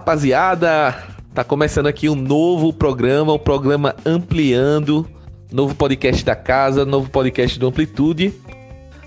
rapaziada! 0.00 0.96
Tá 1.34 1.44
começando 1.44 1.86
aqui 1.86 2.08
um 2.08 2.14
novo 2.14 2.72
programa, 2.72 3.34
o 3.34 3.38
programa 3.38 3.94
Ampliando, 4.04 5.06
novo 5.52 5.74
podcast 5.74 6.24
da 6.24 6.34
casa, 6.34 6.86
novo 6.86 7.10
podcast 7.10 7.58
do 7.58 7.66
Amplitude. 7.66 8.32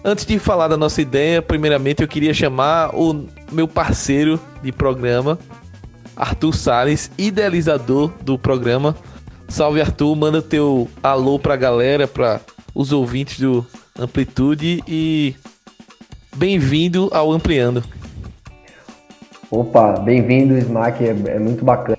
Antes 0.06 0.24
de 0.24 0.38
falar 0.38 0.68
da 0.68 0.78
nossa 0.78 1.02
ideia, 1.02 1.42
primeiramente 1.42 2.04
eu 2.04 2.08
queria 2.08 2.32
chamar 2.32 2.96
o 2.96 3.26
meu 3.52 3.68
parceiro 3.68 4.40
de 4.62 4.72
programa, 4.72 5.40
Arthur 6.16 6.54
Sales, 6.54 7.10
idealizador 7.18 8.12
do 8.22 8.38
programa. 8.38 8.96
Salve 9.48 9.82
Arthur, 9.82 10.16
manda 10.16 10.44
teu 10.44 10.88
alô 11.02 11.40
pra 11.40 11.56
galera, 11.56 12.08
pra 12.08 12.40
os 12.76 12.92
ouvintes 12.92 13.40
do 13.40 13.66
Amplitude 13.98 14.84
e 14.88 15.34
bem-vindo 16.36 17.10
ao 17.12 17.32
Ampliando. 17.32 17.84
Opa, 19.56 20.00
bem-vindo, 20.00 20.58
Smack, 20.58 21.06
é, 21.06 21.10
é, 21.10 21.38
muito 21.38 21.64
bacana. 21.64 21.96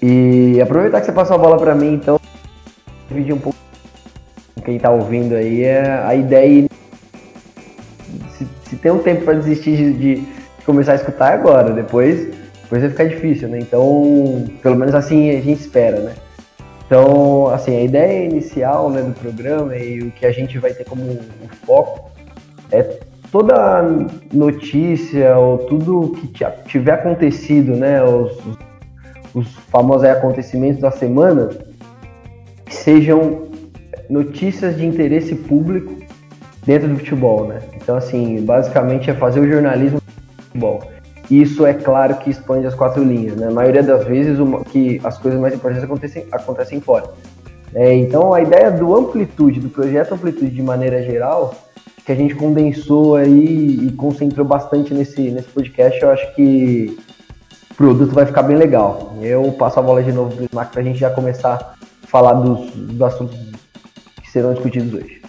E 0.00 0.60
aproveitar 0.60 1.00
que 1.00 1.06
você 1.06 1.12
passou 1.12 1.34
a 1.34 1.38
bola 1.38 1.56
para 1.56 1.74
mim, 1.74 1.94
então, 1.94 2.20
dividir 3.08 3.34
um 3.34 3.40
pouco 3.40 3.58
com 4.54 4.62
quem 4.62 4.78
tá 4.78 4.88
ouvindo 4.88 5.34
aí, 5.34 5.64
é 5.64 6.00
a 6.06 6.14
ideia. 6.14 6.68
Se, 8.36 8.46
se 8.68 8.76
tem 8.76 8.92
um 8.92 9.00
tempo 9.00 9.24
para 9.24 9.34
desistir 9.34 9.76
de, 9.76 9.92
de, 9.94 10.28
começar 10.64 10.92
a 10.92 10.94
escutar, 10.94 11.32
agora, 11.32 11.72
depois, 11.72 12.28
depois 12.62 12.80
vai 12.80 12.90
ficar 12.90 13.04
difícil, 13.08 13.48
né? 13.48 13.58
Então, 13.58 14.46
pelo 14.62 14.76
menos 14.76 14.94
assim 14.94 15.30
a 15.30 15.40
gente 15.40 15.62
espera, 15.62 15.98
né? 15.98 16.14
Então, 16.86 17.48
assim, 17.48 17.76
a 17.76 17.82
ideia 17.82 18.26
inicial 18.26 18.90
né, 18.90 19.02
do 19.02 19.12
programa 19.12 19.74
e 19.76 20.02
o 20.02 20.12
que 20.12 20.24
a 20.24 20.30
gente 20.30 20.56
vai 20.56 20.72
ter 20.72 20.84
como 20.84 21.02
um 21.02 21.48
foco 21.66 22.12
é 22.70 23.07
toda 23.30 23.82
notícia 24.32 25.36
ou 25.36 25.58
tudo 25.58 26.12
que 26.12 26.44
tiver 26.66 26.92
acontecido, 26.92 27.76
né, 27.76 28.02
os, 28.02 28.38
os 29.34 29.54
famosos 29.70 30.04
acontecimentos 30.04 30.80
da 30.80 30.90
semana, 30.90 31.50
sejam 32.68 33.48
notícias 34.08 34.76
de 34.76 34.86
interesse 34.86 35.34
público 35.34 35.94
dentro 36.64 36.88
do 36.88 36.96
futebol, 36.96 37.46
né? 37.46 37.60
Então, 37.76 37.96
assim, 37.96 38.42
basicamente 38.44 39.10
é 39.10 39.14
fazer 39.14 39.40
o 39.40 39.48
jornalismo 39.48 40.00
do 40.00 40.42
futebol. 40.42 40.82
Isso 41.30 41.66
é 41.66 41.74
claro 41.74 42.16
que 42.16 42.30
expande 42.30 42.66
as 42.66 42.74
quatro 42.74 43.02
linhas, 43.02 43.36
né? 43.36 43.48
A 43.48 43.50
maioria 43.50 43.82
das 43.82 44.04
vezes 44.04 44.38
uma, 44.38 44.64
que 44.64 45.00
as 45.04 45.18
coisas 45.18 45.38
mais 45.38 45.54
importantes 45.54 45.84
acontecem, 45.84 46.26
acontecem 46.32 46.80
fora. 46.80 47.10
É, 47.74 47.92
então, 47.94 48.32
a 48.32 48.40
ideia 48.40 48.70
do 48.70 48.94
Amplitude, 48.94 49.60
do 49.60 49.68
projeto 49.68 50.14
Amplitude 50.14 50.50
de 50.50 50.62
maneira 50.62 51.02
geral, 51.02 51.54
que 52.08 52.12
a 52.12 52.16
gente 52.16 52.34
condensou 52.34 53.16
aí 53.16 53.86
e 53.86 53.92
concentrou 53.92 54.46
bastante 54.46 54.94
nesse, 54.94 55.30
nesse 55.30 55.48
podcast, 55.48 56.00
eu 56.00 56.10
acho 56.10 56.34
que 56.34 56.96
o 57.70 57.74
produto 57.74 58.14
vai 58.14 58.24
ficar 58.24 58.44
bem 58.44 58.56
legal. 58.56 59.14
Eu 59.20 59.52
passo 59.52 59.78
a 59.78 59.82
bola 59.82 60.02
de 60.02 60.10
novo 60.10 60.34
para 60.34 60.42
o 60.42 60.46
Smack 60.46 60.72
para 60.72 60.80
a 60.80 60.84
gente 60.84 60.98
já 60.98 61.10
começar 61.10 61.76
a 62.02 62.06
falar 62.06 62.32
dos, 62.32 62.70
dos 62.70 63.02
assuntos 63.02 63.36
que 64.22 64.30
serão 64.30 64.54
discutidos 64.54 64.94
hoje. 64.94 65.20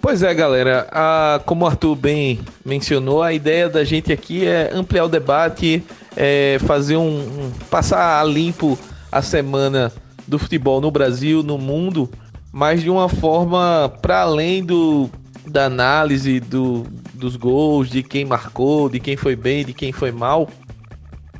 Pois 0.00 0.22
é, 0.22 0.32
galera. 0.32 0.88
A, 0.90 1.42
como 1.44 1.66
o 1.66 1.68
Arthur 1.68 1.94
bem 1.94 2.40
mencionou, 2.64 3.22
a 3.22 3.34
ideia 3.34 3.68
da 3.68 3.84
gente 3.84 4.10
aqui 4.10 4.46
é 4.46 4.70
ampliar 4.72 5.04
o 5.04 5.08
debate, 5.10 5.84
é 6.16 6.56
fazer 6.60 6.96
um, 6.96 7.18
um 7.18 7.52
passar 7.68 8.18
a 8.18 8.24
limpo 8.24 8.78
a 9.12 9.20
semana 9.20 9.92
do 10.26 10.38
futebol 10.38 10.80
no 10.80 10.90
Brasil, 10.90 11.42
no 11.42 11.58
mundo 11.58 12.10
mas 12.52 12.82
de 12.82 12.90
uma 12.90 13.08
forma 13.08 13.92
para 14.00 14.20
além 14.20 14.64
do, 14.64 15.10
da 15.46 15.66
análise 15.66 16.40
do, 16.40 16.84
dos 17.14 17.36
gols, 17.36 17.88
de 17.88 18.02
quem 18.02 18.24
marcou, 18.24 18.88
de 18.88 19.00
quem 19.00 19.16
foi 19.16 19.36
bem, 19.36 19.64
de 19.64 19.72
quem 19.72 19.92
foi 19.92 20.10
mal, 20.10 20.48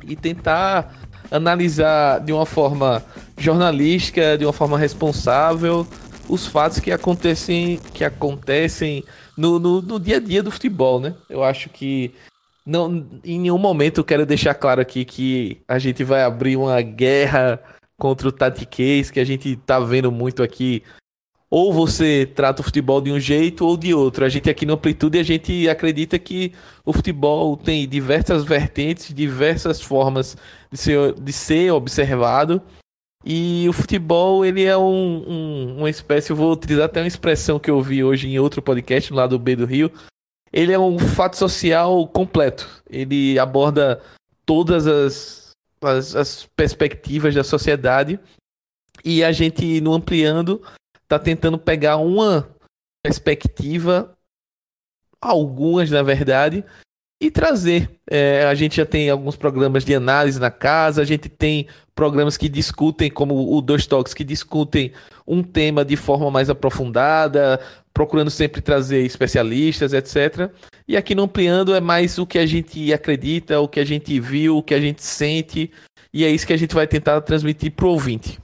e 0.05 0.15
tentar 0.15 0.93
analisar 1.29 2.19
de 2.19 2.31
uma 2.31 2.45
forma 2.45 3.03
jornalística, 3.37 4.37
de 4.37 4.45
uma 4.45 4.53
forma 4.53 4.77
responsável, 4.77 5.85
os 6.29 6.47
fatos 6.47 6.79
que 6.79 6.91
acontecem, 6.91 7.79
que 7.93 8.03
acontecem 8.03 9.03
no, 9.37 9.59
no, 9.59 9.81
no 9.81 9.99
dia 9.99 10.17
a 10.17 10.19
dia 10.19 10.41
do 10.41 10.51
futebol, 10.51 10.99
né? 10.99 11.13
Eu 11.29 11.43
acho 11.43 11.69
que 11.69 12.13
não, 12.65 13.07
em 13.23 13.39
nenhum 13.39 13.57
momento 13.57 13.99
eu 13.99 14.03
quero 14.03 14.25
deixar 14.25 14.53
claro 14.53 14.81
aqui 14.81 15.05
que 15.05 15.61
a 15.67 15.79
gente 15.79 16.03
vai 16.03 16.23
abrir 16.23 16.57
uma 16.57 16.81
guerra 16.81 17.59
contra 17.99 18.27
o 18.27 18.31
Tati 18.31 18.65
Case, 18.65 19.11
que 19.11 19.19
a 19.19 19.25
gente 19.25 19.55
tá 19.57 19.79
vendo 19.79 20.11
muito 20.11 20.43
aqui 20.43 20.83
ou 21.49 21.71
você 21.71 22.25
trata 22.25 22.61
o 22.61 22.63
futebol 22.63 22.99
de 22.99 23.11
um 23.11 23.19
jeito 23.19 23.65
ou 23.65 23.77
de 23.77 23.93
outro. 23.93 24.25
A 24.25 24.29
gente 24.29 24.49
aqui 24.49 24.65
no 24.65 24.73
Amplitude 24.73 25.17
a 25.17 25.23
gente 25.23 25.67
acredita 25.69 26.19
que 26.19 26.53
o 26.85 26.91
futebol 26.91 27.55
tem 27.55 27.87
diversas 27.87 28.43
vertentes, 28.43 29.13
diversas 29.13 29.81
formas 29.81 30.35
de 30.71 30.77
ser, 30.77 31.13
de 31.13 31.33
ser 31.33 31.71
observado. 31.71 32.61
E 33.25 33.67
o 33.67 33.73
futebol, 33.73 34.45
ele 34.45 34.63
é 34.63 34.77
um, 34.77 35.23
um, 35.27 35.77
uma 35.79 35.89
espécie, 35.89 36.31
eu 36.31 36.35
vou 36.35 36.51
utilizar 36.53 36.85
até 36.85 37.01
uma 37.01 37.07
expressão 37.07 37.59
que 37.59 37.69
eu 37.69 37.81
vi 37.81 38.03
hoje 38.03 38.27
em 38.27 38.39
outro 38.39 38.61
podcast, 38.61 39.11
no 39.11 39.17
lado 39.17 39.39
B 39.39 39.55
do 39.55 39.65
Rio. 39.65 39.91
Ele 40.51 40.71
é 40.71 40.79
um 40.79 40.99
fato 40.99 41.35
social 41.35 42.07
completo. 42.07 42.69
Ele 42.89 43.37
aborda 43.39 44.01
todas 44.45 44.87
as, 44.87 45.46
as, 45.81 46.15
as 46.15 46.45
perspectivas 46.55 47.33
da 47.33 47.43
sociedade. 47.43 48.19
E 49.03 49.23
a 49.23 49.31
gente, 49.31 49.79
no 49.81 49.93
ampliando, 49.93 50.61
tá 51.07 51.19
tentando 51.19 51.57
pegar 51.57 51.97
uma 51.97 52.49
perspectiva, 53.03 54.17
algumas 55.21 55.89
na 55.89 56.01
verdade, 56.01 56.65
e 57.19 57.31
trazer. 57.31 57.89
É, 58.09 58.45
a 58.45 58.53
gente 58.53 58.77
já 58.77 58.85
tem 58.85 59.09
alguns 59.09 59.35
programas 59.35 59.83
de 59.83 59.93
análise 59.93 60.39
na 60.39 60.51
casa, 60.51 61.01
a 61.01 61.05
gente 61.05 61.27
tem 61.27 61.67
programas 61.95 62.37
que 62.37 62.47
discutem, 62.47 63.09
como 63.09 63.55
o 63.55 63.61
Dois 63.61 63.87
Toques, 63.87 64.13
que 64.13 64.23
discutem 64.23 64.91
um 65.27 65.41
tema 65.41 65.83
de 65.83 65.95
forma 65.95 66.29
mais 66.29 66.49
aprofundada, 66.49 67.59
procurando 67.93 68.29
sempre 68.29 68.61
trazer 68.61 69.03
especialistas, 69.03 69.93
etc. 69.93 70.51
E 70.87 70.95
aqui 70.95 71.15
no 71.15 71.23
Ampliando 71.23 71.73
é 71.73 71.81
mais 71.81 72.19
o 72.19 72.25
que 72.25 72.37
a 72.37 72.45
gente 72.45 72.93
acredita, 72.93 73.59
o 73.59 73.67
que 73.67 73.79
a 73.79 73.85
gente 73.85 74.19
viu, 74.19 74.57
o 74.57 74.63
que 74.63 74.75
a 74.75 74.79
gente 74.79 75.03
sente, 75.03 75.71
e 76.13 76.23
é 76.23 76.29
isso 76.29 76.45
que 76.45 76.53
a 76.53 76.57
gente 76.57 76.75
vai 76.75 76.85
tentar 76.85 77.19
transmitir 77.21 77.71
pro 77.71 77.89
ouvinte. 77.89 78.39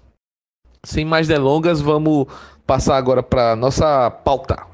Sem 0.84 1.06
mais 1.06 1.28
delongas, 1.28 1.80
vamos 1.80 2.26
passar 2.66 2.98
agora 2.98 3.22
para 3.22 3.56
nossa 3.56 4.10
pauta. 4.10 4.73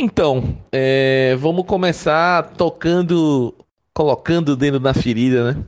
Então, 0.00 0.56
é, 0.70 1.34
vamos 1.40 1.66
começar 1.66 2.50
tocando, 2.50 3.52
colocando 3.92 4.50
o 4.50 4.56
dedo 4.56 4.78
na 4.78 4.94
ferida, 4.94 5.52
né? 5.52 5.64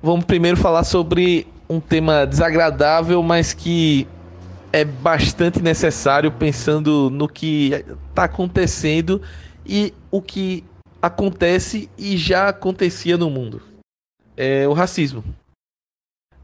Vamos 0.00 0.24
primeiro 0.24 0.56
falar 0.56 0.84
sobre 0.84 1.48
um 1.68 1.80
tema 1.80 2.24
desagradável, 2.24 3.20
mas 3.20 3.52
que 3.52 4.06
é 4.72 4.84
bastante 4.84 5.60
necessário 5.60 6.30
pensando 6.30 7.10
no 7.10 7.28
que 7.28 7.84
está 8.10 8.24
acontecendo 8.24 9.20
e 9.66 9.92
o 10.08 10.22
que 10.22 10.62
acontece 11.02 11.90
e 11.98 12.16
já 12.16 12.48
acontecia 12.48 13.16
no 13.16 13.28
mundo. 13.28 13.60
É 14.36 14.68
o 14.68 14.72
racismo. 14.72 15.24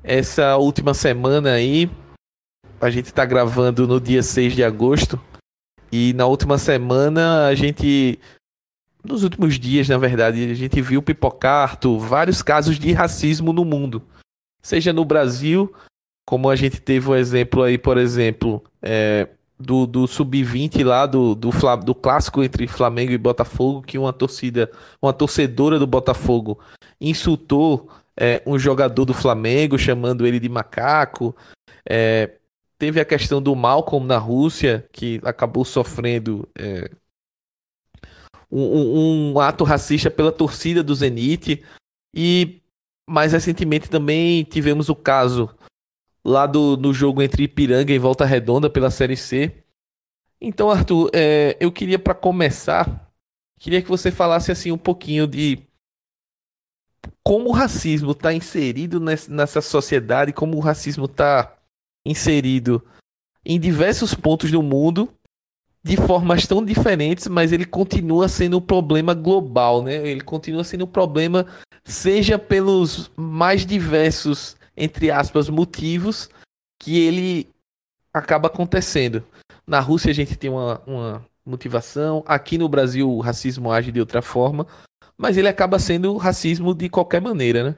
Essa 0.02 0.56
última 0.56 0.94
semana 0.94 1.52
aí, 1.52 1.88
a 2.80 2.90
gente 2.90 3.06
está 3.06 3.24
gravando 3.24 3.86
no 3.86 4.00
dia 4.00 4.20
6 4.20 4.56
de 4.56 4.64
agosto, 4.64 5.20
e 5.90 6.12
na 6.14 6.26
última 6.26 6.58
semana 6.58 7.46
a 7.46 7.54
gente 7.54 8.18
nos 9.04 9.22
últimos 9.22 9.58
dias, 9.58 9.88
na 9.88 9.96
verdade, 9.96 10.50
a 10.50 10.54
gente 10.54 10.80
viu 10.82 11.00
pipocar 11.00 11.78
vários 11.98 12.42
casos 12.42 12.78
de 12.78 12.92
racismo 12.92 13.52
no 13.52 13.64
mundo. 13.64 14.02
Seja 14.60 14.92
no 14.92 15.04
Brasil, 15.04 15.72
como 16.26 16.50
a 16.50 16.56
gente 16.56 16.80
teve 16.80 17.08
um 17.08 17.14
exemplo 17.14 17.62
aí, 17.62 17.78
por 17.78 17.96
exemplo, 17.96 18.62
é, 18.82 19.28
do, 19.58 19.86
do 19.86 20.06
sub-20 20.06 20.84
lá, 20.84 21.06
do, 21.06 21.34
do, 21.34 21.50
do 21.84 21.94
clássico 21.94 22.42
entre 22.42 22.66
Flamengo 22.66 23.12
e 23.12 23.18
Botafogo, 23.18 23.82
que 23.82 23.96
uma 23.96 24.12
torcida, 24.12 24.70
uma 25.00 25.12
torcedora 25.12 25.78
do 25.78 25.86
Botafogo 25.86 26.58
insultou 27.00 27.88
é, 28.16 28.42
um 28.44 28.58
jogador 28.58 29.04
do 29.04 29.14
Flamengo, 29.14 29.78
chamando 29.78 30.26
ele 30.26 30.38
de 30.38 30.48
macaco. 30.48 31.34
É, 31.88 32.32
teve 32.78 33.00
a 33.00 33.04
questão 33.04 33.42
do 33.42 33.54
Malcolm 33.54 34.06
na 34.06 34.18
Rússia, 34.18 34.88
que 34.92 35.20
acabou 35.24 35.64
sofrendo 35.64 36.48
é, 36.56 36.88
um, 38.50 39.32
um, 39.32 39.40
ato 39.40 39.64
racista 39.64 40.10
pela 40.10 40.32
torcida 40.32 40.82
do 40.82 40.94
Zenit. 40.94 41.64
E 42.14 42.62
mais 43.06 43.32
recentemente 43.32 43.90
também 43.90 44.44
tivemos 44.44 44.88
o 44.88 44.94
caso 44.94 45.50
lá 46.24 46.46
do, 46.46 46.76
no 46.76 46.92
jogo 46.92 47.22
entre 47.22 47.44
Ipiranga 47.44 47.92
e 47.92 47.98
Volta 47.98 48.24
Redonda 48.24 48.68
pela 48.68 48.90
Série 48.90 49.16
C, 49.16 49.64
Então, 50.40 50.70
Arthur, 50.70 51.10
é, 51.14 51.56
eu 51.58 51.72
queria 51.72 51.98
para 51.98 52.14
começar, 52.14 53.10
queria 53.58 53.82
que 53.82 53.88
você 53.88 54.10
falasse 54.10 54.52
assim 54.52 54.70
um 54.70 54.78
pouquinho 54.78 55.26
de 55.26 55.66
como 57.22 57.48
o 57.48 57.52
racismo 57.52 58.12
está 58.12 58.32
inserido 58.32 59.00
nessa 59.00 59.60
sociedade, 59.60 60.32
como 60.32 60.56
o 60.56 60.60
racismo 60.60 61.06
está 61.06 61.57
inserido 62.04 62.82
em 63.44 63.58
diversos 63.58 64.14
pontos 64.14 64.50
do 64.50 64.62
mundo 64.62 65.08
de 65.82 65.96
formas 65.96 66.46
tão 66.46 66.64
diferentes, 66.64 67.26
mas 67.28 67.52
ele 67.52 67.64
continua 67.64 68.28
sendo 68.28 68.58
um 68.58 68.60
problema 68.60 69.14
global, 69.14 69.82
né? 69.82 70.06
Ele 70.06 70.20
continua 70.20 70.64
sendo 70.64 70.84
um 70.84 70.88
problema, 70.88 71.46
seja 71.84 72.38
pelos 72.38 73.10
mais 73.16 73.64
diversos, 73.64 74.56
entre 74.76 75.10
aspas, 75.10 75.48
motivos 75.48 76.28
que 76.78 76.98
ele 76.98 77.48
acaba 78.12 78.48
acontecendo. 78.48 79.24
Na 79.66 79.80
Rússia 79.80 80.10
a 80.10 80.14
gente 80.14 80.36
tem 80.36 80.50
uma, 80.50 80.82
uma 80.86 81.26
motivação, 81.44 82.22
aqui 82.26 82.58
no 82.58 82.68
Brasil 82.68 83.10
o 83.10 83.20
racismo 83.20 83.72
age 83.72 83.92
de 83.92 84.00
outra 84.00 84.20
forma, 84.20 84.66
mas 85.16 85.36
ele 85.36 85.48
acaba 85.48 85.78
sendo 85.78 86.16
racismo 86.16 86.74
de 86.74 86.88
qualquer 86.88 87.20
maneira, 87.20 87.70
né? 87.70 87.76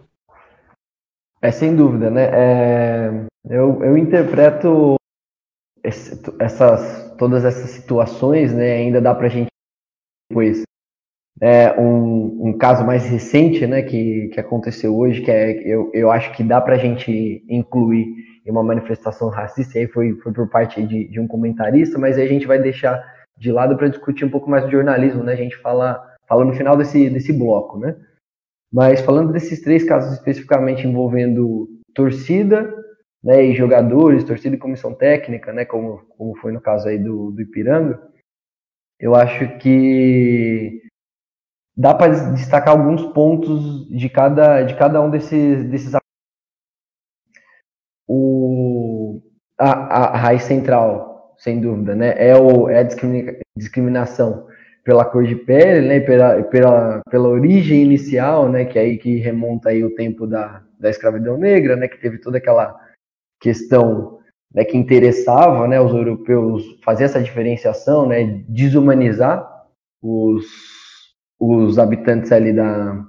É 1.43 1.51
sem 1.51 1.75
dúvida, 1.75 2.11
né? 2.11 2.25
É, 2.25 3.11
eu, 3.49 3.83
eu 3.83 3.97
interpreto 3.97 4.97
esse, 5.83 6.21
essas, 6.39 7.15
todas 7.17 7.45
essas 7.45 7.71
situações, 7.71 8.53
né, 8.53 8.73
ainda 8.73 9.01
dá 9.01 9.15
para 9.15 9.27
a 9.27 9.31
gente 9.31 9.49
depois 10.31 10.63
é, 11.41 11.81
um, 11.81 12.49
um 12.49 12.59
caso 12.59 12.85
mais 12.85 13.07
recente, 13.07 13.67
né, 13.67 13.83
que, 13.83 14.29
que 14.29 14.39
aconteceu 14.39 14.95
hoje, 14.97 15.23
que 15.23 15.31
é, 15.31 15.53
eu, 15.67 15.91
eu 15.95 16.11
acho 16.11 16.33
que 16.33 16.45
dá 16.45 16.61
para 16.61 16.75
a 16.75 16.79
gente 16.79 17.43
incluir 17.49 18.07
em 18.47 18.51
uma 18.51 18.63
manifestação 18.63 19.29
racista, 19.31 19.79
e 19.79 19.83
aí 19.83 19.89
foi, 19.89 20.15
foi 20.17 20.33
por 20.33 20.49
parte 20.49 20.83
de, 20.83 21.09
de 21.09 21.19
um 21.19 21.27
comentarista, 21.27 21.99
mas 21.99 22.19
aí 22.19 22.25
a 22.25 22.29
gente 22.29 22.47
vai 22.47 22.59
deixar 22.59 23.03
de 23.39 23.51
lado 23.51 23.77
para 23.77 23.89
discutir 23.89 24.25
um 24.25 24.31
pouco 24.31 24.51
mais 24.51 24.65
do 24.65 24.71
jornalismo, 24.71 25.23
né, 25.23 25.33
a 25.33 25.37
gente 25.37 25.57
fala, 25.57 25.99
fala 26.29 26.45
no 26.45 26.53
final 26.53 26.77
desse, 26.77 27.09
desse 27.09 27.33
bloco, 27.33 27.79
né. 27.79 27.97
Mas 28.73 29.01
falando 29.01 29.33
desses 29.33 29.61
três 29.61 29.85
casos 29.85 30.13
especificamente 30.13 30.87
envolvendo 30.87 31.69
torcida, 31.95 32.73
né, 33.23 33.45
e 33.45 33.55
jogadores, 33.55 34.25
torcida 34.25 34.55
e 34.57 34.59
comissão 34.59 34.95
técnica, 34.95 35.53
né, 35.53 35.65
como, 35.65 35.99
como 36.17 36.37
foi 36.37 36.53
no 36.53 36.61
caso 36.61 36.89
aí 36.89 36.99
do, 36.99 37.31
do 37.33 37.43
Ipiranga, 37.43 38.01
eu 38.99 39.15
acho 39.15 39.59
que 39.59 40.83
dá 41.77 41.95
para 41.95 42.33
destacar 42.33 42.71
alguns 42.71 43.13
pontos 43.13 43.89
de 43.89 44.09
cada, 44.09 44.63
de 44.63 44.77
cada 44.77 45.01
um 45.01 45.11
desses, 45.11 45.65
desses 45.69 45.93
o, 48.09 49.21
a, 49.59 49.71
a 49.71 50.17
raiz 50.17 50.43
central, 50.43 51.35
sem 51.39 51.61
dúvida, 51.61 51.95
né, 51.95 52.15
é, 52.17 52.37
o, 52.37 52.69
é 52.69 52.81
a 52.81 52.89
discriminação 53.57 54.50
pela 54.91 55.05
cor 55.05 55.23
de 55.23 55.37
pele, 55.37 55.87
né, 55.87 56.01
pela, 56.01 56.43
pela, 56.43 57.01
pela 57.09 57.29
origem 57.29 57.81
inicial, 57.81 58.49
né, 58.49 58.65
que 58.65 58.77
é 58.77 58.83
aí 58.83 58.99
que 58.99 59.19
remonta 59.19 59.69
aí 59.69 59.85
o 59.85 59.95
tempo 59.95 60.27
da, 60.27 60.65
da 60.81 60.91
escravidão 60.91 61.39
negra, 61.39 61.77
né, 61.77 61.87
que 61.87 62.01
teve 62.01 62.19
toda 62.19 62.39
aquela 62.39 62.77
questão 63.41 64.19
né, 64.53 64.65
que 64.65 64.77
interessava 64.77 65.69
né, 65.69 65.81
os 65.81 65.93
europeus 65.93 66.65
fazer 66.85 67.05
essa 67.05 67.23
diferenciação, 67.23 68.05
né, 68.05 68.43
desumanizar 68.49 69.49
os, 70.03 70.45
os 71.39 71.79
habitantes 71.79 72.33
ali 72.33 72.53
da, 72.53 73.01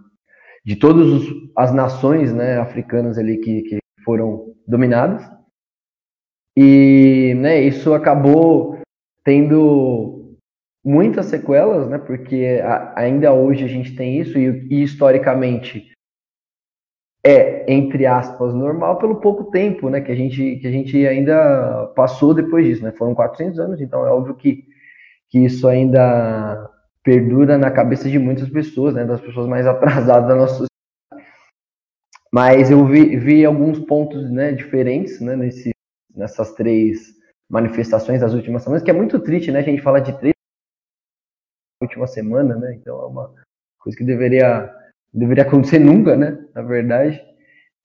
de 0.63 0.75
todas 0.75 1.23
as 1.57 1.73
nações 1.73 2.31
né, 2.31 2.59
africanas 2.59 3.17
ali 3.17 3.39
que, 3.39 3.63
que 3.63 3.79
foram 4.05 4.53
dominadas. 4.67 5.27
E 6.55 7.33
né, 7.37 7.59
isso 7.59 7.91
acabou 7.95 8.77
tendo 9.23 10.20
muitas 10.83 11.27
sequelas, 11.27 11.89
né, 11.89 11.97
porque 11.97 12.61
ainda 12.95 13.33
hoje 13.33 13.63
a 13.63 13.67
gente 13.67 13.95
tem 13.95 14.19
isso, 14.19 14.37
e, 14.37 14.67
e 14.69 14.83
historicamente 14.83 15.91
é, 17.23 17.71
entre 17.71 18.05
aspas, 18.05 18.53
normal 18.53 18.97
pelo 18.97 19.21
pouco 19.21 19.51
tempo, 19.51 19.89
né, 19.89 20.01
que 20.01 20.11
a 20.11 20.15
gente, 20.15 20.55
que 20.57 20.67
a 20.67 20.71
gente 20.71 21.05
ainda 21.05 21.91
passou 21.95 22.33
depois 22.33 22.65
disso, 22.65 22.83
né, 22.83 22.91
foram 22.91 23.13
400 23.13 23.59
anos, 23.59 23.81
então 23.81 24.05
é 24.05 24.09
óbvio 24.09 24.35
que, 24.35 24.65
que 25.29 25.39
isso 25.39 25.67
ainda 25.67 26.69
perdura 27.03 27.57
na 27.57 27.69
cabeça 27.69 28.09
de 28.09 28.17
muitas 28.17 28.49
pessoas, 28.49 28.95
né, 28.95 29.05
das 29.05 29.21
pessoas 29.21 29.47
mais 29.47 29.65
atrasadas 29.67 30.27
da 30.27 30.35
nossa 30.35 30.53
sociedade. 30.53 30.71
Mas 32.33 32.71
eu 32.71 32.85
vi, 32.85 33.17
vi 33.17 33.45
alguns 33.45 33.77
pontos, 33.79 34.31
né, 34.31 34.51
diferentes, 34.53 35.21
né, 35.21 35.35
nesse, 35.35 35.71
nessas 36.15 36.53
três 36.53 37.19
manifestações 37.47 38.21
das 38.21 38.33
últimas 38.33 38.63
semanas, 38.63 38.81
que 38.81 38.89
é 38.89 38.93
muito 38.93 39.19
triste, 39.19 39.51
né, 39.51 39.59
a 39.59 39.63
gente 39.63 39.81
fala 39.81 39.99
de 39.99 40.17
três 40.17 40.30
última 41.81 42.07
semana, 42.07 42.55
né, 42.55 42.75
então 42.75 43.01
é 43.01 43.05
uma 43.05 43.33
coisa 43.79 43.97
que 43.97 44.03
deveria 44.03 44.71
deveria 45.13 45.43
acontecer 45.43 45.79
nunca, 45.79 46.15
né? 46.15 46.37
Na 46.53 46.61
verdade. 46.61 47.21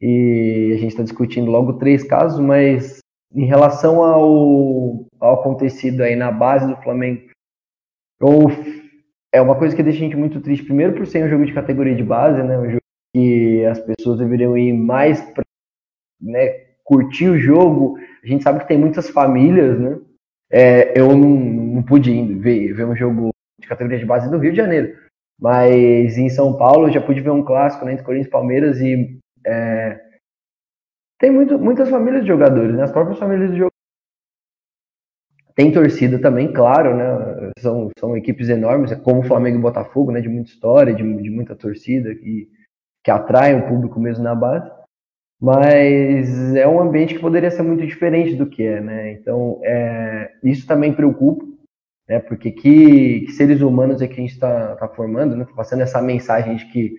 E 0.01 0.73
a 0.75 0.79
gente 0.79 0.91
está 0.91 1.03
discutindo 1.03 1.51
logo 1.51 1.75
três 1.75 2.05
casos, 2.05 2.39
mas 2.39 2.99
em 3.35 3.47
relação 3.47 4.03
ao, 4.03 5.07
ao 5.19 5.41
acontecido 5.41 6.03
aí 6.03 6.15
na 6.15 6.31
base 6.31 6.67
do 6.67 6.81
Flamengo, 6.83 7.23
é 9.33 9.41
uma 9.41 9.57
coisa 9.57 9.75
que 9.75 9.83
deixa 9.83 9.99
a 9.99 10.03
gente 10.03 10.17
muito 10.17 10.41
triste. 10.41 10.65
Primeiro 10.65 10.95
por 10.95 11.07
ser 11.07 11.25
um 11.25 11.29
jogo 11.29 11.45
de 11.45 11.53
categoria 11.53 11.95
de 11.95 12.03
base, 12.03 12.43
né? 12.43 12.59
Um 12.59 12.71
jogo 12.71 12.83
que 13.15 13.65
as 13.65 13.81
pessoas 13.81 14.19
deveriam 14.19 14.57
ir 14.57 14.73
mais 14.73 15.21
para 15.31 15.45
né, 16.21 16.67
curtir 16.85 17.29
o 17.29 17.39
jogo. 17.39 17.99
A 18.23 18.27
gente 18.27 18.45
sabe 18.45 18.61
que 18.61 18.69
tem 18.69 18.79
muitas 18.79 19.09
famílias, 19.09 19.79
né? 19.79 19.99
É, 20.51 20.99
eu 20.99 21.17
não, 21.17 21.29
não 21.29 21.83
pude 21.83 22.11
ir 22.11 22.35
ver, 22.35 22.73
ver 22.73 22.87
um 22.87 22.95
jogo 22.95 23.31
de 23.67 23.69
categoria 23.69 23.99
de 23.99 24.07
base 24.07 24.31
do 24.31 24.39
Rio 24.39 24.53
de 24.53 24.57
Janeiro. 24.57 24.97
Mas 25.39 26.17
em 26.17 26.29
São 26.31 26.57
Paulo 26.57 26.89
eu 26.89 26.93
já 26.93 27.01
pude 27.01 27.21
ver 27.21 27.31
um 27.31 27.45
clássico 27.45 27.85
né, 27.85 27.93
entre 27.93 28.05
Corinthians 28.05 28.29
e 28.29 28.31
Palmeiras 28.31 28.81
e 28.81 29.19
é, 29.47 30.01
tem 31.19 31.31
muito, 31.31 31.59
muitas 31.59 31.89
famílias 31.89 32.23
de 32.23 32.29
jogadores, 32.29 32.75
né? 32.75 32.83
As 32.83 32.93
próprias 32.93 33.19
famílias 33.19 33.51
de 33.51 33.57
jogadores. 33.57 33.77
Tem 35.55 35.73
torcida 35.73 36.21
também, 36.21 36.53
claro, 36.53 36.95
né? 36.95 37.53
São, 37.59 37.91
são 37.99 38.17
equipes 38.17 38.49
enormes, 38.49 38.93
é 38.93 38.97
como 38.97 39.21
o 39.21 39.25
Flamengo 39.25 39.57
e 39.57 39.59
o 39.59 39.63
Botafogo, 39.63 40.13
né? 40.13 40.21
De 40.21 40.29
muita 40.29 40.51
história, 40.51 40.95
de, 40.95 41.03
de 41.03 41.31
muita 41.31 41.55
torcida, 41.55 42.15
que, 42.15 42.49
que 43.03 43.11
atraem 43.11 43.59
o 43.59 43.67
público 43.67 43.99
mesmo 43.99 44.23
na 44.23 44.35
base. 44.35 44.71
Mas 45.41 46.55
é 46.55 46.67
um 46.67 46.81
ambiente 46.81 47.15
que 47.15 47.21
poderia 47.21 47.51
ser 47.51 47.63
muito 47.63 47.87
diferente 47.87 48.35
do 48.35 48.47
que 48.47 48.63
é, 48.63 48.81
né? 48.81 49.13
Então, 49.13 49.61
é, 49.65 50.33
isso 50.43 50.67
também 50.67 50.93
preocupa 50.93 51.45
né? 52.09 52.21
Porque 52.21 52.51
que, 52.51 53.21
que 53.21 53.33
seres 53.33 53.61
humanos 53.61 54.01
é 54.01 54.07
que 54.09 54.15
a 54.15 54.17
gente 54.17 54.33
está 54.33 54.77
tá 54.77 54.89
formando, 54.89 55.37
né? 55.37 55.45
Tá 55.45 55.53
passando 55.55 55.83
essa 55.83 56.01
mensagem 56.01 56.57
de 56.57 56.67
que 56.67 56.95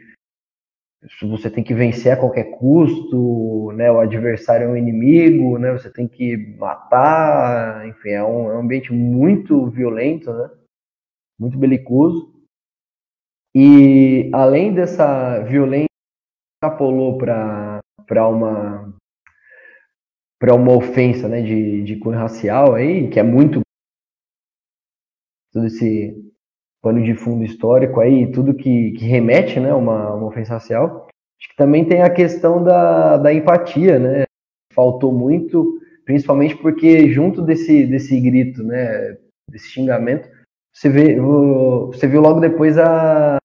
você 1.22 1.50
tem 1.50 1.64
que 1.64 1.74
vencer 1.74 2.12
a 2.12 2.18
qualquer 2.18 2.46
custo, 2.58 3.72
né? 3.74 3.92
O 3.92 4.00
adversário 4.00 4.66
é 4.66 4.70
um 4.70 4.78
inimigo, 4.78 5.58
né? 5.58 5.72
Você 5.72 5.92
tem 5.92 6.08
que 6.08 6.36
matar, 6.58 7.88
enfim, 7.88 8.10
é 8.10 8.24
um, 8.24 8.52
é 8.52 8.56
um 8.56 8.60
ambiente 8.60 8.92
muito 8.92 9.68
violento, 9.70 10.32
né? 10.34 10.50
Muito 11.40 11.58
belicoso. 11.58 12.34
E 13.56 14.30
além 14.34 14.74
dessa 14.74 15.40
violência, 15.44 15.88
extrapolou 16.56 17.18
para 17.18 17.80
para 18.08 18.28
uma 18.28 18.94
para 20.40 20.54
uma 20.54 20.72
ofensa, 20.72 21.28
né, 21.28 21.42
de, 21.42 21.84
de 21.84 21.96
cunho 21.96 22.18
racial 22.18 22.76
aí, 22.76 23.10
que 23.10 23.20
é 23.20 23.24
muito 23.24 23.62
todo 25.58 25.66
esse 25.66 26.16
pano 26.84 27.04
de 27.04 27.16
fundo 27.16 27.44
histórico 27.44 28.00
aí, 28.00 28.32
tudo 28.32 28.54
que, 28.54 28.92
que 28.92 29.06
remete, 29.06 29.60
né, 29.60 29.74
uma, 29.74 30.14
uma 30.14 30.28
ofensa 30.28 30.54
racial. 30.54 31.08
Acho 31.40 31.50
que 31.50 31.56
também 31.56 31.84
tem 31.84 32.04
a 32.04 32.10
questão 32.10 32.64
da, 32.64 33.18
da 33.18 33.34
empatia, 33.34 33.98
né, 33.98 34.24
faltou 34.72 35.12
muito, 35.12 35.80
principalmente 36.06 36.56
porque 36.58 37.12
junto 37.12 37.42
desse, 37.42 37.88
desse 37.88 38.20
grito, 38.20 38.64
né, 38.64 39.18
desse 39.50 39.68
xingamento, 39.70 40.30
você, 40.72 40.90
vê, 40.90 41.20
você 41.20 42.08
viu 42.08 42.22
logo 42.22 42.40
depois 42.40 42.78
a, 42.78 43.38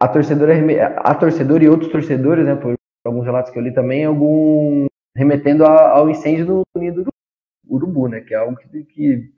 a 0.00 0.08
torcedora, 0.08 0.52
a 0.98 1.14
torcedora 1.14 1.64
e 1.64 1.68
outros 1.68 1.90
torcedores, 1.90 2.44
né, 2.44 2.54
por 2.54 2.74
alguns 3.06 3.24
relatos 3.24 3.50
que 3.50 3.58
eu 3.58 3.62
li 3.62 3.72
também, 3.72 4.04
algum 4.04 4.86
remetendo 5.16 5.64
ao 5.64 6.10
incêndio 6.10 6.44
do 6.46 6.62
nido 6.78 7.04
do 7.04 7.10
urubu, 7.68 8.08
né, 8.08 8.20
que 8.20 8.34
é 8.34 8.36
algo 8.36 8.54
que, 8.56 8.84
que 8.84 9.35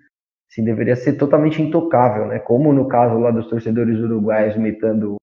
assim, 0.50 0.64
deveria 0.64 0.96
ser 0.96 1.14
totalmente 1.14 1.60
intocável, 1.60 2.26
né? 2.26 2.38
Como 2.38 2.72
no 2.72 2.88
caso 2.88 3.18
lá 3.18 3.30
dos 3.30 3.48
torcedores 3.48 3.98
uruguaios 3.98 4.56
imitando 4.56 5.16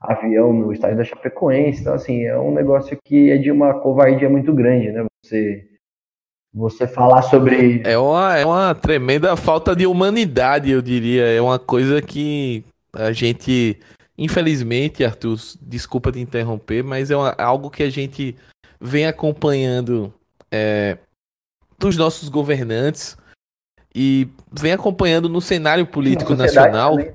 avião 0.00 0.52
no 0.52 0.72
estádio 0.72 0.98
da 0.98 1.04
Chapecoense. 1.04 1.80
Então, 1.80 1.94
assim, 1.94 2.24
é 2.24 2.38
um 2.38 2.52
negócio 2.52 2.96
que 3.04 3.30
é 3.30 3.38
de 3.38 3.50
uma 3.50 3.74
covardia 3.74 4.28
muito 4.28 4.52
grande, 4.52 4.92
né? 4.92 5.04
Você, 5.24 5.66
você 6.52 6.86
falar 6.86 7.22
sobre. 7.22 7.82
É 7.84 7.98
uma, 7.98 8.36
é 8.36 8.44
uma 8.44 8.74
tremenda 8.74 9.34
falta 9.36 9.74
de 9.74 9.86
humanidade, 9.86 10.70
eu 10.70 10.82
diria. 10.82 11.24
É 11.26 11.40
uma 11.40 11.58
coisa 11.58 12.00
que 12.00 12.64
a 12.92 13.12
gente. 13.12 13.78
Infelizmente, 14.18 15.04
Arthur, 15.04 15.36
desculpa 15.60 16.10
te 16.10 16.20
interromper, 16.20 16.82
mas 16.82 17.10
é 17.10 17.16
uma, 17.16 17.34
algo 17.36 17.68
que 17.68 17.82
a 17.82 17.90
gente 17.90 18.34
vem 18.80 19.06
acompanhando 19.06 20.12
é, 20.50 20.96
dos 21.78 21.98
nossos 21.98 22.30
governantes 22.30 23.14
e 23.98 24.28
vem 24.52 24.72
acompanhando 24.72 25.26
no 25.26 25.40
cenário 25.40 25.86
político 25.86 26.34
nacional 26.34 26.98
também. 26.98 27.14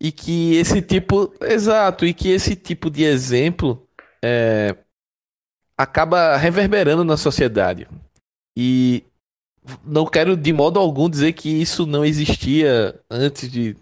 e 0.00 0.10
que 0.10 0.56
esse 0.56 0.82
tipo, 0.82 1.32
exato, 1.42 2.04
e 2.04 2.12
que 2.12 2.28
esse 2.28 2.56
tipo 2.56 2.90
de 2.90 3.04
exemplo 3.04 3.86
é, 4.20 4.74
acaba 5.78 6.36
reverberando 6.36 7.04
na 7.04 7.16
sociedade. 7.16 7.86
E 8.56 9.04
não 9.84 10.04
quero 10.04 10.36
de 10.36 10.52
modo 10.52 10.80
algum 10.80 11.08
dizer 11.08 11.34
que 11.34 11.48
isso 11.48 11.86
não 11.86 12.04
existia 12.04 13.00
antes 13.08 13.48
de, 13.48 13.76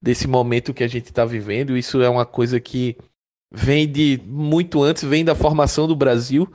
desse 0.00 0.28
momento 0.28 0.74
que 0.74 0.84
a 0.84 0.88
gente 0.88 1.06
está 1.06 1.24
vivendo. 1.24 1.74
Isso 1.74 2.02
é 2.02 2.08
uma 2.08 2.26
coisa 2.26 2.60
que 2.60 2.98
vem 3.50 3.90
de 3.90 4.20
muito 4.26 4.82
antes, 4.82 5.02
vem 5.04 5.24
da 5.24 5.34
formação 5.34 5.88
do 5.88 5.96
Brasil. 5.96 6.52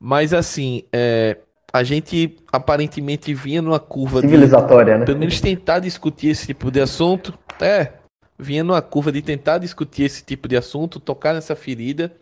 Mas 0.00 0.34
assim, 0.34 0.82
é, 0.92 1.38
a 1.72 1.82
gente 1.82 2.36
aparentemente 2.52 3.32
vinha 3.32 3.62
numa 3.62 3.80
curva 3.80 4.20
civilizatória, 4.20 4.94
de, 4.94 5.00
né? 5.00 5.06
Pelo 5.06 5.18
menos 5.18 5.40
tentar 5.40 5.78
discutir 5.78 6.28
esse 6.28 6.46
tipo 6.46 6.70
de 6.70 6.80
assunto. 6.80 7.32
É, 7.60 7.92
vinha 8.38 8.62
numa 8.62 8.82
curva 8.82 9.10
de 9.10 9.22
tentar 9.22 9.58
discutir 9.58 10.02
esse 10.02 10.22
tipo 10.22 10.46
de 10.46 10.56
assunto, 10.56 11.00
tocar 11.00 11.32
nessa 11.34 11.56
ferida. 11.56 12.12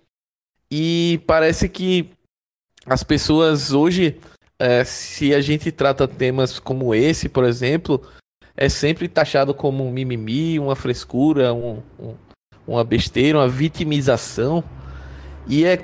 E 0.70 1.20
parece 1.26 1.68
que 1.68 2.10
as 2.86 3.02
pessoas 3.02 3.72
hoje 3.72 4.18
é, 4.60 4.84
se 4.84 5.34
a 5.34 5.40
gente 5.40 5.72
trata 5.72 6.06
temas 6.06 6.58
como 6.58 6.94
esse, 6.94 7.30
por 7.30 7.44
exemplo, 7.44 8.02
é 8.54 8.68
sempre 8.68 9.08
taxado 9.08 9.54
como 9.54 9.82
um 9.86 9.90
mimimi, 9.90 10.58
uma 10.58 10.76
frescura, 10.76 11.54
um, 11.54 11.82
um, 11.98 12.14
uma 12.66 12.84
besteira, 12.84 13.38
uma 13.38 13.48
vitimização. 13.48 14.62
E 15.50 15.64
é 15.64 15.76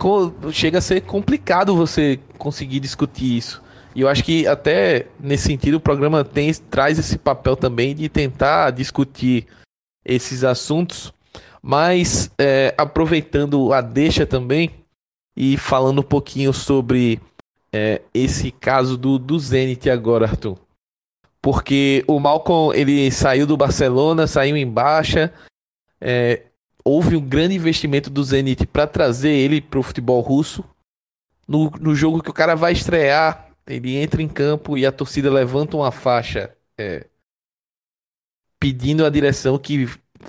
chega 0.52 0.78
a 0.78 0.80
ser 0.80 1.00
complicado 1.00 1.74
você 1.74 2.20
conseguir 2.38 2.78
discutir 2.78 3.36
isso. 3.36 3.60
E 3.96 4.00
eu 4.02 4.08
acho 4.08 4.22
que 4.22 4.46
até 4.46 5.06
nesse 5.18 5.48
sentido 5.48 5.78
o 5.78 5.80
programa 5.80 6.22
tem, 6.22 6.54
traz 6.54 7.00
esse 7.00 7.18
papel 7.18 7.56
também 7.56 7.92
de 7.92 8.08
tentar 8.08 8.70
discutir 8.70 9.44
esses 10.04 10.44
assuntos, 10.44 11.12
mas 11.60 12.30
é, 12.38 12.72
aproveitando 12.78 13.72
a 13.72 13.80
deixa 13.80 14.24
também 14.24 14.70
e 15.36 15.56
falando 15.56 15.98
um 15.98 16.04
pouquinho 16.04 16.52
sobre 16.52 17.20
é, 17.72 18.02
esse 18.14 18.52
caso 18.52 18.96
do, 18.96 19.18
do 19.18 19.36
Zenit 19.36 19.90
agora, 19.90 20.26
Arthur. 20.26 20.56
Porque 21.42 22.04
o 22.06 22.20
Malcolm, 22.20 22.72
ele 22.72 23.10
saiu 23.10 23.48
do 23.48 23.56
Barcelona, 23.56 24.28
saiu 24.28 24.56
em 24.56 24.66
baixa. 24.66 25.32
É, 26.00 26.42
houve 26.86 27.16
um 27.16 27.20
grande 27.20 27.56
investimento 27.56 28.08
do 28.08 28.22
Zenit 28.22 28.64
para 28.64 28.86
trazer 28.86 29.30
ele 29.30 29.60
para 29.60 29.80
o 29.80 29.82
futebol 29.82 30.20
russo. 30.20 30.64
No, 31.46 31.68
no 31.80 31.96
jogo 31.96 32.22
que 32.22 32.30
o 32.30 32.34
cara 32.34 32.54
vai 32.54 32.72
estrear, 32.72 33.50
ele 33.66 33.96
entra 33.96 34.22
em 34.22 34.28
campo 34.28 34.78
e 34.78 34.86
a 34.86 34.92
torcida 34.92 35.28
levanta 35.28 35.76
uma 35.76 35.90
faixa 35.90 36.54
é, 36.78 37.06
pedindo 38.60 39.04
à 39.04 39.10
direção 39.10 39.58
que 39.58 39.88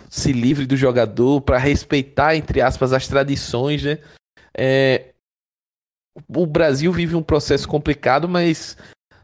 se 0.10 0.32
livre 0.34 0.66
do 0.66 0.76
jogador 0.76 1.42
para 1.42 1.60
respeitar, 1.60 2.36
entre 2.36 2.60
aspas, 2.60 2.92
as 2.92 3.08
tradições, 3.08 3.84
né? 3.84 4.00
É, 4.58 5.14
o 6.28 6.48
Brasil 6.48 6.92
vive 6.92 7.16
um 7.16 7.22
processo 7.22 7.68
complicado, 7.68 8.28
mas 8.28 8.76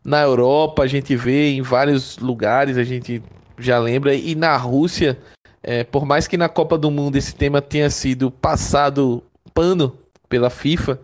na 0.06 0.22
Europa 0.22 0.84
a 0.84 0.88
gente 0.88 1.16
vê 1.16 1.50
em 1.50 1.63
vários 1.63 2.20
lugares, 2.20 2.78
a 2.78 2.84
gente 2.84 3.24
já 3.58 3.80
lembra, 3.80 4.13
e 4.13 4.36
na 4.36 4.56
Rússia, 4.56 5.18
é, 5.63 5.84
por 5.84 6.05
mais 6.05 6.27
que 6.27 6.38
na 6.38 6.50
Copa 6.50 6.77
do 6.77 6.91
Mundo 6.91 7.15
esse 7.15 7.34
tema 7.34 7.62
tenha 7.62 7.89
sido 7.89 8.29
passado 8.29 9.24
pano 9.53 9.98
pela 10.27 10.50
FIFA 10.50 11.00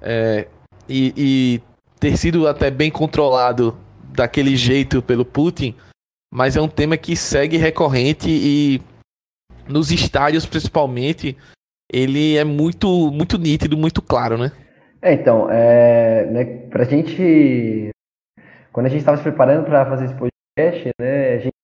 é, 0.00 0.46
e, 0.88 1.12
e 1.16 1.62
ter 1.98 2.16
sido 2.16 2.46
até 2.46 2.70
bem 2.70 2.90
controlado 2.90 3.76
daquele 4.12 4.56
jeito 4.56 5.02
pelo 5.02 5.24
Putin, 5.24 5.74
mas 6.32 6.56
é 6.56 6.60
um 6.60 6.68
tema 6.68 6.96
que 6.96 7.16
segue 7.16 7.56
recorrente 7.56 8.28
e 8.28 8.80
nos 9.68 9.90
estádios 9.90 10.46
principalmente 10.46 11.36
ele 11.92 12.36
é 12.36 12.44
muito 12.44 13.10
muito 13.10 13.38
nítido, 13.38 13.76
muito 13.76 14.00
claro, 14.00 14.38
né? 14.38 14.52
É, 15.04 15.12
então, 15.12 15.50
é, 15.50 16.24
né, 16.30 16.44
pra 16.70 16.84
gente. 16.84 17.90
Quando 18.72 18.86
a 18.86 18.88
gente 18.88 19.00
estava 19.00 19.18
se 19.18 19.22
preparando 19.22 19.66
para 19.66 19.84
fazer 19.84 20.06
esse 20.06 20.14
podcast, 20.14 20.90
né, 20.98 21.34
a 21.34 21.38
gente. 21.38 21.54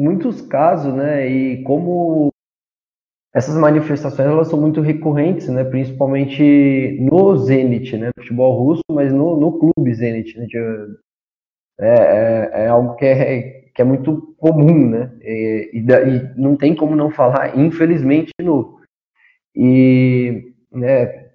Muitos 0.00 0.40
casos, 0.40 0.94
né, 0.94 1.28
e 1.28 1.62
como 1.62 2.32
essas 3.34 3.54
manifestações 3.54 4.26
elas 4.26 4.48
são 4.48 4.58
muito 4.58 4.80
recorrentes, 4.80 5.46
né, 5.48 5.62
principalmente 5.62 6.98
no 7.02 7.36
Zenit, 7.36 7.98
né, 7.98 8.10
futebol 8.18 8.58
russo, 8.58 8.82
mas 8.90 9.12
no, 9.12 9.38
no 9.38 9.58
clube 9.58 9.94
Zenit, 9.94 10.38
né, 10.38 10.46
é, 11.78 11.88
é, 11.88 12.50
é, 12.64 12.68
algo 12.68 12.96
que 12.96 13.04
é, 13.04 13.70
que 13.74 13.82
é 13.82 13.84
muito 13.84 14.34
comum, 14.38 14.88
né, 14.88 15.12
e, 15.20 15.70
e, 15.74 15.80
e 15.80 16.40
não 16.40 16.56
tem 16.56 16.74
como 16.74 16.96
não 16.96 17.10
falar, 17.10 17.58
infelizmente, 17.58 18.30
no. 18.40 18.80
E 19.54 20.54
né, 20.72 21.28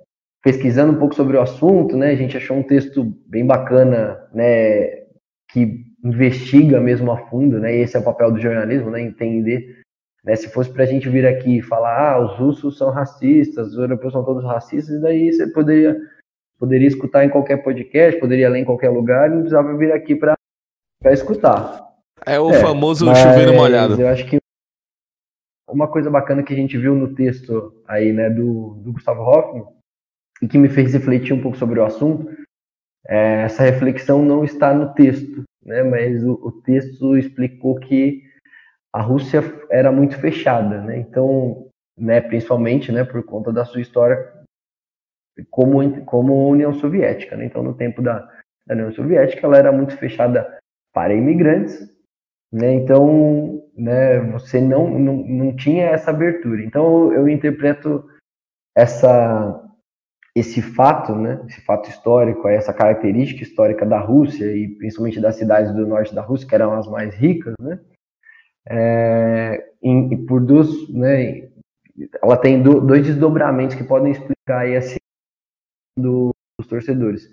pesquisando 0.44 0.92
um 0.92 0.98
pouco 0.98 1.14
sobre 1.14 1.38
o 1.38 1.42
assunto, 1.42 1.96
né, 1.96 2.10
a 2.10 2.16
gente 2.16 2.36
achou 2.36 2.58
um 2.58 2.64
texto 2.64 3.04
bem 3.28 3.46
bacana, 3.46 4.28
né, 4.34 5.04
que 5.52 5.85
investiga 6.06 6.80
mesmo 6.80 7.12
a 7.12 7.18
fundo, 7.18 7.60
né, 7.60 7.76
e 7.76 7.82
esse 7.82 7.98
é 7.98 8.00
o 8.00 8.04
papel 8.04 8.32
do 8.32 8.40
jornalismo, 8.40 8.92
né, 8.92 9.02
entender, 9.02 9.82
né, 10.24 10.36
se 10.36 10.48
fosse 10.50 10.72
para 10.72 10.84
a 10.84 10.86
gente 10.86 11.10
vir 11.10 11.26
aqui 11.26 11.58
e 11.58 11.62
falar, 11.64 12.14
ah, 12.14 12.20
os 12.20 12.38
russos 12.38 12.78
são 12.78 12.92
racistas, 12.92 13.70
os 13.70 13.78
europeus 13.78 14.14
são 14.14 14.24
todos 14.24 14.44
racistas, 14.44 15.02
daí 15.02 15.34
você 15.34 15.48
poderia 15.48 16.00
poderia 16.58 16.88
escutar 16.88 17.26
em 17.26 17.30
qualquer 17.30 17.58
podcast, 17.58 18.20
poderia 18.20 18.50
ler 18.50 18.60
em 18.60 18.66
qualquer 18.66 18.90
lugar, 18.90 19.30
não 19.30 19.40
precisava 19.40 19.76
vir 19.76 19.92
aqui 19.92 20.16
para 20.16 20.38
escutar. 21.08 21.86
É 22.26 22.40
o 22.40 22.50
é, 22.50 22.62
famoso 22.62 23.06
chuveiro 23.14 23.54
molhado. 23.54 24.00
Eu 24.00 24.08
acho 24.08 24.26
que 24.26 24.38
uma 25.70 25.88
coisa 25.88 26.10
bacana 26.10 26.44
que 26.44 26.54
a 26.54 26.56
gente 26.56 26.78
viu 26.78 26.96
no 26.96 27.14
texto 27.14 27.74
aí, 27.88 28.14
né, 28.14 28.30
do, 28.30 28.76
do 28.76 28.94
Gustavo 28.94 29.22
Hoffman, 29.22 29.66
e 30.42 30.48
que 30.48 30.58
me 30.58 30.70
fez 30.70 30.94
refletir 30.94 31.34
um 31.34 31.42
pouco 31.42 31.58
sobre 31.58 31.80
o 31.80 31.86
assunto, 31.86 32.32
é, 33.08 33.44
essa 33.44 33.64
reflexão 33.64 34.24
não 34.24 34.44
está 34.44 34.74
no 34.74 34.94
texto, 34.94 35.44
né, 35.66 35.84
mas 35.84 36.24
o, 36.24 36.34
o, 36.34 36.52
texto 36.62 37.18
explicou 37.18 37.76
que 37.76 38.24
a 38.94 39.02
Rússia 39.02 39.42
era 39.70 39.92
muito 39.92 40.18
fechada, 40.20 40.82
né, 40.82 41.00
então, 41.00 41.68
né, 41.98 42.22
principalmente, 42.22 42.92
né, 42.92 43.04
por 43.04 43.24
conta 43.24 43.52
da 43.52 43.66
sua 43.66 43.82
história 43.82 44.34
como, 45.50 46.06
como 46.06 46.50
União 46.50 46.74
Soviética, 46.74 47.36
né, 47.36 47.46
então 47.46 47.64
no 47.64 47.74
tempo 47.74 48.02
da, 48.02 48.20
da 48.66 48.76
União 48.76 48.92
Soviética 48.92 49.46
ela 49.46 49.58
era 49.58 49.72
muito 49.72 49.98
fechada 49.98 50.60
para 50.94 51.14
imigrantes, 51.14 51.80
né, 52.52 52.74
então 52.74 53.64
né, 53.76 54.20
você 54.32 54.62
não, 54.62 54.90
não, 54.98 55.16
não 55.18 55.56
tinha 55.56 55.88
essa 55.88 56.12
abertura. 56.12 56.64
Então 56.64 57.12
eu 57.12 57.28
interpreto 57.28 58.10
essa 58.76 59.65
esse 60.36 60.62
fato, 60.62 61.16
né, 61.16 61.42
esse 61.48 61.62
fato 61.62 61.90
histórico, 61.90 62.48
essa 62.48 62.74
característica 62.74 63.42
histórica 63.42 63.86
da 63.86 64.00
Rússia 64.00 64.46
e 64.46 64.68
principalmente 64.68 65.22
das 65.22 65.38
cidades 65.38 65.74
do 65.74 65.88
norte 65.88 66.14
da 66.14 66.22
Rússia, 66.22 66.48
que 66.48 66.56
eram 66.56 66.74
as 66.74 66.88
mais 66.88 67.16
ricas, 67.16 67.54
né, 67.60 67.80
é, 68.68 69.72
em, 69.82 70.26
por 70.26 70.42
duas, 70.42 70.90
né, 70.90 71.48
ela 72.22 72.36
tem 72.36 72.62
do, 72.62 72.82
dois 72.82 73.06
desdobramentos 73.06 73.76
que 73.76 73.84
podem 73.84 74.12
explicar 74.12 74.60
aí 74.60 74.78
do, 75.98 76.36
dos 76.60 76.68
torcedores. 76.68 77.30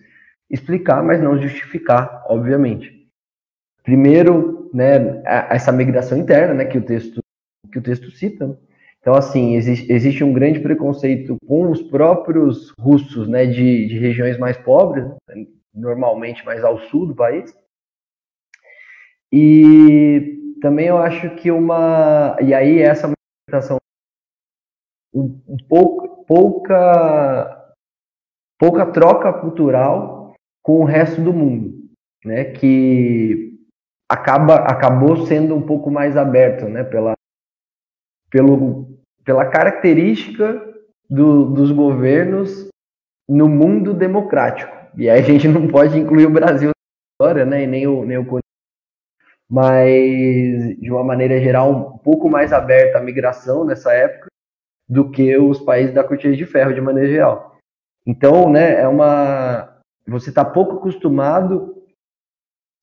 Explicar, 0.48 1.02
mas 1.02 1.20
não 1.20 1.40
justificar, 1.40 2.24
obviamente. 2.28 3.08
Primeiro, 3.82 4.70
né, 4.72 5.22
essa 5.50 5.72
migração 5.72 6.16
interna, 6.16 6.54
né, 6.54 6.64
que 6.66 6.78
o 6.78 6.84
texto 6.84 7.22
que 7.72 7.78
o 7.78 7.82
texto 7.82 8.10
cita. 8.10 8.58
Então, 9.02 9.14
assim, 9.14 9.56
existe, 9.56 9.92
existe 9.92 10.22
um 10.22 10.32
grande 10.32 10.60
preconceito 10.60 11.36
com 11.44 11.68
os 11.68 11.82
próprios 11.82 12.72
russos, 12.78 13.28
né, 13.28 13.44
de, 13.46 13.88
de 13.88 13.98
regiões 13.98 14.38
mais 14.38 14.56
pobres, 14.56 15.04
normalmente 15.74 16.46
mais 16.46 16.62
ao 16.62 16.78
sul 16.78 17.08
do 17.08 17.14
país. 17.14 17.52
E 19.32 20.56
também 20.60 20.86
eu 20.86 20.98
acho 20.98 21.34
que 21.34 21.50
uma 21.50 22.36
e 22.40 22.54
aí 22.54 22.78
essa 22.78 23.08
manifestação 23.08 23.78
um, 25.12 25.40
um 25.48 25.56
pouco 25.68 26.24
pouca 26.24 27.74
pouca 28.56 28.86
troca 28.86 29.32
cultural 29.32 30.34
com 30.62 30.80
o 30.80 30.84
resto 30.84 31.20
do 31.20 31.32
mundo, 31.32 31.90
né, 32.24 32.44
que 32.44 33.58
acaba, 34.08 34.56
acabou 34.56 35.26
sendo 35.26 35.56
um 35.56 35.62
pouco 35.62 35.90
mais 35.90 36.16
aberto, 36.16 36.68
né, 36.68 36.84
pela, 36.84 37.14
pelo, 38.30 38.91
pela 39.24 39.46
característica 39.46 40.60
do, 41.08 41.46
dos 41.46 41.70
governos 41.70 42.68
no 43.28 43.48
mundo 43.48 43.94
democrático. 43.94 44.72
E 44.96 45.08
aí 45.08 45.20
a 45.20 45.22
gente 45.22 45.48
não 45.48 45.68
pode 45.68 45.98
incluir 45.98 46.26
o 46.26 46.30
Brasil 46.30 46.70
na 46.70 47.24
história, 47.24 47.46
né, 47.46 47.64
e 47.64 47.66
nem 47.66 47.86
o, 47.86 48.04
nem 48.04 48.18
o 48.18 48.40
mas 49.48 50.78
de 50.78 50.90
uma 50.90 51.04
maneira 51.04 51.38
geral 51.38 51.70
um 51.70 51.98
pouco 51.98 52.26
mais 52.30 52.54
aberta 52.54 52.96
a 52.96 53.02
migração 53.02 53.66
nessa 53.66 53.92
época 53.92 54.28
do 54.88 55.10
que 55.10 55.36
os 55.36 55.60
países 55.60 55.94
da 55.94 56.02
cortina 56.02 56.34
de 56.34 56.46
ferro 56.46 56.72
de 56.72 56.80
maneira 56.80 57.08
geral. 57.10 57.58
Então, 58.06 58.50
né, 58.50 58.80
é 58.80 58.88
uma 58.88 59.78
você 60.06 60.30
está 60.30 60.44
pouco 60.44 60.76
acostumado 60.76 61.82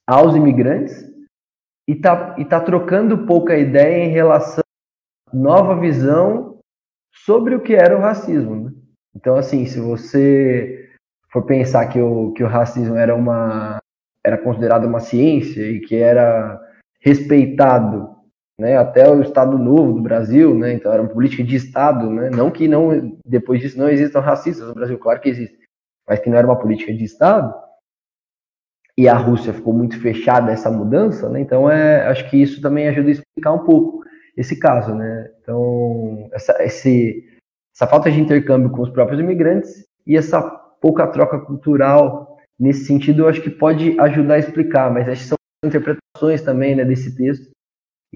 aos 0.08 0.36
imigrantes 0.36 1.06
e 1.88 1.96
tá, 1.96 2.36
e 2.38 2.46
tá 2.46 2.62
trocando 2.62 3.26
pouca 3.26 3.58
ideia 3.58 4.06
em 4.06 4.10
relação 4.10 4.62
à 4.62 4.69
nova 5.34 5.80
visão 5.80 6.60
sobre 7.26 7.56
o 7.56 7.62
que 7.62 7.74
era 7.74 7.98
o 7.98 8.02
racismo. 8.02 8.56
Né? 8.56 8.72
Então, 9.16 9.36
assim, 9.36 9.66
se 9.66 9.80
você 9.80 10.90
for 11.32 11.44
pensar 11.44 11.88
que 11.88 12.00
o, 12.00 12.32
que 12.34 12.44
o 12.44 12.48
racismo 12.48 12.96
era 12.96 13.16
uma 13.16 13.80
era 14.26 14.38
considerado 14.38 14.86
uma 14.86 15.00
ciência 15.00 15.62
e 15.62 15.80
que 15.80 15.96
era 15.96 16.60
respeitado 17.00 18.16
né, 18.60 18.78
até 18.78 19.10
o 19.10 19.22
Estado 19.22 19.58
Novo 19.58 19.94
do 19.94 20.02
Brasil, 20.02 20.54
né, 20.54 20.74
então 20.74 20.92
era 20.92 21.02
uma 21.02 21.10
política 21.10 21.42
de 21.44 21.56
Estado, 21.56 22.10
né, 22.10 22.30
não 22.30 22.52
que 22.52 22.68
não 22.68 23.18
depois 23.26 23.62
disso 23.62 23.78
não 23.78 23.90
existam 23.90 24.20
racistas 24.20 24.68
no 24.68 24.74
Brasil, 24.74 25.00
claro 25.00 25.22
que 25.22 25.30
existe, 25.30 25.58
mas 26.06 26.20
que 26.20 26.30
não 26.30 26.38
era 26.38 26.46
uma 26.46 26.60
política 26.60 26.94
de 26.94 27.06
Estado, 27.06 27.56
e 28.98 29.08
a 29.08 29.16
Rússia 29.16 29.54
ficou 29.54 29.74
muito 29.74 29.98
fechada 30.02 30.50
a 30.50 30.54
essa 30.54 30.70
mudança, 30.70 31.30
né, 31.30 31.40
então 31.40 31.72
é, 31.72 32.06
acho 32.08 32.30
que 32.30 32.36
isso 32.36 32.62
também 32.62 32.90
ajuda 32.90 33.08
a 33.08 33.12
explicar 33.12 33.54
um 33.54 33.64
pouco 33.64 34.04
esse 34.40 34.58
caso, 34.58 34.96
né, 34.96 35.30
então 35.42 36.30
essa, 36.32 36.64
esse, 36.64 37.28
essa 37.76 37.86
falta 37.86 38.10
de 38.10 38.22
intercâmbio 38.22 38.72
com 38.72 38.82
os 38.82 38.90
próprios 38.90 39.20
imigrantes 39.20 39.86
e 40.08 40.16
essa 40.16 40.42
pouca 40.82 41.06
troca 41.08 41.40
cultural 41.40 42.38
nesse 42.58 42.86
sentido, 42.86 43.24
eu 43.24 43.28
acho 43.28 43.42
que 43.42 43.50
pode 43.50 44.00
ajudar 44.00 44.36
a 44.36 44.40
explicar, 44.40 44.92
mas 44.92 45.10
acho 45.10 45.24
que 45.24 45.28
são 45.28 45.38
interpretações 45.66 46.42
também 46.42 46.74
né, 46.74 46.86
desse 46.86 47.16
texto 47.16 47.52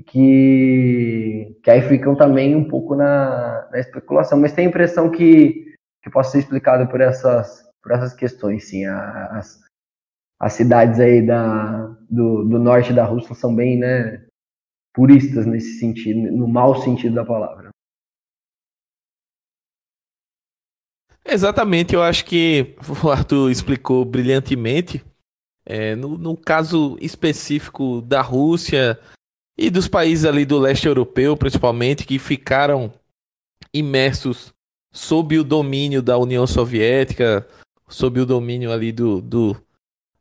que, 0.07 1.55
que 1.61 1.69
aí 1.69 1.81
ficam 1.81 2.15
também 2.15 2.55
um 2.55 2.67
pouco 2.67 2.95
na, 2.95 3.67
na 3.69 3.79
especulação, 3.79 4.39
mas 4.39 4.53
tem 4.53 4.65
a 4.65 4.69
impressão 4.69 5.11
que, 5.11 5.75
que 6.01 6.09
possa 6.09 6.31
ser 6.31 6.39
explicado 6.39 6.87
por 6.89 7.01
essas, 7.01 7.69
por 7.81 7.91
essas 7.91 8.13
questões, 8.13 8.67
sim. 8.69 8.85
As, 8.85 9.61
as 10.39 10.53
cidades 10.53 10.99
aí 10.99 11.25
da, 11.25 11.95
do, 12.09 12.43
do 12.43 12.59
norte 12.59 12.91
da 12.91 13.05
Rússia 13.05 13.35
são 13.35 13.55
bem 13.55 13.77
né, 13.77 14.25
puristas 14.93 15.45
nesse 15.45 15.79
sentido, 15.79 16.31
no 16.31 16.47
mau 16.47 16.81
sentido 16.81 17.15
da 17.15 17.25
palavra. 17.25 17.69
Exatamente, 21.25 21.95
eu 21.95 22.03
acho 22.03 22.25
que 22.25 22.75
o 23.03 23.09
Arthur 23.09 23.49
explicou 23.49 24.05
brilhantemente. 24.05 25.03
É, 25.65 25.95
no, 25.95 26.17
no 26.17 26.35
caso 26.35 26.97
específico 26.99 28.01
da 28.01 28.21
Rússia, 28.21 28.99
e 29.57 29.69
dos 29.69 29.87
países 29.87 30.25
ali 30.25 30.45
do 30.45 30.59
leste 30.59 30.87
europeu, 30.87 31.37
principalmente, 31.37 32.05
que 32.05 32.17
ficaram 32.17 32.91
imersos 33.73 34.53
sob 34.91 35.37
o 35.39 35.43
domínio 35.43 36.01
da 36.01 36.17
União 36.17 36.45
Soviética, 36.45 37.47
sob 37.87 38.19
o 38.19 38.25
domínio 38.25 38.71
ali 38.71 38.91
do, 38.91 39.21
do, 39.21 39.55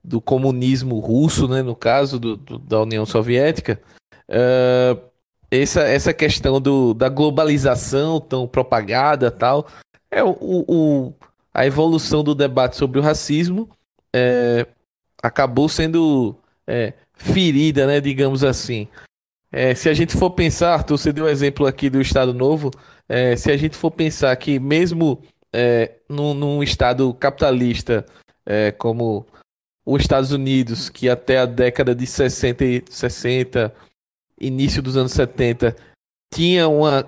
do 0.02 0.20
comunismo 0.20 0.98
russo, 0.98 1.48
né, 1.48 1.62
no 1.62 1.74
caso 1.74 2.18
do, 2.18 2.36
do 2.36 2.58
da 2.58 2.82
União 2.82 3.04
Soviética, 3.04 3.82
uh, 4.28 5.00
essa, 5.50 5.82
essa 5.82 6.14
questão 6.14 6.60
do, 6.60 6.94
da 6.94 7.08
globalização 7.08 8.20
tão 8.20 8.48
propagada 8.48 9.30
tal, 9.30 9.66
é 10.10 10.22
o, 10.24 10.36
o, 10.40 11.14
a 11.52 11.66
evolução 11.66 12.24
do 12.24 12.34
debate 12.34 12.76
sobre 12.76 12.98
o 12.98 13.02
racismo 13.02 13.68
é, 14.14 14.66
acabou 15.22 15.68
sendo 15.68 16.36
é, 16.66 16.94
ferida, 17.14 17.86
né, 17.86 18.00
digamos 18.00 18.42
assim. 18.42 18.88
É, 19.50 19.74
se 19.74 19.88
a 19.88 19.94
gente 19.94 20.16
for 20.16 20.30
pensar, 20.30 20.72
Arthur, 20.72 20.96
você 20.96 21.12
deu 21.12 21.24
o 21.24 21.26
um 21.26 21.30
exemplo 21.30 21.66
aqui 21.66 21.90
do 21.90 22.00
Estado 22.00 22.32
Novo, 22.32 22.70
é, 23.08 23.36
se 23.36 23.50
a 23.50 23.56
gente 23.56 23.76
for 23.76 23.90
pensar 23.90 24.34
que 24.36 24.58
mesmo 24.58 25.22
é, 25.52 25.96
num, 26.08 26.32
num, 26.32 26.62
Estado 26.62 27.12
capitalista 27.12 28.06
é, 28.46 28.72
como 28.72 29.26
os 29.84 30.00
Estados 30.00 30.32
Unidos, 30.32 30.88
que 30.88 31.10
até 31.10 31.38
a 31.38 31.44
década 31.44 31.94
de 31.94 32.06
60, 32.06 32.64
60, 32.90 33.74
início 34.42 34.82
dos 34.82 34.96
anos 34.96 35.12
70, 35.12 35.76
tinha 36.34 36.68
uma 36.68 37.06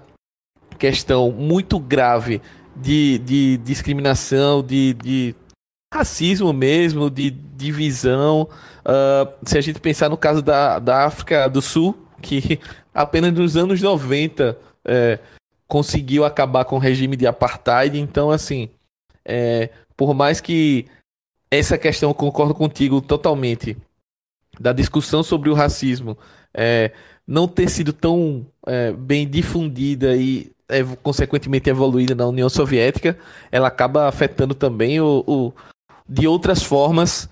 questão 0.78 1.30
muito 1.30 1.78
grave 1.78 2.40
de, 2.76 3.18
de 3.18 3.56
discriminação, 3.58 4.62
de, 4.62 4.94
de 4.94 5.34
racismo 5.92 6.52
mesmo, 6.52 7.10
de 7.10 7.30
divisão. 7.30 8.48
Uh, 8.80 9.32
se 9.44 9.58
a 9.58 9.60
gente 9.60 9.80
pensar 9.80 10.08
no 10.08 10.16
caso 10.16 10.40
da, 10.40 10.78
da 10.78 11.04
África 11.04 11.48
do 11.48 11.60
Sul, 11.60 11.96
que 12.22 12.60
apenas 12.94 13.32
nos 13.32 13.56
anos 13.56 13.82
90 13.82 14.56
é, 14.84 15.18
conseguiu 15.66 16.24
acabar 16.24 16.64
com 16.64 16.76
o 16.76 16.80
regime 16.80 17.16
de 17.16 17.26
apartheid. 17.26 17.98
Então, 17.98 18.30
assim, 18.30 18.70
é, 19.24 19.70
por 19.96 20.14
mais 20.14 20.40
que 20.40 20.86
essa 21.50 21.78
questão 21.78 22.12
concordo 22.12 22.54
contigo 22.54 23.00
totalmente 23.00 23.76
da 24.58 24.72
discussão 24.72 25.22
sobre 25.22 25.50
o 25.50 25.54
racismo 25.54 26.16
é, 26.54 26.92
não 27.26 27.48
ter 27.48 27.68
sido 27.68 27.92
tão 27.92 28.46
é, 28.66 28.92
bem 28.92 29.28
difundida 29.28 30.16
e 30.16 30.52
é, 30.68 30.82
consequentemente 31.02 31.70
evoluída 31.70 32.14
na 32.14 32.26
União 32.26 32.48
Soviética, 32.48 33.16
ela 33.50 33.68
acaba 33.68 34.08
afetando 34.08 34.54
também 34.54 35.00
o, 35.00 35.24
o 35.26 35.52
de 36.08 36.26
outras 36.26 36.62
formas 36.62 37.28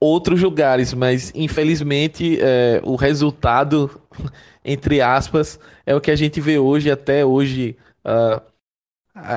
outros 0.00 0.40
lugares, 0.40 0.94
mas 0.94 1.30
infelizmente 1.34 2.38
é, 2.40 2.80
o 2.82 2.96
resultado, 2.96 4.00
entre 4.64 5.00
aspas, 5.00 5.60
é 5.84 5.94
o 5.94 6.00
que 6.00 6.10
a 6.10 6.16
gente 6.16 6.40
vê 6.40 6.58
hoje, 6.58 6.90
até 6.90 7.24
hoje, 7.24 7.76
uh, 8.04 8.40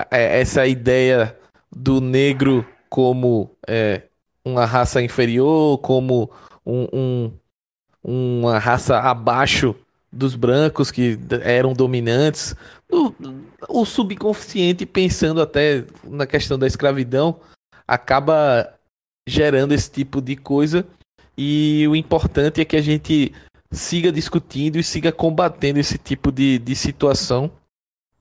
essa 0.10 0.66
ideia 0.66 1.38
do 1.76 2.00
negro 2.00 2.66
como 2.90 3.52
é, 3.68 4.04
uma 4.46 4.66
raça 4.66 5.02
inferior, 5.02 5.78
como 5.80 6.32
um, 6.66 6.88
um, 6.94 7.32
uma 8.04 8.60
raça 8.60 9.00
abaixo 9.00 9.76
dos 10.12 10.36
brancos 10.36 10.92
que 10.92 11.18
eram 11.42 11.74
dominantes, 11.74 12.56
o, 12.92 13.14
o 13.68 13.86
subconsciente 13.86 14.86
pensando 14.86 15.42
até 15.42 15.84
na 16.04 16.28
questão 16.28 16.60
da 16.60 16.68
escravidão 16.68 17.40
acaba 17.88 18.72
gerando 19.28 19.74
esse 19.74 19.90
tipo 19.90 20.22
de 20.22 20.36
coisa. 20.36 20.86
E 21.36 21.88
o 21.88 21.96
importante 21.96 22.62
é 22.62 22.66
que 22.66 22.78
a 22.78 22.82
gente 22.82 23.34
siga 23.72 24.12
discutindo 24.12 24.78
e 24.78 24.84
siga 24.84 25.12
combatendo 25.12 25.80
esse 25.80 25.98
tipo 25.98 26.32
de, 26.32 26.60
de 26.60 26.76
situação. 26.76 27.50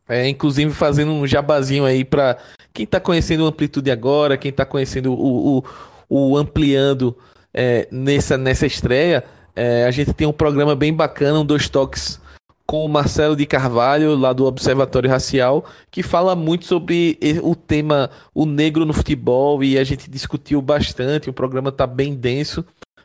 É, 0.08 0.28
inclusive 0.28 0.72
fazendo 0.72 1.12
um 1.12 1.26
jabazinho 1.26 1.84
aí 1.84 2.04
para 2.04 2.38
quem 2.72 2.84
está 2.84 2.98
conhecendo 2.98 3.44
o 3.44 3.46
Amplitude 3.46 3.90
agora, 3.90 4.36
quem 4.36 4.50
está 4.50 4.64
conhecendo 4.64 5.12
o, 5.12 5.58
o, 5.58 5.64
o 6.08 6.36
Ampliando 6.36 7.16
é, 7.52 7.86
nessa, 7.90 8.38
nessa 8.38 8.66
estreia. 8.66 9.24
É, 9.54 9.84
a 9.84 9.90
gente 9.90 10.12
tem 10.12 10.26
um 10.26 10.32
programa 10.32 10.74
bem 10.74 10.92
bacana, 10.92 11.40
um 11.40 11.44
dois 11.44 11.68
toques 11.68 12.20
com 12.66 12.84
o 12.84 12.88
Marcelo 12.88 13.36
de 13.36 13.44
Carvalho, 13.44 14.16
lá 14.16 14.32
do 14.32 14.46
Observatório 14.46 15.10
Racial, 15.10 15.64
que 15.90 16.02
fala 16.02 16.34
muito 16.34 16.64
sobre 16.64 17.18
o 17.42 17.54
tema 17.54 18.08
o 18.34 18.46
negro 18.46 18.86
no 18.86 18.92
futebol 18.92 19.62
e 19.62 19.78
a 19.78 19.84
gente 19.84 20.10
discutiu 20.10 20.62
bastante. 20.62 21.28
O 21.28 21.34
programa 21.34 21.68
está 21.68 21.86
bem 21.86 22.14
denso 22.14 22.64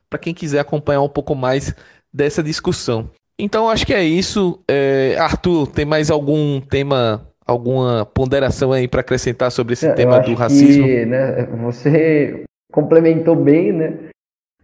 para 0.10 0.19
quem 0.19 0.33
quiser 0.33 0.60
acompanhar 0.60 1.01
um 1.01 1.10
pouco 1.10 1.36
mais 1.36 1.75
dessa 2.13 2.41
discussão. 2.41 3.10
Então 3.38 3.69
acho 3.69 3.86
que 3.86 3.93
é 3.93 4.03
isso. 4.03 4.60
É, 4.69 5.17
Arthur, 5.19 5.67
tem 5.67 5.86
mais 5.86 6.10
algum 6.10 6.62
tema, 6.62 7.27
alguma 7.45 8.05
ponderação 8.05 8.71
aí 8.71 8.88
para 8.88 9.01
acrescentar 9.01 9.51
sobre 9.51 9.73
esse 9.73 9.88
é, 9.88 9.93
tema 9.93 10.19
do 10.19 10.33
racismo? 10.33 10.86
Que, 10.86 11.05
né, 11.05 11.45
você 11.62 12.43
complementou 12.71 13.36
bem, 13.36 13.73
né? 13.73 13.93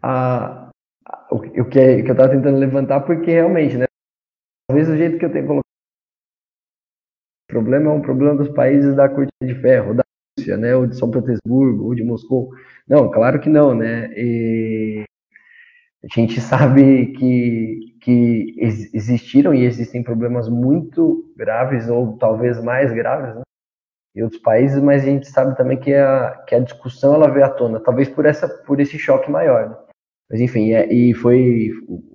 A, 0.02 0.62
o, 1.34 1.62
o 1.62 1.65
que, 1.65 1.80
é, 1.80 2.00
eu 2.00 2.12
estava 2.12 2.30
tentando 2.30 2.58
levantar, 2.58 3.02
porque 3.02 3.32
realmente, 3.32 3.78
né? 3.78 3.86
Talvez 4.67 4.89
o 4.89 4.96
jeito 4.96 5.17
que 5.17 5.26
eu 5.26 5.32
tenho 5.32 5.48
colocado 5.48 5.63
o 7.50 7.54
problema 7.54 7.91
é 7.91 7.93
um 7.93 8.02
problema 8.02 8.36
dos 8.36 8.50
países 8.50 8.96
da 8.96 9.08
cortina 9.08 9.30
de 9.43 9.54
ferro, 9.56 9.93
da 9.93 10.04
Rússia, 10.38 10.58
né, 10.58 10.76
ou 10.76 10.88
de 10.88 10.98
São 10.98 11.12
Petersburgo, 11.12 11.86
ou 11.86 11.93
de 11.93 12.04
Moscou. 12.04 12.50
Não, 12.88 13.12
claro 13.12 13.39
que 13.39 13.50
não, 13.50 13.76
né? 13.76 14.12
E 14.15 15.04
a 16.04 16.08
gente 16.19 16.39
sabe 16.41 17.08
que, 17.13 17.96
que 18.02 18.56
existiram 18.93 19.54
e 19.54 19.65
existem 19.65 20.02
problemas 20.02 20.50
muito 20.50 21.32
graves, 21.38 21.89
ou 21.89 22.17
talvez 22.17 22.62
mais 22.63 22.91
graves, 22.91 23.36
né, 23.36 23.41
em 24.15 24.24
outros 24.24 24.41
países, 24.41 24.82
mas 24.82 25.04
a 25.04 25.06
gente 25.06 25.28
sabe 25.28 25.56
também 25.56 25.80
que 25.80 25.93
a, 25.93 26.43
que 26.48 26.56
a 26.56 26.60
discussão 26.60 27.13
ela 27.13 27.30
veio 27.30 27.46
à 27.46 27.50
tona, 27.50 27.80
talvez 27.80 28.10
por, 28.10 28.26
essa, 28.26 28.48
por 28.48 28.80
esse 28.80 28.98
choque 28.98 29.30
maior. 29.30 29.69
Né? 29.69 29.76
Mas 30.34 30.41
enfim, 30.41 30.72
é, 30.72 30.91
e 30.91 31.13
foi 31.13 31.69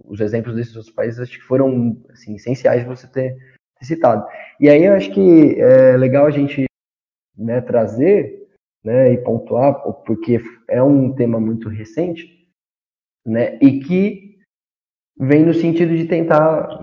os 0.04 0.18
exemplos 0.20 0.56
desses 0.56 0.74
outros 0.74 0.92
países 0.92 1.20
acho 1.20 1.38
que 1.38 1.44
foram 1.44 1.96
assim, 2.10 2.34
essenciais 2.34 2.84
você 2.84 3.06
ter, 3.06 3.36
ter, 3.78 3.86
citado. 3.86 4.26
E 4.58 4.68
aí 4.68 4.86
eu 4.86 4.94
acho 4.94 5.14
que 5.14 5.54
é 5.60 5.96
legal 5.96 6.26
a 6.26 6.30
gente 6.32 6.64
né, 7.36 7.60
trazer 7.60 8.44
né, 8.82 9.12
e 9.12 9.18
pontuar, 9.18 9.72
porque 10.04 10.40
é 10.68 10.82
um 10.82 11.14
tema 11.14 11.38
muito 11.38 11.68
recente, 11.68 12.44
né, 13.24 13.56
e 13.62 13.78
que 13.78 14.36
vem 15.16 15.46
no 15.46 15.54
sentido 15.54 15.96
de 15.96 16.08
tentar 16.08 16.80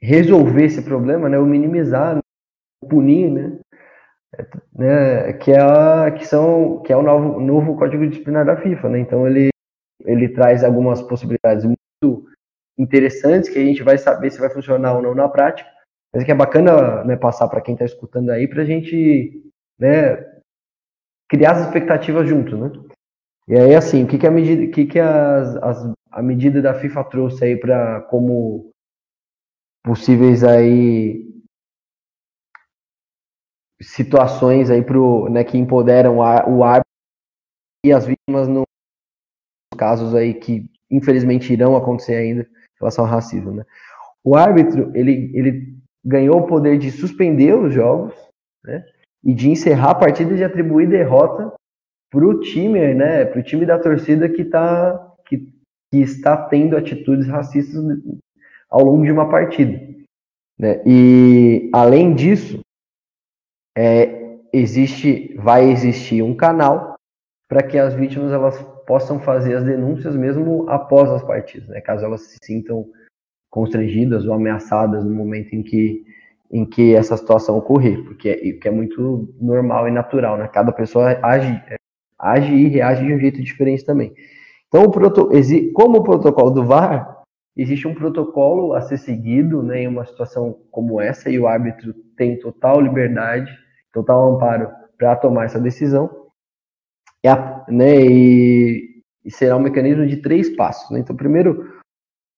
resolver 0.00 0.64
esse 0.64 0.82
problema, 0.82 1.28
né, 1.28 1.40
ou 1.40 1.44
minimizar, 1.44 2.20
punir, 2.88 3.32
né, 3.32 3.58
né, 4.72 5.32
que 5.32 5.50
é 5.50 5.60
a, 5.60 6.12
que 6.12 6.24
são 6.24 6.80
que 6.84 6.92
é 6.92 6.96
o 6.96 7.02
novo, 7.02 7.40
novo 7.40 7.76
código 7.76 8.06
disciplinar 8.06 8.46
da 8.46 8.56
FIFA, 8.56 8.90
né? 8.90 9.00
Então 9.00 9.26
ele 9.26 9.48
ele 10.06 10.28
traz 10.28 10.64
algumas 10.64 11.02
possibilidades 11.02 11.64
muito 11.64 12.26
interessantes 12.78 13.50
que 13.50 13.58
a 13.58 13.64
gente 13.64 13.82
vai 13.82 13.98
saber 13.98 14.30
se 14.30 14.38
vai 14.38 14.50
funcionar 14.50 14.94
ou 14.94 15.02
não 15.02 15.14
na 15.14 15.28
prática. 15.28 15.68
Mas 16.12 16.22
é 16.22 16.26
que 16.26 16.32
é 16.32 16.34
bacana 16.34 17.04
né, 17.04 17.16
passar 17.16 17.48
para 17.48 17.60
quem 17.60 17.74
está 17.74 17.84
escutando 17.84 18.30
aí 18.30 18.48
para 18.48 18.62
a 18.62 18.64
gente 18.64 19.42
né, 19.78 20.16
criar 21.28 21.52
as 21.52 21.66
expectativas 21.66 22.28
juntos, 22.28 22.58
né? 22.58 22.70
E 23.48 23.54
aí, 23.54 23.74
assim, 23.74 24.02
o 24.02 24.08
que, 24.08 24.18
que 24.18 24.26
a 24.26 24.30
medida, 24.30 24.72
que, 24.72 24.86
que 24.86 24.98
as, 24.98 25.56
as, 25.56 25.92
a 26.10 26.22
medida 26.22 26.60
da 26.60 26.74
FIFA 26.74 27.04
trouxe 27.04 27.44
aí 27.44 27.56
para 27.56 28.00
como 28.02 28.70
possíveis 29.84 30.42
aí 30.42 31.24
situações 33.80 34.68
aí 34.68 34.82
pro, 34.82 35.28
né, 35.28 35.44
que 35.44 35.56
empoderam 35.56 36.16
o 36.18 36.64
árbitro 36.64 36.90
e 37.84 37.92
as 37.92 38.04
vítimas 38.04 38.48
nos 38.48 38.65
casos 39.76 40.14
aí 40.14 40.34
que 40.34 40.68
infelizmente 40.90 41.52
irão 41.52 41.76
acontecer 41.76 42.14
ainda 42.14 42.42
em 42.42 42.78
relação 42.80 43.04
ao 43.04 43.10
racismo, 43.10 43.52
né? 43.52 43.64
O 44.24 44.34
árbitro, 44.34 44.90
ele, 44.94 45.30
ele 45.34 45.76
ganhou 46.04 46.40
o 46.40 46.46
poder 46.46 46.78
de 46.78 46.90
suspender 46.90 47.54
os 47.54 47.72
jogos, 47.72 48.14
né? 48.64 48.84
E 49.24 49.34
de 49.34 49.50
encerrar 49.50 49.90
a 49.90 49.94
partida 49.94 50.32
e 50.32 50.36
de 50.36 50.44
atribuir 50.44 50.88
derrota 50.88 51.52
para 52.10 52.26
o 52.26 52.40
time, 52.40 52.94
né? 52.94 53.24
Para 53.24 53.40
o 53.40 53.42
time 53.42 53.66
da 53.66 53.78
torcida 53.78 54.28
que, 54.28 54.44
tá, 54.44 55.14
que, 55.26 55.48
que 55.92 56.00
está 56.00 56.36
tendo 56.36 56.76
atitudes 56.76 57.26
racistas 57.28 57.84
ao 58.68 58.84
longo 58.84 59.04
de 59.04 59.12
uma 59.12 59.28
partida. 59.28 59.80
Né? 60.58 60.82
E 60.86 61.70
além 61.72 62.14
disso, 62.14 62.60
é, 63.76 64.38
existe, 64.52 65.34
vai 65.36 65.70
existir 65.70 66.22
um 66.22 66.34
canal 66.34 66.94
para 67.48 67.62
que 67.62 67.78
as 67.78 67.94
vítimas 67.94 68.32
elas 68.32 68.58
possam 68.86 69.18
fazer 69.20 69.56
as 69.56 69.64
denúncias 69.64 70.14
mesmo 70.16 70.68
após 70.68 71.10
as 71.10 71.22
partidas, 71.22 71.68
né? 71.68 71.80
caso 71.80 72.04
elas 72.04 72.22
se 72.22 72.38
sintam 72.42 72.86
constrangidas 73.50 74.26
ou 74.26 74.34
ameaçadas 74.34 75.04
no 75.04 75.14
momento 75.14 75.54
em 75.54 75.62
que 75.62 76.04
em 76.50 76.64
que 76.64 76.94
essa 76.94 77.16
situação 77.16 77.58
ocorrer, 77.58 78.04
porque 78.04 78.28
é, 78.28 78.52
que 78.52 78.68
é 78.68 78.70
muito 78.70 79.34
normal 79.40 79.88
e 79.88 79.90
natural, 79.90 80.36
né? 80.36 80.48
Cada 80.48 80.72
pessoa 80.72 81.18
age, 81.22 81.60
age 82.18 82.54
e 82.54 82.68
reage 82.68 83.04
de 83.04 83.12
um 83.12 83.18
jeito 83.18 83.42
diferente 83.42 83.84
também. 83.84 84.14
Então, 84.68 84.84
o 84.84 84.90
proto, 84.90 85.30
como 85.74 85.98
o 85.98 86.02
protocolo 86.02 86.50
do 86.50 86.64
VAR, 86.64 87.22
existe 87.56 87.88
um 87.88 87.94
protocolo 87.94 88.74
a 88.74 88.80
ser 88.80 88.98
seguido 88.98 89.62
né, 89.62 89.82
em 89.82 89.88
uma 89.88 90.04
situação 90.04 90.58
como 90.70 91.00
essa, 91.00 91.30
e 91.30 91.38
o 91.38 91.46
árbitro 91.46 91.94
tem 92.16 92.38
total 92.38 92.80
liberdade, 92.80 93.50
total 93.92 94.34
amparo 94.34 94.70
para 94.98 95.16
tomar 95.16 95.44
essa 95.44 95.60
decisão. 95.60 96.25
E, 97.26 97.28
a, 97.28 97.64
né, 97.68 98.06
e, 98.06 99.02
e, 99.24 99.30
será 99.32 99.56
um 99.56 99.60
mecanismo 99.60 100.06
de 100.06 100.18
três 100.18 100.54
passos. 100.54 100.88
Né? 100.92 101.00
Então, 101.00 101.16
primeiro, 101.16 101.74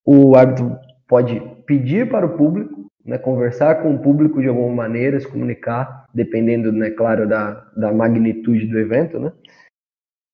o 0.03 0.35
árbitro 0.35 0.79
pode 1.07 1.39
pedir 1.67 2.09
para 2.09 2.25
o 2.25 2.39
público, 2.39 2.87
né, 3.05 3.19
conversar 3.19 3.83
com 3.83 3.95
o 3.95 3.99
público 3.99 4.41
de 4.41 4.49
alguma 4.49 4.75
maneira, 4.75 5.21
se 5.21 5.29
comunicar, 5.29 6.07
dependendo, 6.15 6.73
né, 6.73 6.89
claro, 6.89 7.29
da, 7.29 7.67
da 7.77 7.93
magnitude 7.93 8.67
do 8.67 8.79
evento, 8.79 9.21
né? 9.21 9.31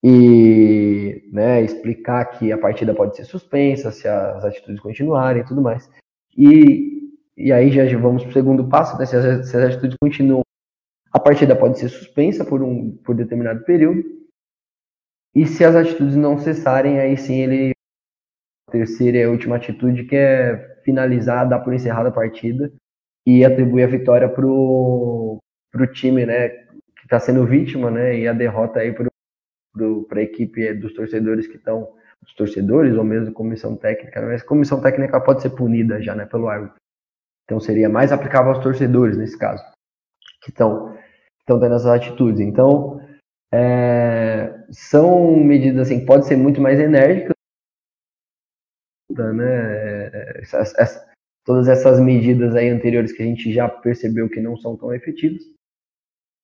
e 0.06 1.28
né, 1.32 1.62
explicar 1.62 2.26
que 2.26 2.52
a 2.52 2.58
partida 2.58 2.94
pode 2.94 3.16
ser 3.16 3.24
suspensa 3.24 3.90
se 3.90 4.06
as 4.06 4.44
atitudes 4.44 4.78
continuarem 4.78 5.42
e 5.42 5.46
tudo 5.46 5.62
mais. 5.62 5.90
E, 6.36 7.10
e 7.36 7.50
aí 7.50 7.72
já 7.72 7.84
vamos 7.98 8.22
para 8.22 8.30
o 8.30 8.32
segundo 8.34 8.68
passo, 8.68 8.96
né, 8.98 9.06
se, 9.06 9.16
as, 9.16 9.48
se 9.48 9.56
as 9.56 9.64
atitudes 9.64 9.96
continuam, 9.98 10.42
a 11.10 11.18
partida 11.18 11.56
pode 11.56 11.78
ser 11.78 11.88
suspensa 11.88 12.44
por 12.44 12.62
um 12.62 12.92
por 12.98 13.16
determinado 13.16 13.64
período. 13.64 14.23
E 15.34 15.46
se 15.46 15.64
as 15.64 15.74
atitudes 15.74 16.14
não 16.14 16.38
cessarem, 16.38 17.00
aí 17.00 17.16
sim 17.16 17.40
ele 17.40 17.72
terceira 18.70 19.18
e 19.18 19.26
última 19.26 19.56
atitude 19.56 20.04
que 20.04 20.16
é 20.16 20.80
finalizar, 20.84 21.48
dar 21.48 21.60
por 21.60 21.72
encerrada 21.72 22.08
a 22.08 22.12
partida 22.12 22.72
e 23.26 23.44
atribuir 23.44 23.84
a 23.84 23.88
vitória 23.88 24.28
para 24.28 24.46
o 24.46 25.40
time, 25.92 26.26
né, 26.26 26.48
que 26.48 27.04
está 27.04 27.18
sendo 27.18 27.46
vítima, 27.46 27.90
né, 27.90 28.18
e 28.18 28.28
a 28.28 28.32
derrota 28.32 28.80
aí 28.80 28.92
para 28.92 29.08
para 30.08 30.20
a 30.20 30.22
equipe 30.22 30.72
dos 30.74 30.94
torcedores 30.94 31.48
que 31.48 31.56
estão, 31.56 31.92
os 32.22 32.32
torcedores 32.34 32.96
ou 32.96 33.02
mesmo 33.02 33.34
comissão 33.34 33.76
técnica, 33.76 34.22
mas 34.22 34.40
a 34.40 34.46
comissão 34.46 34.80
técnica 34.80 35.20
pode 35.20 35.42
ser 35.42 35.50
punida 35.50 36.00
já 36.00 36.14
né, 36.14 36.26
pelo 36.26 36.48
árbitro. 36.48 36.76
Então 37.44 37.58
seria 37.58 37.88
mais 37.88 38.12
aplicável 38.12 38.52
aos 38.52 38.62
torcedores 38.62 39.16
nesse 39.16 39.36
caso, 39.36 39.62
que 40.42 40.50
estão 40.50 40.96
tendo 41.44 41.66
essas 41.66 41.86
atitudes. 41.86 42.40
Então, 42.40 43.00
é, 43.54 44.66
são 44.70 45.36
medidas 45.36 45.86
assim, 45.86 46.04
pode 46.04 46.26
ser 46.26 46.36
muito 46.36 46.60
mais 46.60 46.80
enérgicas, 46.80 47.34
né? 49.10 50.08
É, 50.08 50.40
essas, 50.42 50.74
essas, 50.76 51.06
todas 51.44 51.68
essas 51.68 52.00
medidas 52.00 52.56
aí 52.56 52.68
anteriores 52.68 53.12
que 53.12 53.22
a 53.22 53.26
gente 53.26 53.52
já 53.52 53.68
percebeu 53.68 54.28
que 54.28 54.40
não 54.40 54.56
são 54.56 54.76
tão 54.76 54.92
efetivas. 54.92 55.42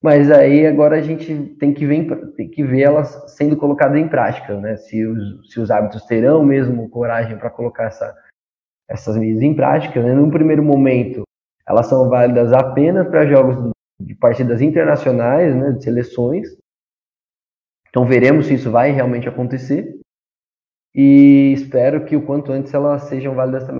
Mas 0.02 0.30
aí 0.30 0.66
agora 0.66 0.96
a 0.96 1.02
gente 1.02 1.56
tem 1.58 1.74
que 1.74 1.84
ver, 1.84 2.32
tem 2.34 2.48
que 2.48 2.62
ver 2.62 2.82
elas 2.82 3.36
sendo 3.36 3.56
colocadas 3.56 3.98
em 3.98 4.08
prática, 4.08 4.58
né? 4.60 4.76
Se 4.76 5.04
os, 5.04 5.52
se 5.52 5.60
os 5.60 5.70
árbitros 5.70 6.04
terão 6.06 6.44
mesmo 6.44 6.88
coragem 6.88 7.36
para 7.36 7.50
colocar 7.50 7.84
essa, 7.84 8.16
essas 8.88 9.16
medidas 9.16 9.42
em 9.42 9.54
prática. 9.54 10.00
Né? 10.02 10.14
Num 10.14 10.30
primeiro 10.30 10.62
momento, 10.62 11.22
elas 11.66 11.86
são 11.86 12.08
válidas 12.08 12.52
apenas 12.52 13.08
para 13.08 13.26
jogos 13.26 13.72
de 14.00 14.14
partidas 14.14 14.62
internacionais, 14.62 15.54
né, 15.54 15.72
de 15.72 15.84
seleções. 15.84 16.56
Então 17.90 18.06
veremos 18.06 18.46
se 18.46 18.54
isso 18.54 18.70
vai 18.70 18.92
realmente 18.92 19.28
acontecer. 19.28 20.00
E 20.94 21.52
espero 21.52 22.04
que 22.04 22.16
o 22.16 22.24
quanto 22.24 22.52
antes 22.52 22.72
elas 22.72 23.02
sejam 23.04 23.34
válidas 23.34 23.64
também 23.64 23.78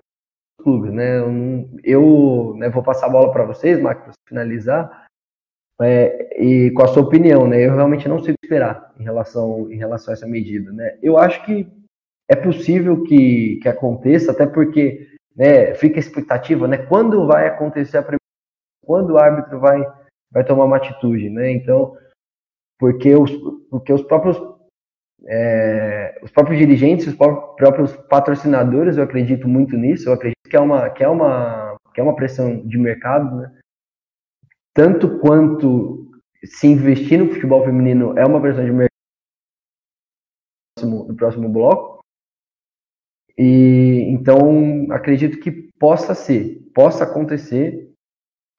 para 0.57 0.63
clubes, 0.63 0.93
né? 0.93 1.19
Eu, 1.19 1.69
eu 1.83 2.55
né, 2.57 2.69
vou 2.69 2.83
passar 2.83 3.07
a 3.07 3.09
bola 3.09 3.31
para 3.31 3.45
vocês, 3.45 3.81
Marcos, 3.81 4.13
para 4.15 4.29
finalizar 4.29 5.07
é, 5.81 6.41
e 6.41 6.71
com 6.71 6.83
a 6.83 6.87
sua 6.87 7.03
opinião, 7.03 7.47
né? 7.47 7.65
Eu 7.65 7.75
realmente 7.75 8.07
não 8.07 8.19
sei 8.19 8.35
esperar 8.43 8.93
em 8.99 9.03
relação, 9.03 9.71
em 9.71 9.77
relação 9.77 10.13
a 10.13 10.15
essa 10.15 10.27
medida, 10.27 10.71
né? 10.71 10.97
Eu 11.01 11.17
acho 11.17 11.43
que 11.45 11.67
é 12.29 12.35
possível 12.35 13.03
que, 13.03 13.59
que 13.61 13.67
aconteça, 13.67 14.31
até 14.31 14.45
porque 14.45 15.09
né, 15.35 15.73
fica 15.75 15.97
a 15.97 15.99
expectativa, 15.99 16.67
né? 16.67 16.77
Quando 16.77 17.25
vai 17.25 17.47
acontecer 17.47 17.97
a 17.97 18.01
primeira, 18.01 18.19
quando 18.85 19.11
o 19.11 19.17
árbitro 19.17 19.59
vai, 19.59 19.81
vai 20.31 20.43
tomar 20.43 20.65
uma 20.65 20.77
atitude, 20.77 21.29
né? 21.29 21.51
Então, 21.51 21.97
porque 22.81 23.13
os, 23.15 23.31
porque 23.69 23.93
os 23.93 24.01
próprios 24.01 24.41
é, 25.27 26.19
os 26.23 26.31
próprios 26.31 26.57
dirigentes, 26.57 27.05
os 27.05 27.13
próprios 27.13 27.95
patrocinadores, 28.09 28.97
eu 28.97 29.03
acredito 29.03 29.47
muito 29.47 29.77
nisso. 29.77 30.09
Eu 30.09 30.13
acredito 30.13 30.49
que 30.49 30.55
é 30.55 30.59
uma 30.59 30.89
que 30.89 31.03
é 31.03 31.07
uma 31.07 31.77
que 31.93 32.01
é 32.01 32.03
uma 32.03 32.15
pressão 32.15 32.65
de 32.65 32.79
mercado, 32.79 33.35
né? 33.35 33.55
tanto 34.73 35.19
quanto 35.19 36.09
se 36.43 36.65
investir 36.65 37.19
no 37.19 37.31
futebol 37.31 37.63
feminino 37.63 38.17
é 38.17 38.25
uma 38.25 38.41
pressão 38.41 38.65
de 38.65 38.71
mercado 38.71 38.89
no 40.81 41.15
próximo 41.15 41.49
bloco. 41.49 42.03
E 43.37 44.07
então 44.09 44.91
acredito 44.91 45.39
que 45.39 45.51
possa 45.77 46.15
ser, 46.15 46.67
possa 46.73 47.03
acontecer 47.03 47.91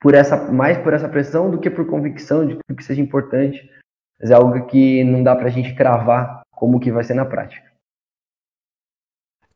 por 0.01 0.13
essa 0.13 0.49
mais 0.49 0.77
por 0.77 0.93
essa 0.93 1.09
pressão 1.09 1.51
do 1.51 1.59
que 1.59 1.69
por 1.69 1.85
convicção 1.87 2.47
de 2.47 2.57
que 2.73 2.83
seja 2.85 3.01
importante. 3.01 3.69
Mas 4.19 4.31
é 4.31 4.33
algo 4.33 4.65
que 4.67 5.03
não 5.03 5.23
dá 5.23 5.35
para 5.35 5.47
a 5.47 5.51
gente 5.51 5.73
cravar 5.75 6.41
como 6.51 6.79
que 6.79 6.91
vai 6.91 7.03
ser 7.03 7.13
na 7.13 7.25
prática. 7.25 7.71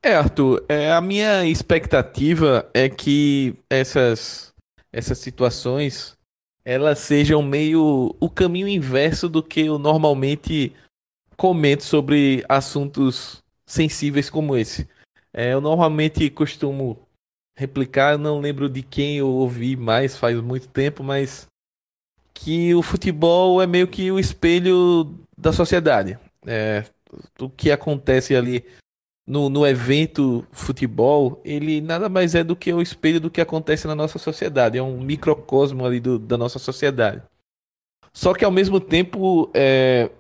É, 0.04 0.16
Arthur, 0.16 0.64
é, 0.70 0.92
a 0.92 1.02
minha 1.02 1.46
expectativa 1.46 2.70
é 2.74 2.88
que 2.88 3.56
essas, 3.70 4.54
essas 4.92 5.18
situações 5.18 6.18
elas 6.64 7.00
sejam 7.00 7.42
meio 7.42 8.14
o 8.20 8.30
caminho 8.30 8.68
inverso 8.68 9.30
do 9.30 9.42
que 9.42 9.62
eu 9.62 9.80
normalmente 9.80 10.76
comento 11.38 11.84
sobre 11.84 12.44
assuntos 12.50 13.42
sensíveis 13.66 14.30
como 14.30 14.54
esse. 14.56 14.86
É, 15.34 15.54
eu 15.54 15.62
normalmente 15.62 16.30
costumo 16.30 17.00
replicar, 17.58 18.18
não 18.18 18.40
lembro 18.40 18.68
de 18.68 18.84
quem 18.84 19.18
eu 19.18 19.30
ouvi 19.30 19.78
mais 19.78 20.18
faz 20.18 20.40
muito 20.42 20.68
tempo, 20.68 21.04
mas 21.04 21.48
que 22.40 22.76
o 22.76 22.84
futebol 22.84 23.62
é 23.62 23.66
meio 23.66 23.88
que 23.88 24.12
o 24.12 24.20
espelho 24.20 25.18
da 25.36 25.52
sociedade. 25.52 26.20
É, 26.46 26.86
o 27.40 27.50
que 27.50 27.72
acontece 27.72 28.36
ali 28.36 28.64
no, 29.26 29.50
no 29.50 29.66
evento 29.66 30.46
futebol, 30.52 31.42
ele 31.44 31.82
nada 31.82 32.08
mais 32.08 32.36
é 32.36 32.44
do 32.44 32.56
que 32.56 32.72
o 32.72 32.82
espelho 32.82 33.20
do 33.20 33.32
que 33.32 33.42
acontece 33.42 33.88
na 33.88 33.96
nossa 33.96 34.20
sociedade. 34.20 34.78
É 34.78 34.84
um 34.84 35.02
microcosmo 35.02 35.84
ali 35.84 36.00
do, 36.00 36.20
da 36.20 36.38
nossa 36.38 36.60
sociedade. 36.60 37.24
Só 38.14 38.36
que 38.36 38.46
ao 38.46 38.52
mesmo 38.52 38.80
tempo, 38.80 39.50
é... 39.54 40.12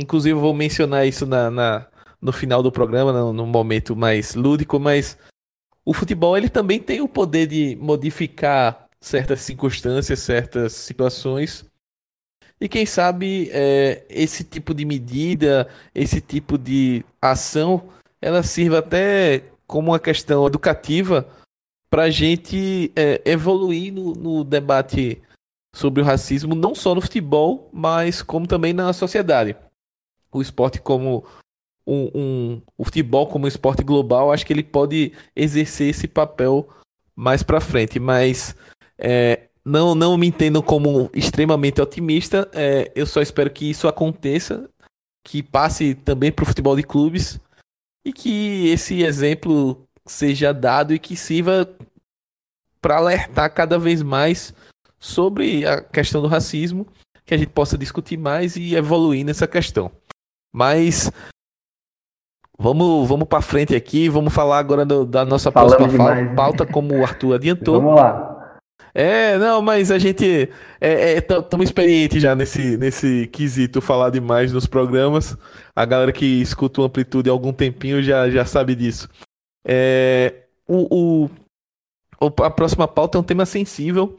inclusive 0.00 0.38
vou 0.38 0.54
mencionar 0.54 1.06
isso 1.06 1.26
na, 1.26 1.50
na 1.50 1.86
no 2.22 2.32
final 2.32 2.62
do 2.62 2.72
programa, 2.72 3.12
no, 3.32 3.46
momento 3.46 3.94
mais 3.94 4.34
lúdico, 4.34 4.80
mas 4.80 5.18
o 5.84 5.92
futebol 5.92 6.36
ele 6.36 6.48
também 6.48 6.80
tem 6.80 7.02
o 7.02 7.08
poder 7.08 7.46
de 7.46 7.76
modificar 7.76 8.85
certas 9.00 9.40
circunstâncias, 9.40 10.20
certas 10.20 10.72
situações 10.72 11.64
E 12.60 12.68
quem 12.68 12.86
sabe 12.86 13.50
é, 13.52 14.04
esse 14.08 14.42
tipo 14.42 14.72
de 14.74 14.84
medida, 14.84 15.68
esse 15.94 16.20
tipo 16.20 16.56
de 16.56 17.04
ação, 17.20 17.90
ela 18.20 18.42
sirva 18.42 18.78
até 18.78 19.44
como 19.66 19.90
uma 19.90 20.00
questão 20.00 20.46
educativa 20.46 21.28
para 21.90 22.04
a 22.04 22.10
gente 22.10 22.90
é, 22.96 23.20
evoluir 23.24 23.92
no, 23.92 24.14
no 24.14 24.44
debate 24.44 25.20
sobre 25.74 26.00
o 26.00 26.04
racismo, 26.04 26.54
não 26.54 26.74
só 26.74 26.94
no 26.94 27.00
futebol, 27.02 27.68
mas 27.72 28.22
como 28.22 28.46
também 28.46 28.72
na 28.72 28.92
sociedade. 28.94 29.54
O 30.32 30.40
esporte 30.40 30.80
como 30.80 31.26
um, 31.86 32.10
um, 32.14 32.62
o 32.76 32.84
futebol 32.84 33.26
como 33.26 33.44
um 33.44 33.48
esporte 33.48 33.84
global, 33.84 34.32
acho 34.32 34.44
que 34.46 34.52
ele 34.52 34.64
pode 34.64 35.12
exercer 35.34 35.90
esse 35.90 36.08
papel 36.08 36.68
mais 37.14 37.42
para 37.42 37.60
frente. 37.60 38.00
Mas 38.00 38.56
é, 38.98 39.48
não, 39.64 39.94
não 39.94 40.16
me 40.16 40.28
entendam 40.28 40.62
como 40.62 41.10
extremamente 41.12 41.80
otimista. 41.80 42.48
É, 42.52 42.90
eu 42.94 43.06
só 43.06 43.20
espero 43.20 43.50
que 43.50 43.68
isso 43.68 43.88
aconteça, 43.88 44.68
que 45.24 45.42
passe 45.42 45.94
também 45.94 46.30
para 46.30 46.44
o 46.44 46.46
futebol 46.46 46.76
de 46.76 46.82
clubes 46.82 47.40
e 48.04 48.12
que 48.12 48.68
esse 48.68 49.02
exemplo 49.02 49.84
seja 50.06 50.54
dado 50.54 50.94
e 50.94 50.98
que 50.98 51.16
sirva 51.16 51.68
para 52.80 52.98
alertar 52.98 53.52
cada 53.52 53.78
vez 53.78 54.02
mais 54.02 54.54
sobre 54.98 55.66
a 55.66 55.82
questão 55.82 56.22
do 56.22 56.28
racismo, 56.28 56.86
que 57.24 57.34
a 57.34 57.36
gente 57.36 57.50
possa 57.50 57.76
discutir 57.76 58.16
mais 58.16 58.56
e 58.56 58.76
evoluir 58.76 59.24
nessa 59.24 59.48
questão. 59.48 59.90
Mas 60.54 61.10
vamos, 62.56 63.08
vamos 63.08 63.26
para 63.26 63.42
frente 63.42 63.74
aqui, 63.74 64.08
vamos 64.08 64.32
falar 64.32 64.58
agora 64.58 64.86
do, 64.86 65.04
da 65.04 65.24
nossa 65.24 65.50
próxima 65.50 65.88
demais, 65.88 66.34
pauta, 66.36 66.64
né? 66.64 66.70
como 66.70 66.96
o 66.96 67.02
Arthur 67.02 67.34
adiantou. 67.34 67.80
vamos 67.80 67.96
lá. 67.96 68.35
É, 68.98 69.36
não, 69.36 69.60
mas 69.60 69.90
a 69.90 69.98
gente 69.98 70.48
é, 70.80 71.18
é 71.18 71.26
experiente 71.62 72.18
já 72.18 72.34
nesse, 72.34 72.78
nesse 72.78 73.26
quesito 73.26 73.82
falar 73.82 74.08
demais 74.08 74.54
nos 74.54 74.66
programas. 74.66 75.36
A 75.74 75.84
galera 75.84 76.10
que 76.10 76.24
escuta 76.24 76.80
o 76.80 76.84
Amplitude 76.84 77.28
há 77.28 77.32
algum 77.32 77.52
tempinho 77.52 78.02
já, 78.02 78.30
já 78.30 78.46
sabe 78.46 78.74
disso. 78.74 79.06
É, 79.62 80.46
o, 80.66 81.28
o, 82.18 82.42
a 82.42 82.50
próxima 82.50 82.88
pauta 82.88 83.18
é 83.18 83.20
um 83.20 83.24
tema 83.24 83.44
sensível, 83.44 84.16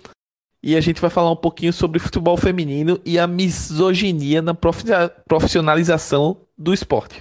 e 0.62 0.76
a 0.76 0.82
gente 0.82 1.02
vai 1.02 1.10
falar 1.10 1.32
um 1.32 1.36
pouquinho 1.36 1.74
sobre 1.74 1.98
futebol 1.98 2.38
feminino 2.38 3.02
e 3.04 3.18
a 3.18 3.26
misoginia 3.26 4.44
na 4.44 4.54
profissionalização 4.54 6.38
do 6.56 6.72
esporte. 6.72 7.18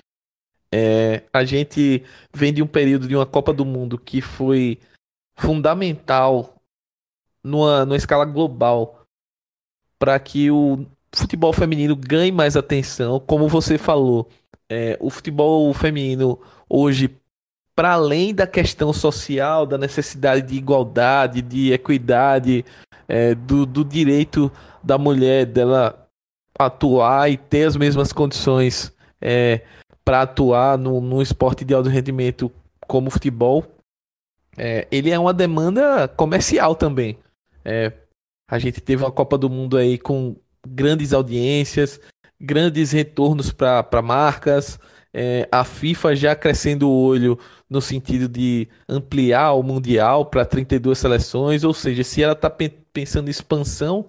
É, 0.70 1.22
a 1.32 1.42
gente 1.42 2.02
vem 2.34 2.52
de 2.52 2.62
um 2.62 2.66
período 2.66 3.08
de 3.08 3.16
uma 3.16 3.24
Copa 3.24 3.54
do 3.54 3.64
Mundo 3.64 3.96
que 3.96 4.20
foi 4.20 4.78
fundamental 5.38 6.55
numa, 7.46 7.84
numa 7.84 7.96
escala 7.96 8.24
global 8.24 9.02
para 9.98 10.18
que 10.18 10.50
o 10.50 10.84
futebol 11.14 11.52
feminino 11.52 11.96
ganhe 11.96 12.32
mais 12.32 12.56
atenção. 12.56 13.20
Como 13.20 13.48
você 13.48 13.78
falou, 13.78 14.28
é, 14.68 14.96
o 15.00 15.08
futebol 15.08 15.72
feminino 15.72 16.38
hoje 16.68 17.16
para 17.74 17.92
além 17.92 18.34
da 18.34 18.46
questão 18.46 18.92
social, 18.92 19.66
da 19.66 19.76
necessidade 19.76 20.42
de 20.42 20.56
igualdade, 20.56 21.42
de 21.42 21.72
equidade, 21.72 22.64
é, 23.06 23.34
do, 23.34 23.66
do 23.66 23.84
direito 23.84 24.50
da 24.82 24.96
mulher 24.96 25.44
dela 25.44 26.08
atuar 26.58 27.30
e 27.30 27.36
ter 27.36 27.64
as 27.64 27.76
mesmas 27.76 28.14
condições 28.14 28.90
é, 29.20 29.60
para 30.02 30.22
atuar 30.22 30.78
no, 30.78 31.02
no 31.02 31.20
esporte 31.20 31.66
de 31.66 31.74
alto 31.74 31.90
rendimento 31.90 32.50
como 32.86 33.08
o 33.08 33.10
futebol, 33.10 33.64
é, 34.56 34.88
ele 34.90 35.10
é 35.10 35.18
uma 35.18 35.34
demanda 35.34 36.08
comercial 36.08 36.74
também. 36.74 37.18
É, 37.66 37.92
a 38.48 38.60
gente 38.60 38.80
teve 38.80 39.02
uma 39.02 39.10
Copa 39.10 39.36
do 39.36 39.50
Mundo 39.50 39.76
aí 39.76 39.98
com 39.98 40.36
grandes 40.64 41.12
audiências, 41.12 42.00
grandes 42.40 42.92
retornos 42.92 43.50
para 43.50 44.02
marcas, 44.02 44.78
é, 45.12 45.48
a 45.50 45.64
FIFA 45.64 46.14
já 46.14 46.36
crescendo 46.36 46.88
o 46.88 47.04
olho 47.04 47.38
no 47.68 47.80
sentido 47.80 48.28
de 48.28 48.68
ampliar 48.88 49.52
o 49.54 49.62
Mundial 49.62 50.26
para 50.26 50.44
32 50.44 50.96
seleções, 50.96 51.64
ou 51.64 51.74
seja, 51.74 52.04
se 52.04 52.22
ela 52.22 52.34
está 52.34 52.48
pe 52.48 52.68
pensando 52.92 53.28
em 53.28 53.30
expansão, 53.30 54.08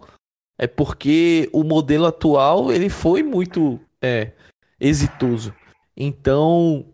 é 0.58 0.66
porque 0.68 1.50
o 1.52 1.64
modelo 1.64 2.06
atual 2.06 2.72
ele 2.72 2.90
foi 2.90 3.22
muito 3.22 3.80
é, 4.02 4.32
exitoso. 4.80 5.54
Então, 5.96 6.86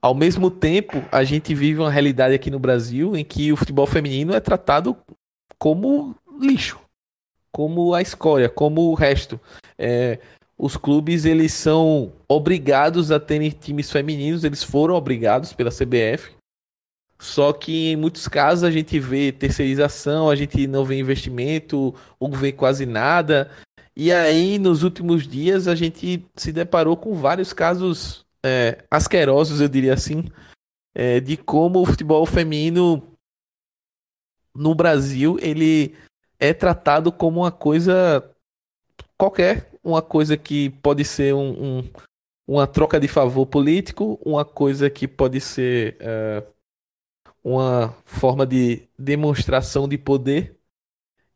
ao 0.00 0.14
mesmo 0.14 0.50
tempo, 0.50 1.04
a 1.12 1.22
gente 1.22 1.54
vive 1.54 1.80
uma 1.80 1.90
realidade 1.90 2.34
aqui 2.34 2.50
no 2.50 2.58
Brasil 2.58 3.16
em 3.16 3.24
que 3.24 3.52
o 3.52 3.56
futebol 3.56 3.86
feminino 3.86 4.34
é 4.34 4.40
tratado 4.40 4.96
como 5.58 6.14
lixo, 6.40 6.78
como 7.52 7.94
a 7.94 8.02
escória, 8.02 8.48
como 8.48 8.90
o 8.90 8.94
resto. 8.94 9.40
É, 9.76 10.18
os 10.56 10.76
clubes 10.76 11.24
eles 11.24 11.52
são 11.52 12.12
obrigados 12.28 13.10
a 13.10 13.20
terem 13.20 13.50
times 13.50 13.90
femininos, 13.90 14.44
eles 14.44 14.62
foram 14.62 14.94
obrigados 14.94 15.52
pela 15.52 15.70
CBF. 15.70 16.36
Só 17.20 17.52
que 17.52 17.90
em 17.90 17.96
muitos 17.96 18.28
casos 18.28 18.62
a 18.62 18.70
gente 18.70 18.98
vê 19.00 19.32
terceirização, 19.32 20.30
a 20.30 20.36
gente 20.36 20.66
não 20.66 20.84
vê 20.84 20.98
investimento, 20.98 21.94
ou 22.18 22.30
vê 22.30 22.52
quase 22.52 22.86
nada. 22.86 23.50
E 23.96 24.12
aí, 24.12 24.58
nos 24.58 24.84
últimos 24.84 25.26
dias, 25.26 25.66
a 25.66 25.74
gente 25.74 26.24
se 26.36 26.52
deparou 26.52 26.96
com 26.96 27.16
vários 27.16 27.52
casos 27.52 28.24
é, 28.44 28.84
asquerosos, 28.88 29.60
eu 29.60 29.68
diria 29.68 29.94
assim, 29.94 30.24
é, 30.94 31.18
de 31.18 31.36
como 31.36 31.80
o 31.80 31.86
futebol 31.86 32.24
feminino 32.24 33.02
no 34.54 34.74
Brasil 34.74 35.38
ele 35.40 35.94
é 36.38 36.52
tratado 36.52 37.10
como 37.10 37.40
uma 37.40 37.50
coisa 37.50 38.24
qualquer, 39.16 39.70
uma 39.82 40.00
coisa 40.00 40.36
que 40.36 40.70
pode 40.70 41.04
ser 41.04 41.34
um, 41.34 41.78
um, 41.78 41.90
uma 42.46 42.66
troca 42.66 43.00
de 43.00 43.08
favor 43.08 43.46
político, 43.46 44.18
uma 44.24 44.44
coisa 44.44 44.88
que 44.88 45.08
pode 45.08 45.40
ser 45.40 45.96
uh, 46.00 46.46
uma 47.42 47.94
forma 48.04 48.46
de 48.46 48.88
demonstração 48.98 49.88
de 49.88 49.98
poder. 49.98 50.56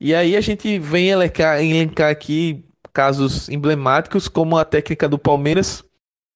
E 0.00 0.14
aí 0.14 0.36
a 0.36 0.40
gente 0.40 0.78
vem 0.78 1.10
elencar, 1.10 1.62
elencar 1.62 2.10
aqui 2.10 2.64
casos 2.92 3.48
emblemáticos, 3.48 4.28
como 4.28 4.56
a 4.56 4.64
técnica 4.64 5.08
do 5.08 5.18
Palmeiras, 5.18 5.84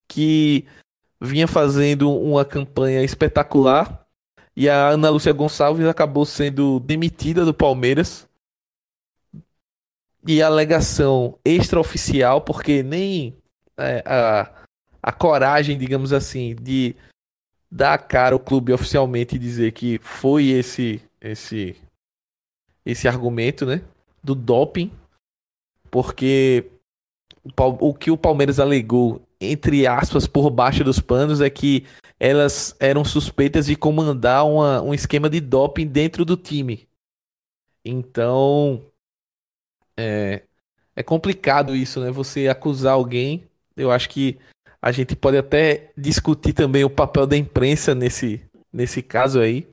que 0.08 0.66
vinha 1.20 1.46
fazendo 1.48 2.10
uma 2.10 2.44
campanha 2.44 3.02
espetacular 3.02 4.05
e 4.56 4.70
a 4.70 4.88
Ana 4.88 5.10
Lúcia 5.10 5.32
Gonçalves 5.32 5.86
acabou 5.86 6.24
sendo 6.24 6.80
demitida 6.80 7.44
do 7.44 7.52
Palmeiras. 7.52 8.26
E 10.26 10.42
alegação 10.42 11.38
extraoficial, 11.44 12.40
porque 12.40 12.82
nem 12.82 13.36
é, 13.76 14.02
a, 14.04 14.50
a 15.02 15.12
coragem, 15.12 15.78
digamos 15.78 16.12
assim, 16.12 16.56
de 16.56 16.96
dar 17.70 17.94
a 17.94 17.98
cara 17.98 18.34
ao 18.34 18.40
clube 18.40 18.72
oficialmente 18.72 19.36
e 19.36 19.38
dizer 19.38 19.72
que 19.72 19.98
foi 19.98 20.46
esse 20.46 21.00
esse 21.20 21.76
esse 22.84 23.06
argumento, 23.06 23.66
né, 23.66 23.82
do 24.22 24.34
doping, 24.34 24.90
porque 25.90 26.70
o, 27.44 27.88
o 27.88 27.94
que 27.94 28.10
o 28.10 28.16
Palmeiras 28.16 28.58
alegou 28.58 29.25
entre 29.40 29.86
aspas 29.86 30.26
por 30.26 30.50
baixo 30.50 30.82
dos 30.82 31.00
panos 31.00 31.40
é 31.40 31.50
que 31.50 31.84
elas 32.18 32.74
eram 32.80 33.04
suspeitas 33.04 33.66
de 33.66 33.76
comandar 33.76 34.46
uma, 34.46 34.80
um 34.80 34.94
esquema 34.94 35.28
de 35.28 35.40
doping 35.40 35.86
dentro 35.86 36.24
do 36.24 36.36
time. 36.36 36.88
Então, 37.84 38.82
é, 39.96 40.42
é 40.94 41.02
complicado 41.02 41.76
isso, 41.76 42.00
né? 42.00 42.10
Você 42.10 42.48
acusar 42.48 42.94
alguém. 42.94 43.44
Eu 43.76 43.90
acho 43.90 44.08
que 44.08 44.38
a 44.80 44.90
gente 44.90 45.14
pode 45.14 45.36
até 45.36 45.90
discutir 45.96 46.52
também 46.52 46.84
o 46.84 46.90
papel 46.90 47.26
da 47.26 47.36
imprensa 47.36 47.94
nesse, 47.94 48.40
nesse 48.72 49.02
caso 49.02 49.40
aí. 49.40 49.68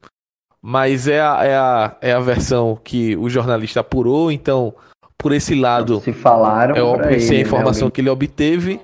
Mas 0.62 1.08
é 1.08 1.21
a, 1.21 1.43
é, 1.43 1.56
a, 1.56 1.97
é 2.02 2.12
a 2.13 2.19
versão 2.19 2.80
que 2.82 3.17
o 3.17 3.30
jornalista 3.30 3.82
apurou, 3.82 4.32
então, 4.32 4.73
por 5.17 5.34
esse 5.34 5.56
lado. 5.56 5.99
Se 6.02 6.13
falaram. 6.13 6.76
É 6.76 6.82
óbvio 6.82 7.19
se 7.19 7.32
a 7.32 7.34
né? 7.34 7.41
informação 7.41 7.88
né? 7.88 7.91
que 7.91 8.02
ele 8.02 8.10
obteve. 8.10 8.80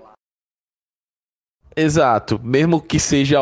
Exato. 1.79 2.39
Mesmo 2.43 2.81
que 2.81 2.99
seja. 2.99 3.39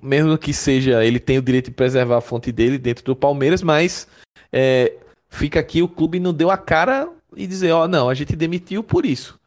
Mesmo 0.00 0.38
que 0.38 0.52
seja. 0.52 1.04
Ele 1.04 1.18
tem 1.18 1.38
o 1.38 1.42
direito 1.42 1.66
de 1.66 1.72
preservar 1.72 2.18
a 2.18 2.20
fonte 2.20 2.52
dele 2.52 2.78
dentro 2.78 3.04
do 3.04 3.16
Palmeiras, 3.16 3.62
mas. 3.62 4.06
É, 4.52 4.94
fica 5.28 5.58
aqui, 5.58 5.82
o 5.82 5.88
clube 5.88 6.20
não 6.20 6.32
deu 6.32 6.50
a 6.50 6.58
cara 6.58 7.08
e 7.34 7.46
dizer, 7.46 7.72
ó, 7.72 7.84
oh, 7.84 7.88
não, 7.88 8.10
a 8.10 8.14
gente 8.14 8.36
demitiu 8.36 8.84
por 8.84 9.06
isso. 9.06 9.40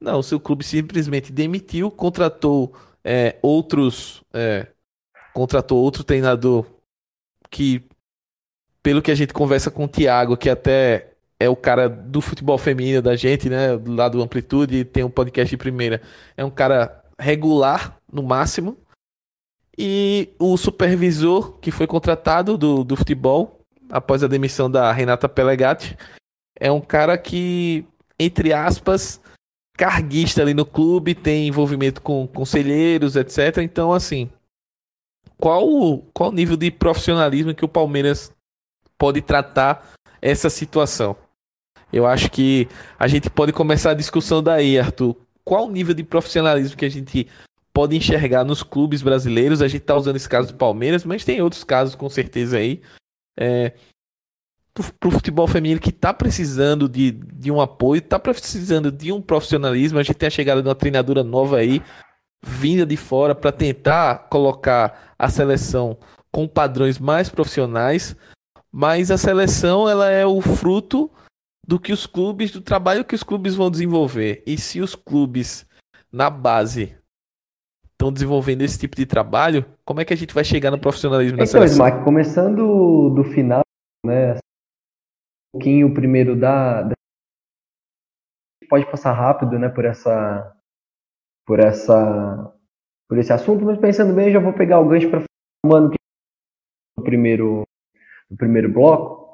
Não, 0.00 0.18
o 0.18 0.22
seu 0.22 0.40
clube 0.40 0.64
simplesmente 0.64 1.30
demitiu, 1.30 1.90
contratou 1.90 2.74
é, 3.04 3.36
outros. 3.42 4.22
É, 4.32 4.66
contratou 5.34 5.82
outro 5.82 6.02
treinador 6.02 6.64
que, 7.50 7.84
pelo 8.82 9.02
que 9.02 9.10
a 9.10 9.14
gente 9.14 9.34
conversa 9.34 9.70
com 9.70 9.84
o 9.84 9.88
Thiago, 9.88 10.36
que 10.36 10.48
até 10.48 11.12
é 11.38 11.48
o 11.48 11.56
cara 11.56 11.88
do 11.88 12.22
futebol 12.22 12.56
feminino 12.56 13.02
da 13.02 13.14
gente, 13.14 13.50
né? 13.50 13.76
Do 13.76 13.94
lado 13.94 14.16
do 14.16 14.24
Amplitude, 14.24 14.84
tem 14.84 15.04
um 15.04 15.10
podcast 15.10 15.50
de 15.50 15.58
primeira. 15.58 16.00
É 16.36 16.44
um 16.44 16.50
cara 16.50 17.04
regular, 17.18 17.98
no 18.12 18.22
máximo. 18.22 18.76
E 19.78 20.30
o 20.38 20.56
supervisor 20.56 21.58
que 21.58 21.70
foi 21.70 21.86
contratado 21.86 22.56
do, 22.56 22.82
do 22.82 22.96
futebol, 22.96 23.60
após 23.90 24.24
a 24.24 24.28
demissão 24.28 24.70
da 24.70 24.90
Renata 24.92 25.28
Pelegatti, 25.28 25.96
é 26.58 26.72
um 26.72 26.80
cara 26.80 27.18
que 27.18 27.86
entre 28.18 28.52
aspas, 28.52 29.20
carguista 29.76 30.42
ali 30.42 30.54
no 30.54 30.64
clube, 30.64 31.14
tem 31.14 31.48
envolvimento 31.48 32.00
com 32.00 32.26
conselheiros, 32.26 33.16
etc. 33.16 33.58
Então, 33.58 33.92
assim, 33.92 34.30
qual 35.38 35.98
qual 36.14 36.32
nível 36.32 36.56
de 36.56 36.70
profissionalismo 36.70 37.54
que 37.54 37.64
o 37.64 37.68
Palmeiras 37.68 38.32
pode 38.98 39.20
tratar 39.20 39.92
essa 40.20 40.48
situação? 40.48 41.16
Eu 41.92 42.06
acho 42.06 42.30
que 42.30 42.68
a 42.98 43.06
gente 43.06 43.30
pode 43.30 43.52
começar 43.52 43.90
a 43.90 43.94
discussão 43.94 44.42
daí, 44.42 44.78
Arthur. 44.78 45.14
Qual 45.46 45.68
o 45.68 45.70
nível 45.70 45.94
de 45.94 46.02
profissionalismo 46.02 46.76
que 46.76 46.84
a 46.84 46.90
gente 46.90 47.28
pode 47.72 47.96
enxergar 47.96 48.42
nos 48.42 48.64
clubes 48.64 49.00
brasileiros? 49.00 49.62
A 49.62 49.68
gente 49.68 49.82
está 49.82 49.94
usando 49.94 50.16
esse 50.16 50.28
caso 50.28 50.48
do 50.48 50.58
Palmeiras, 50.58 51.04
mas 51.04 51.24
tem 51.24 51.40
outros 51.40 51.62
casos 51.62 51.94
com 51.94 52.10
certeza 52.10 52.58
aí. 52.58 52.82
É, 53.38 53.72
para 54.98 55.08
o 55.08 55.12
futebol 55.12 55.46
feminino 55.46 55.80
que 55.80 55.90
está 55.90 56.12
precisando 56.12 56.88
de, 56.88 57.12
de 57.12 57.52
um 57.52 57.60
apoio, 57.60 58.00
está 58.00 58.18
precisando 58.18 58.90
de 58.90 59.12
um 59.12 59.22
profissionalismo. 59.22 60.00
A 60.00 60.02
gente 60.02 60.16
tem 60.16 60.26
a 60.26 60.30
chegada 60.30 60.60
de 60.60 60.68
uma 60.68 60.74
treinadora 60.74 61.22
nova 61.22 61.58
aí, 61.58 61.80
vinda 62.44 62.84
de 62.84 62.96
fora, 62.96 63.32
para 63.32 63.52
tentar 63.52 64.28
colocar 64.28 65.14
a 65.16 65.28
seleção 65.28 65.96
com 66.32 66.48
padrões 66.48 66.98
mais 66.98 67.28
profissionais. 67.28 68.16
Mas 68.72 69.12
a 69.12 69.16
seleção 69.16 69.88
ela 69.88 70.10
é 70.10 70.26
o 70.26 70.40
fruto 70.40 71.08
do 71.66 71.80
que 71.80 71.92
os 71.92 72.06
clubes, 72.06 72.52
do 72.52 72.60
trabalho 72.60 73.04
que 73.04 73.14
os 73.14 73.22
clubes 73.22 73.54
vão 73.54 73.70
desenvolver. 73.70 74.42
E 74.46 74.56
se 74.56 74.80
os 74.80 74.94
clubes 74.94 75.66
na 76.12 76.30
base 76.30 76.96
estão 77.92 78.12
desenvolvendo 78.12 78.62
esse 78.62 78.78
tipo 78.78 78.94
de 78.94 79.06
trabalho, 79.06 79.64
como 79.84 80.00
é 80.00 80.04
que 80.04 80.12
a 80.12 80.16
gente 80.16 80.34
vai 80.34 80.44
chegar 80.44 80.70
no 80.70 80.78
profissionalismo 80.78 81.36
então, 81.36 81.46
seleção? 81.46 81.86
Smack, 81.86 82.04
começando 82.04 83.10
do 83.10 83.24
final, 83.24 83.62
né, 84.04 84.38
pouquinho 85.52 85.92
primeiro 85.92 86.38
da, 86.38 86.82
da, 86.82 86.94
pode 88.68 88.88
passar 88.90 89.12
rápido, 89.12 89.58
né, 89.58 89.68
por 89.68 89.84
essa 89.84 90.54
por 91.46 91.58
essa 91.58 92.52
por 93.08 93.18
esse 93.18 93.32
assunto, 93.32 93.64
mas 93.64 93.78
pensando 93.78 94.14
bem, 94.14 94.26
eu 94.26 94.32
já 94.32 94.40
vou 94.40 94.52
pegar 94.52 94.80
o 94.80 94.88
gancho 94.88 95.08
para 95.08 95.22
o 95.64 95.74
ano 95.74 95.90
que 95.90 95.96
no 96.98 97.04
primeiro 97.04 97.62
no 98.30 98.36
primeiro 98.36 98.70
bloco. 98.72 99.25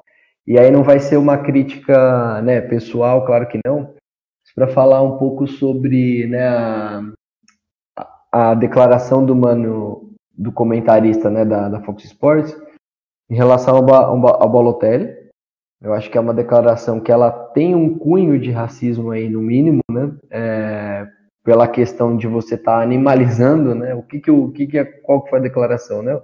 E 0.45 0.59
aí 0.59 0.69
não 0.69 0.83
vai 0.83 0.99
ser 0.99 1.17
uma 1.17 1.37
crítica, 1.37 2.41
né, 2.41 2.61
pessoal, 2.61 3.25
claro 3.25 3.47
que 3.47 3.59
não, 3.65 3.93
para 4.55 4.67
falar 4.67 5.01
um 5.01 5.17
pouco 5.17 5.47
sobre, 5.47 6.27
né, 6.27 6.47
a, 6.47 7.01
a 8.31 8.53
declaração 8.53 9.25
do 9.25 9.35
mano 9.35 10.11
do 10.35 10.51
comentarista, 10.51 11.29
né, 11.29 11.45
da, 11.45 11.69
da 11.69 11.81
Fox 11.81 12.03
Sports 12.03 12.55
em 13.29 13.35
relação 13.35 13.77
ao, 13.77 13.93
ao, 13.93 14.43
ao 14.43 14.49
Balotelli, 14.49 15.23
eu 15.81 15.93
acho 15.93 16.09
que 16.09 16.17
é 16.17 16.21
uma 16.21 16.33
declaração 16.33 16.99
que 16.99 17.11
ela 17.11 17.29
tem 17.29 17.75
um 17.75 17.97
cunho 17.97 18.39
de 18.39 18.51
racismo 18.51 19.11
aí, 19.11 19.29
no 19.29 19.41
mínimo, 19.41 19.81
né? 19.91 20.15
É, 20.31 21.07
pela 21.43 21.67
questão 21.67 22.15
de 22.15 22.25
você 22.25 22.55
estar 22.55 22.77
tá 22.77 22.81
animalizando, 22.81 23.75
né? 23.75 23.93
O 23.93 24.01
que 24.01 24.21
que, 24.21 24.31
o 24.31 24.49
que 24.51 24.65
que 24.65 24.77
é, 24.77 24.85
qual 24.85 25.21
que 25.23 25.29
foi 25.29 25.39
a 25.39 25.41
declaração, 25.41 26.01
né? 26.01 26.21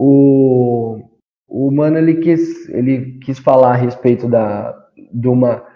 O, 0.00 1.02
o 1.48 1.70
mano 1.70 1.96
ele 1.98 2.16
quis, 2.16 2.68
ele 2.68 3.18
quis 3.20 3.38
falar 3.38 3.72
a 3.72 3.76
respeito 3.76 4.28
da, 4.28 4.76
de 5.12 5.28
uma 5.28 5.66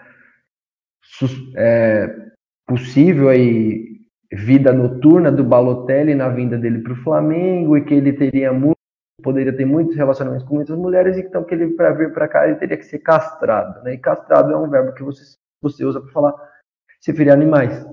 é, 1.55 2.15
possível 2.67 3.29
aí 3.29 3.93
vida 4.31 4.71
noturna 4.71 5.31
do 5.31 5.43
Balotelli 5.43 6.15
na 6.15 6.29
vinda 6.29 6.57
dele 6.57 6.79
para 6.79 6.93
o 6.93 7.03
Flamengo 7.03 7.77
e 7.77 7.83
que 7.83 7.93
ele 7.93 8.13
teria 8.13 8.53
muito 8.53 8.73
poderia 9.21 9.55
ter 9.55 9.65
muitos 9.65 9.95
relacionamentos 9.95 10.45
com 10.45 10.55
muitas 10.55 10.77
mulheres, 10.77 11.17
então 11.17 11.45
que 11.45 11.53
ele 11.53 11.69
para 11.75 11.93
vir 11.93 12.13
para 12.13 12.27
cá 12.27 12.45
ele 12.45 12.57
teria 12.57 12.75
que 12.75 12.83
ser 12.83 12.99
castrado, 12.99 13.81
né? 13.83 13.93
E 13.93 13.97
castrado 13.97 14.51
é 14.51 14.57
um 14.57 14.69
verbo 14.69 14.93
que 14.93 15.03
você 15.03 15.37
você 15.61 15.85
usa 15.85 16.01
para 16.01 16.11
falar 16.11 16.33
se 16.99 17.11
referir 17.11 17.29
a 17.29 17.33
animais, 17.33 17.85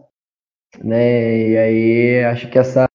né? 0.83 1.51
E 1.51 1.57
aí 1.57 2.25
acho 2.25 2.51
que 2.51 2.59
essa 2.59 2.89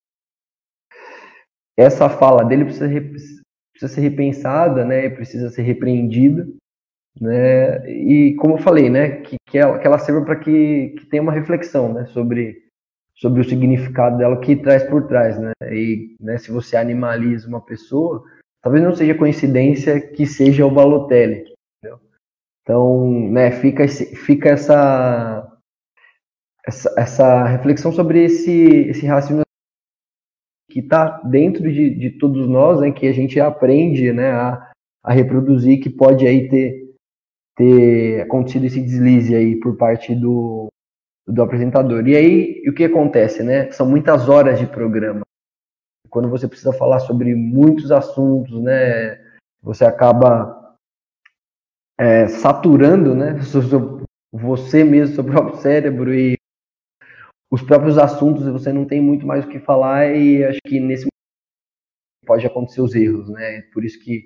essa 1.77 2.09
fala 2.09 2.43
dele 2.43 2.65
precisa 2.65 2.87
precisa 3.75 3.93
ser 3.93 4.01
repensada, 4.01 4.85
né? 4.85 5.09
Precisa 5.09 5.49
ser 5.49 5.63
repreendida, 5.63 6.47
né? 7.19 7.89
E 7.89 8.35
como 8.35 8.55
eu 8.55 8.57
falei, 8.57 8.89
né? 8.89 9.21
Que 9.21 9.35
que 9.45 9.57
ela, 9.57 9.77
que 9.77 9.85
ela 9.85 10.25
para 10.25 10.37
que 10.37 10.95
que 10.97 11.05
tenha 11.07 11.21
uma 11.21 11.31
reflexão, 11.31 11.93
né? 11.93 12.05
Sobre 12.07 12.63
sobre 13.15 13.41
o 13.41 13.45
significado 13.45 14.17
dela, 14.17 14.35
o 14.35 14.41
que 14.41 14.55
traz 14.55 14.83
por 14.83 15.07
trás, 15.07 15.39
né? 15.39 15.51
E 15.71 16.15
né, 16.19 16.37
se 16.37 16.51
você 16.51 16.75
animaliza 16.75 17.47
uma 17.47 17.61
pessoa, 17.61 18.23
talvez 18.61 18.83
não 18.83 18.93
seja 18.93 19.15
coincidência 19.15 20.01
que 20.01 20.25
seja 20.25 20.65
o 20.65 20.71
Balotelli, 20.71 21.45
entendeu? 21.79 21.99
Então, 22.61 23.09
né, 23.31 23.51
fica, 23.51 23.87
fica 23.87 24.49
essa, 24.49 25.49
essa, 26.67 26.93
essa 26.97 27.45
reflexão 27.45 27.93
sobre 27.93 28.25
esse, 28.25 28.89
esse 28.89 29.05
racismo 29.05 29.44
que 30.75 30.81
está 30.81 31.21
dentro 31.21 31.71
de, 31.71 31.89
de 31.89 32.09
todos 32.09 32.49
nós, 32.49 32.81
né, 32.81 32.91
que 32.91 33.07
a 33.07 33.13
gente 33.13 33.39
aprende 33.39 34.11
né, 34.11 34.31
a, 34.31 34.73
a 35.01 35.13
reproduzir, 35.13 35.81
que 35.81 35.89
pode 35.89 36.27
aí 36.27 36.49
ter, 36.49 36.93
ter 37.55 38.19
acontecido 38.23 38.65
esse 38.65 38.81
deslize 38.81 39.33
aí 39.33 39.55
por 39.55 39.77
parte 39.77 40.13
do, 40.13 40.67
do 41.25 41.41
apresentador. 41.41 42.05
E 42.09 42.17
aí, 42.17 42.61
o 42.67 42.73
que 42.73 42.83
acontece, 42.83 43.41
né? 43.41 43.71
São 43.71 43.87
muitas 43.87 44.27
horas 44.27 44.59
de 44.59 44.67
programa. 44.67 45.21
Quando 46.09 46.27
você 46.27 46.45
precisa 46.45 46.73
falar 46.73 46.99
sobre 46.99 47.33
muitos 47.33 47.89
assuntos, 47.89 48.61
né? 48.61 49.17
Você 49.63 49.85
acaba 49.85 50.75
é, 51.97 52.27
saturando, 52.27 53.15
né? 53.15 53.39
Você 54.33 54.83
mesmo, 54.83 55.15
seu 55.15 55.23
próprio 55.23 55.55
cérebro 55.61 56.13
e 56.13 56.37
os 57.55 57.61
próprios 57.61 57.97
assuntos, 57.97 58.45
você 58.45 58.73
não 58.73 58.85
tem 58.85 59.01
muito 59.01 59.25
mais 59.25 59.45
o 59.45 59.47
que 59.47 59.59
falar 59.59 60.13
e 60.13 60.43
acho 60.43 60.59
que 60.67 60.77
nesse 60.77 61.07
pode 62.25 62.45
acontecer 62.45 62.81
os 62.81 62.93
erros, 62.93 63.29
né? 63.29 63.61
Por 63.73 63.85
isso 63.85 63.97
que 64.03 64.25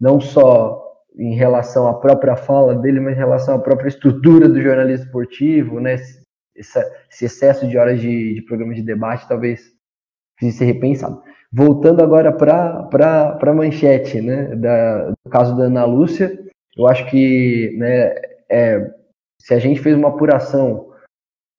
não 0.00 0.18
só 0.18 0.82
em 1.14 1.34
relação 1.34 1.86
à 1.86 1.92
própria 1.92 2.36
fala 2.36 2.74
dele, 2.74 3.00
mas 3.00 3.14
em 3.14 3.18
relação 3.18 3.56
à 3.56 3.58
própria 3.58 3.88
estrutura 3.88 4.48
do 4.48 4.62
jornalismo 4.62 5.04
esportivo, 5.04 5.78
né? 5.78 5.96
esse 6.56 7.24
excesso 7.24 7.68
de 7.68 7.76
horas 7.76 8.00
de, 8.00 8.34
de 8.34 8.42
programa 8.42 8.72
de 8.72 8.82
debate 8.82 9.28
talvez 9.28 9.60
precise 10.36 10.58
ser 10.58 10.64
repensado. 10.64 11.22
Voltando 11.52 12.02
agora 12.02 12.32
para 12.32 13.38
a 13.40 13.52
manchete, 13.52 14.22
né, 14.22 14.56
da, 14.56 15.10
do 15.10 15.30
caso 15.30 15.54
da 15.56 15.64
Ana 15.64 15.84
Lúcia, 15.84 16.32
eu 16.76 16.86
acho 16.86 17.08
que 17.10 17.76
né, 17.76 18.14
é, 18.48 18.90
se 19.40 19.52
a 19.52 19.58
gente 19.58 19.80
fez 19.80 19.94
uma 19.94 20.08
apuração, 20.08 20.93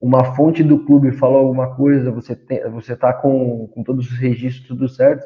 uma 0.06 0.36
fonte 0.36 0.64
do 0.64 0.86
clube 0.86 1.12
falou 1.12 1.40
alguma 1.40 1.76
coisa, 1.76 2.12
você 2.12 2.36
tem, 2.36 2.62
você 2.70 2.94
está 2.94 3.12
com, 3.12 3.68
com 3.70 3.84
todos 3.84 4.06
os 4.12 4.20
registros 4.20 4.68
tudo 4.68 4.88
certo, 4.88 5.26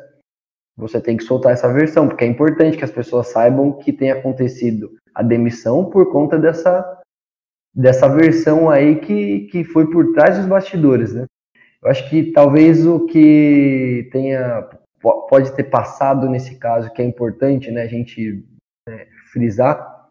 você 0.78 1.02
tem 1.02 1.18
que 1.18 1.26
soltar 1.26 1.52
essa 1.52 1.68
versão, 1.72 2.08
porque 2.08 2.24
é 2.24 2.28
importante 2.28 2.78
que 2.78 2.86
as 2.86 2.92
pessoas 2.92 3.28
saibam 3.28 3.74
que 3.74 3.92
tem 3.92 4.10
acontecido 4.10 4.96
a 5.14 5.22
demissão 5.22 5.90
por 5.90 6.10
conta 6.10 6.40
dessa 6.40 6.98
dessa 7.76 8.08
versão 8.08 8.70
aí 8.70 9.02
que, 9.02 9.42
que 9.52 9.66
foi 9.66 9.92
por 9.92 10.14
trás 10.14 10.38
dos 10.38 10.46
bastidores, 10.46 11.14
né? 11.14 11.26
Eu 11.84 11.92
acho 11.92 12.10
que 12.10 12.32
talvez 12.32 12.86
o 12.88 13.06
que 13.06 14.08
tenha 14.14 14.66
pode 15.02 15.54
ter 15.58 15.66
passado 15.66 16.30
nesse 16.30 16.56
caso 16.56 16.92
que 16.94 17.02
é 17.02 17.06
importante, 17.06 17.70
né, 17.70 17.84
a 17.84 17.88
gente 17.88 18.46
né, 18.88 19.08
frisar, 19.32 20.10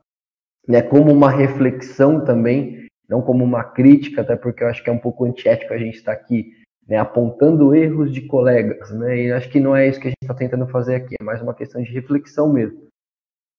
né, 0.66 0.82
como 0.82 1.10
uma 1.10 1.30
reflexão 1.30 2.22
também, 2.22 2.87
não 3.08 3.22
como 3.22 3.44
uma 3.44 3.64
crítica, 3.64 4.20
até 4.20 4.36
porque 4.36 4.62
eu 4.62 4.68
acho 4.68 4.82
que 4.82 4.90
é 4.90 4.92
um 4.92 4.98
pouco 4.98 5.24
antiético 5.24 5.72
a 5.72 5.78
gente 5.78 5.96
estar 5.96 6.14
tá 6.14 6.20
aqui 6.20 6.52
né, 6.86 6.96
apontando 6.96 7.74
erros 7.74 8.12
de 8.12 8.22
colegas, 8.22 8.90
né, 8.90 9.16
e 9.16 9.32
acho 9.32 9.48
que 9.50 9.60
não 9.60 9.76
é 9.76 9.88
isso 9.88 10.00
que 10.00 10.08
a 10.08 10.10
gente 10.10 10.22
está 10.22 10.34
tentando 10.34 10.66
fazer 10.68 10.96
aqui, 10.96 11.14
é 11.20 11.24
mais 11.24 11.40
uma 11.42 11.54
questão 11.54 11.82
de 11.82 11.92
reflexão 11.92 12.52
mesmo. 12.52 12.88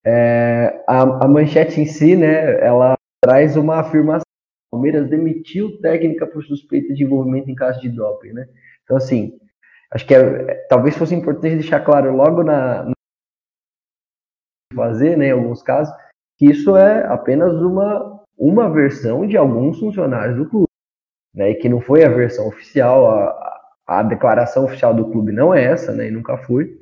É, 0.06 0.84
a, 0.88 1.26
a 1.26 1.28
manchete 1.28 1.80
em 1.80 1.86
si, 1.86 2.16
né, 2.16 2.60
ela 2.60 2.95
traz 3.24 3.56
uma 3.56 3.80
afirmação. 3.80 4.24
Palmeiras 4.72 5.10
demitiu 5.10 5.80
técnica 5.82 6.28
por 6.28 6.43
suspeita 6.43 6.93
de 6.93 7.04
envolvimento 7.04 7.50
em 7.50 7.56
caso 7.56 7.82
de 7.82 7.89
doping, 7.89 8.34
né? 8.34 8.47
Então, 8.84 8.97
assim, 8.97 9.39
acho 9.91 10.06
que 10.06 10.14
é, 10.14 10.54
talvez 10.70 10.95
fosse 10.95 11.16
importante 11.16 11.56
deixar 11.56 11.80
claro 11.80 12.16
logo 12.16 12.43
na, 12.43 12.84
na 12.84 12.93
fazer, 14.76 15.18
né, 15.18 15.28
em 15.28 15.32
alguns 15.32 15.64
casos, 15.64 15.93
que 16.38 16.45
isso 16.45 16.78
é 16.78 17.06
apenas 17.08 17.54
uma, 17.54 18.18
uma 18.40 18.70
versão 18.72 19.28
de 19.28 19.36
alguns 19.36 19.80
funcionários 19.80 20.38
do 20.38 20.50
clube, 20.50 20.70
né, 21.36 21.52
e 21.52 21.56
que 21.56 21.68
não 21.68 21.82
foi 21.82 22.06
a 22.06 22.10
versão 22.10 22.48
oficial, 22.48 23.12
a, 23.12 23.60
a 23.86 24.04
declaração 24.04 24.64
oficial 24.64 24.94
do 24.94 25.12
clube 25.12 25.32
não 25.32 25.54
é 25.54 25.64
essa, 25.64 25.92
né, 25.92 26.08
e 26.08 26.12
nunca 26.12 26.38
foi. 26.38 26.80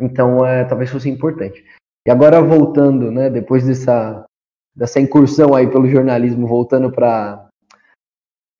Então, 0.00 0.44
é, 0.46 0.64
talvez 0.64 0.90
fosse 0.90 1.10
importante. 1.10 1.62
E 2.06 2.10
agora 2.10 2.40
voltando, 2.40 3.10
né, 3.10 3.28
depois 3.28 3.66
dessa 3.66 4.26
dessa 4.74 4.98
incursão 4.98 5.54
aí 5.54 5.70
pelo 5.70 5.86
jornalismo, 5.86 6.46
voltando 6.46 6.90
para 6.90 7.50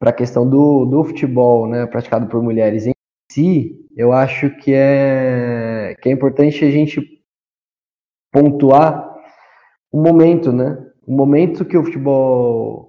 a 0.02 0.12
questão 0.12 0.48
do, 0.48 0.84
do 0.84 1.02
futebol 1.04 1.66
né, 1.66 1.86
praticado 1.86 2.26
por 2.26 2.42
mulheres 2.42 2.86
em 2.86 2.92
si, 3.30 3.88
eu 3.96 4.12
acho 4.12 4.50
que 4.56 4.72
é, 4.74 5.96
que 6.00 6.08
é 6.08 6.12
importante 6.12 6.64
a 6.64 6.70
gente 6.70 7.22
pontuar 8.30 9.10
o 9.90 10.02
momento, 10.02 10.52
né? 10.52 10.91
O 11.12 11.14
momento 11.14 11.66
que 11.66 11.76
o 11.76 11.84
futebol 11.84 12.88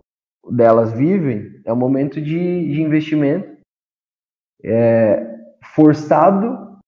delas 0.49 0.93
vivem 0.93 1.61
é 1.65 1.73
um 1.73 1.75
momento 1.75 2.21
de, 2.21 2.71
de 2.71 2.81
investimento 2.81 3.61
é, 4.63 5.51
forçado 5.75 6.79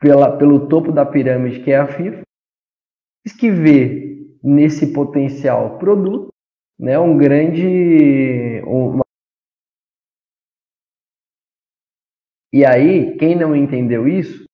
pela, 0.00 0.38
pelo 0.38 0.68
topo 0.68 0.92
da 0.92 1.04
pirâmide, 1.04 1.64
que 1.64 1.72
é 1.72 1.78
a 1.80 1.88
FIFA, 1.88 2.22
que 3.36 3.50
vê 3.50 4.30
nesse 4.44 4.92
potencial 4.92 5.76
produto 5.76 6.28
né, 6.78 6.96
um 7.00 7.18
grande. 7.18 8.62
Uma... 8.64 9.02
E 12.54 12.64
aí, 12.64 13.16
quem 13.16 13.36
não 13.36 13.56
entendeu 13.56 14.06
isso 14.06 14.44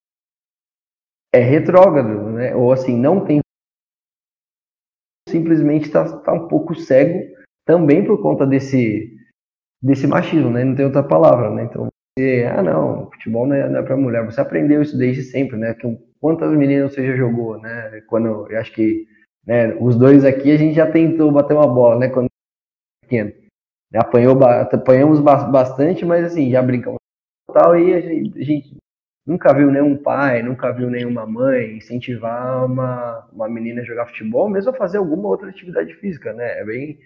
é 1.31 1.41
retrógrado, 1.41 2.31
né? 2.31 2.55
ou 2.55 2.73
assim, 2.73 2.99
não 2.99 3.23
tem. 3.23 3.39
Simplesmente 5.27 5.85
está 5.85 6.05
tá 6.19 6.33
um 6.33 6.47
pouco 6.47 6.75
cego 6.75 7.19
também 7.65 8.03
por 8.05 8.21
conta 8.21 8.45
desse, 8.45 9.13
desse 9.81 10.07
machismo, 10.07 10.49
né? 10.49 10.63
Não 10.63 10.75
tem 10.75 10.85
outra 10.85 11.03
palavra, 11.03 11.49
né? 11.51 11.63
Então, 11.63 11.87
você, 12.17 12.49
ah, 12.51 12.63
não, 12.63 13.09
futebol 13.11 13.45
não 13.45 13.55
é, 13.55 13.79
é 13.79 13.81
para 13.81 13.97
mulher. 13.97 14.25
Você 14.25 14.39
aprendeu 14.39 14.81
isso 14.81 14.97
desde 14.97 15.23
sempre, 15.23 15.57
né? 15.57 15.73
Que, 15.73 15.97
quantas 16.19 16.51
meninas 16.51 16.93
você 16.93 17.05
já 17.05 17.15
jogou, 17.15 17.59
né? 17.59 18.01
Quando, 18.07 18.49
eu 18.49 18.59
acho 18.59 18.73
que 18.73 19.05
né, 19.45 19.75
os 19.79 19.95
dois 19.95 20.25
aqui 20.25 20.51
a 20.51 20.57
gente 20.57 20.75
já 20.75 20.89
tentou 20.89 21.31
bater 21.31 21.53
uma 21.53 21.67
bola, 21.67 21.99
né? 21.99 22.09
Quando 22.09 22.27
pequeno. 23.03 23.31
Apanhou, 23.95 24.37
apanhamos 24.43 25.19
bastante, 25.19 26.05
mas 26.05 26.25
assim, 26.25 26.51
já 26.51 26.61
brincamos 26.61 26.97
tal, 27.57 27.77
e 27.77 27.93
a 27.93 28.01
gente, 28.01 28.39
a 28.39 28.43
gente 28.43 28.77
nunca 29.27 29.53
viu 29.53 29.69
nenhum 29.69 29.97
pai, 29.97 30.41
nunca 30.41 30.71
viu 30.71 30.89
nenhuma 30.89 31.25
mãe 31.25 31.75
incentivar 31.75 32.65
uma, 32.65 33.27
uma 33.33 33.49
menina 33.49 33.81
a 33.81 33.83
jogar 33.83 34.07
futebol, 34.07 34.49
mesmo 34.49 34.71
a 34.71 34.73
fazer 34.73 34.97
alguma 34.97 35.27
outra 35.27 35.49
atividade 35.49 35.93
física, 35.95 36.31
né? 36.31 36.59
É 36.61 36.63
bem, 36.63 36.97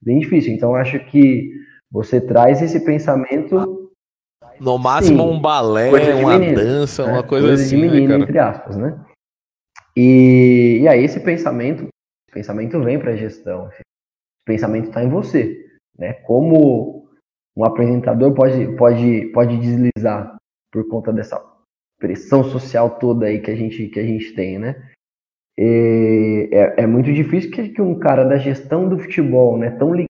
bem 0.00 0.20
difícil. 0.20 0.52
Então, 0.54 0.76
acho 0.76 1.00
que 1.06 1.52
você 1.90 2.20
traz 2.20 2.62
esse 2.62 2.84
pensamento. 2.84 3.90
No 4.60 4.78
máximo, 4.78 5.20
sim, 5.20 5.30
um 5.30 5.40
balé, 5.40 5.90
uma 6.14 6.38
menino, 6.38 6.56
dança, 6.56 7.04
né? 7.04 7.12
uma 7.12 7.22
coisa, 7.24 7.48
coisa 7.48 7.62
assim. 7.62 7.76
de 7.76 7.82
menino, 7.82 8.18
né, 8.18 8.24
entre 8.24 8.38
aspas, 8.38 8.76
né? 8.76 9.04
E, 9.96 10.78
e 10.82 10.88
aí, 10.88 11.02
esse 11.02 11.18
pensamento, 11.18 11.82
esse 11.82 12.32
pensamento 12.32 12.80
vem 12.80 13.00
para 13.00 13.10
a 13.10 13.16
gestão. 13.16 13.68
Esse 13.68 13.82
pensamento 14.46 14.88
está 14.88 15.02
em 15.02 15.08
você. 15.08 15.60
Né? 15.98 16.12
Como 16.12 17.08
um 17.56 17.64
apresentador 17.64 18.32
pode, 18.32 18.76
pode, 18.76 19.26
pode 19.32 19.56
deslizar 19.58 20.36
por 20.72 20.88
conta 20.88 21.12
dessa 21.12 21.38
pressão 21.98 22.44
social 22.44 22.98
toda 22.98 23.26
aí 23.26 23.40
que 23.40 23.50
a 23.50 23.56
gente, 23.56 23.88
que 23.88 24.00
a 24.00 24.06
gente 24.06 24.34
tem, 24.34 24.58
né? 24.58 24.90
é, 25.56 26.82
é 26.82 26.86
muito 26.86 27.12
difícil 27.12 27.50
que, 27.50 27.68
que 27.68 27.82
um 27.82 27.98
cara 27.98 28.24
da 28.24 28.36
gestão 28.36 28.88
do 28.88 28.98
futebol, 28.98 29.56
né, 29.56 29.70
tão 29.70 29.92
ligado, 29.92 30.08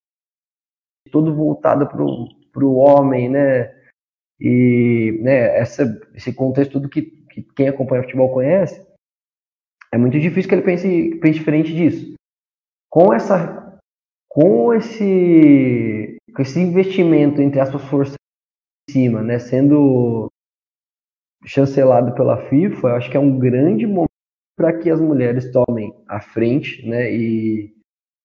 todo 1.11 1.35
voltado 1.35 1.87
pro, 1.87 2.29
pro 2.53 2.75
homem, 2.75 3.29
né, 3.29 3.75
e 4.41 5.19
né, 5.23 5.59
essa, 5.59 5.85
esse 6.15 6.33
contexto 6.33 6.73
tudo 6.73 6.89
que, 6.89 7.03
que 7.03 7.43
quem 7.55 7.69
acompanha 7.69 8.03
futebol 8.03 8.33
conhece, 8.33 8.85
é 9.93 9.99
muito 9.99 10.19
difícil 10.19 10.49
que 10.49 10.55
ele 10.55 10.63
pense, 10.63 11.15
pense 11.21 11.39
diferente 11.39 11.75
disso. 11.75 12.15
Com 12.91 13.13
essa, 13.13 13.79
com 14.29 14.73
esse, 14.73 16.17
com 16.35 16.43
esse 16.43 16.59
investimento 16.59 17.41
entre 17.41 17.61
as 17.61 17.69
suas 17.69 17.85
forças 17.85 18.15
em 18.89 18.93
cima, 18.93 19.23
né, 19.23 19.39
sendo 19.39 20.29
chancelado 21.45 22.15
pela 22.15 22.49
FIFA, 22.49 22.89
eu 22.89 22.97
acho 22.97 23.11
que 23.11 23.17
é 23.17 23.21
um 23.21 23.39
grande 23.39 23.87
momento 23.87 24.09
para 24.57 24.73
que 24.73 24.89
as 24.89 25.01
mulheres 25.01 25.51
tomem 25.51 25.93
a 26.09 26.21
frente, 26.21 26.87
né, 26.89 27.13
e 27.13 27.75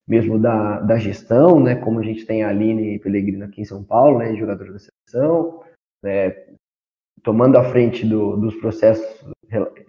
mesmo 0.07 0.39
da, 0.39 0.79
da 0.79 0.97
gestão, 0.97 1.59
né, 1.59 1.75
como 1.75 1.99
a 1.99 2.03
gente 2.03 2.25
tem 2.25 2.43
a 2.43 2.49
Aline 2.49 2.99
Pellegrino 2.99 3.45
aqui 3.45 3.61
em 3.61 3.65
São 3.65 3.83
Paulo, 3.83 4.19
né, 4.19 4.35
jogadora 4.35 4.71
da 4.71 4.79
seleção, 4.79 5.63
né, 6.03 6.35
tomando 7.23 7.57
a 7.57 7.63
frente 7.63 8.05
do, 8.05 8.37
dos 8.37 8.55
processos 8.55 9.05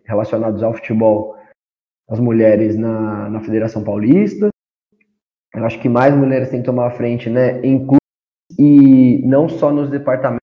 relacionados 0.05 0.63
ao 0.63 0.75
futebol, 0.75 1.37
as 2.09 2.19
mulheres 2.19 2.77
na, 2.77 3.29
na 3.31 3.41
Federação 3.41 3.85
Paulista. 3.85 4.49
Eu 5.55 5.65
acho 5.65 5.81
que 5.81 5.89
mais 5.89 6.15
mulheres 6.15 6.51
têm 6.51 6.61
que 6.61 6.67
tomar 6.67 6.87
a 6.87 6.91
frente, 6.91 7.29
né, 7.29 7.61
em 7.61 7.79
clubes 7.79 8.01
e 8.59 9.23
não 9.27 9.49
só 9.49 9.71
nos 9.71 9.91
departamentos, 9.91 10.41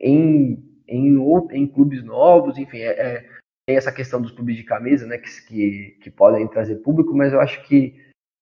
em, 0.00 0.63
em, 0.88 1.16
em 1.52 1.66
clubes 1.66 2.02
novos, 2.02 2.58
enfim, 2.58 2.78
é, 2.78 2.90
é 2.90 3.34
tem 3.66 3.76
essa 3.76 3.92
questão 3.92 4.20
dos 4.20 4.30
clubes 4.30 4.56
de 4.56 4.62
camisa, 4.62 5.06
né, 5.06 5.18
que, 5.18 5.28
que, 5.46 5.98
que 6.02 6.10
podem 6.10 6.46
trazer 6.46 6.76
público, 6.76 7.14
mas 7.14 7.32
eu 7.32 7.40
acho 7.40 7.66
que 7.66 7.94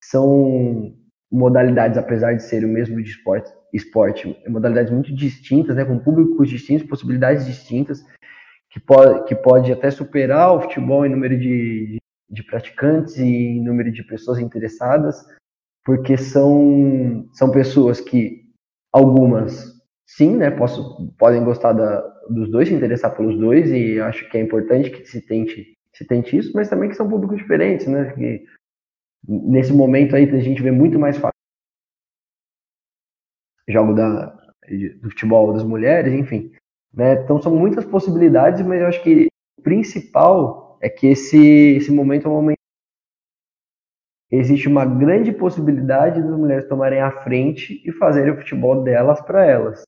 são 0.03 0.97
modalidades, 1.30 1.97
apesar 1.97 2.34
de 2.34 2.43
serem 2.43 2.68
o 2.68 2.72
mesmo 2.72 3.01
de 3.01 3.11
esporte, 3.11 3.51
esporte 3.72 4.36
modalidades 4.49 4.93
muito 4.93 5.14
distintas, 5.14 5.76
né, 5.76 5.84
com 5.84 5.99
públicos 5.99 6.49
distintos, 6.49 6.88
possibilidades 6.88 7.47
distintas, 7.47 8.05
que 8.70 8.80
pode, 8.80 9.24
que 9.24 9.34
pode 9.34 9.72
até 9.72 9.90
superar 9.90 10.53
o 10.53 10.62
futebol 10.62 11.07
em 11.07 11.11
número 11.11 11.38
de, 11.38 11.99
de 12.28 12.43
praticantes 12.43 13.16
e 13.16 13.24
em 13.24 13.64
número 13.64 13.93
de 13.93 14.03
pessoas 14.03 14.38
interessadas, 14.38 15.24
porque 15.84 16.16
são, 16.16 17.28
são 17.32 17.51
pessoas 17.51 18.01
que 18.01 18.43
algumas 18.93 19.72
sim, 20.07 20.36
né, 20.36 20.51
posso, 20.51 21.12
podem 21.18 21.43
gostar 21.45 21.72
da, 21.72 22.12
dos 22.29 22.51
dois, 22.51 22.68
se 22.68 22.75
interessar 22.75 23.16
pelos 23.16 23.39
dois, 23.39 23.70
e 23.70 24.01
acho 24.01 24.29
que 24.31 24.39
é 24.39 24.41
importante 24.41 24.91
que 24.91 25.07
se 25.07 25.20
tente, 25.20 25.77
se 25.93 26.07
tente 26.07 26.37
isso, 26.37 26.53
mas 26.55 26.68
também 26.68 26.89
que 26.89 26.97
são 26.97 27.09
públicos 27.09 27.39
diferentes, 27.39 27.87
né? 27.87 28.12
Que 28.12 28.45
nesse 29.27 29.73
momento 29.73 30.16
aí 30.16 30.29
a 30.29 30.41
gente 30.41 30.62
vê 30.62 30.70
muito 30.70 30.99
mais 30.99 31.16
fácil 31.16 31.33
jogo 33.68 33.95
da, 33.95 34.27
do 35.01 35.11
futebol 35.11 35.53
das 35.53 35.64
mulheres, 35.64 36.12
enfim. 36.12 36.53
Né? 36.93 37.14
Então 37.14 37.41
são 37.41 37.55
muitas 37.55 37.85
possibilidades, 37.85 38.64
mas 38.66 38.81
eu 38.81 38.87
acho 38.87 39.03
que 39.03 39.29
o 39.59 39.62
principal 39.62 40.79
é 40.81 40.89
que 40.89 41.07
esse, 41.07 41.77
esse 41.77 41.91
momento 41.91 42.27
é 42.27 42.31
um 42.31 42.35
momento 42.35 42.57
existe 44.31 44.66
uma 44.66 44.87
grande 44.87 45.31
possibilidade 45.31 46.23
das 46.23 46.39
mulheres 46.39 46.66
tomarem 46.66 47.01
a 47.01 47.11
frente 47.23 47.83
e 47.87 47.93
fazerem 47.93 48.33
o 48.33 48.39
futebol 48.39 48.83
delas 48.83 49.20
para 49.20 49.45
elas. 49.45 49.83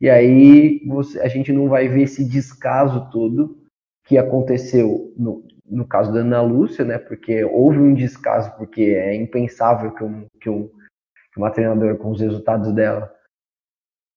E 0.00 0.08
aí 0.08 0.80
você, 0.86 1.20
a 1.20 1.28
gente 1.28 1.52
não 1.52 1.68
vai 1.68 1.88
ver 1.88 2.02
esse 2.02 2.24
descaso 2.24 3.10
todo 3.10 3.58
que 4.04 4.16
aconteceu 4.16 5.12
no, 5.16 5.46
no 5.66 5.86
caso 5.86 6.12
da 6.12 6.20
Ana 6.20 6.40
Lúcia, 6.40 6.84
né? 6.84 6.98
Porque 6.98 7.44
houve 7.44 7.78
um 7.78 7.94
descaso, 7.94 8.54
porque 8.56 8.82
é 8.82 9.14
impensável 9.14 9.92
que, 9.92 10.04
um, 10.04 10.26
que, 10.40 10.48
um, 10.48 10.68
que 10.68 11.38
uma 11.38 11.50
treinadora 11.50 11.96
com 11.96 12.10
os 12.10 12.20
resultados 12.20 12.72
dela, 12.72 13.12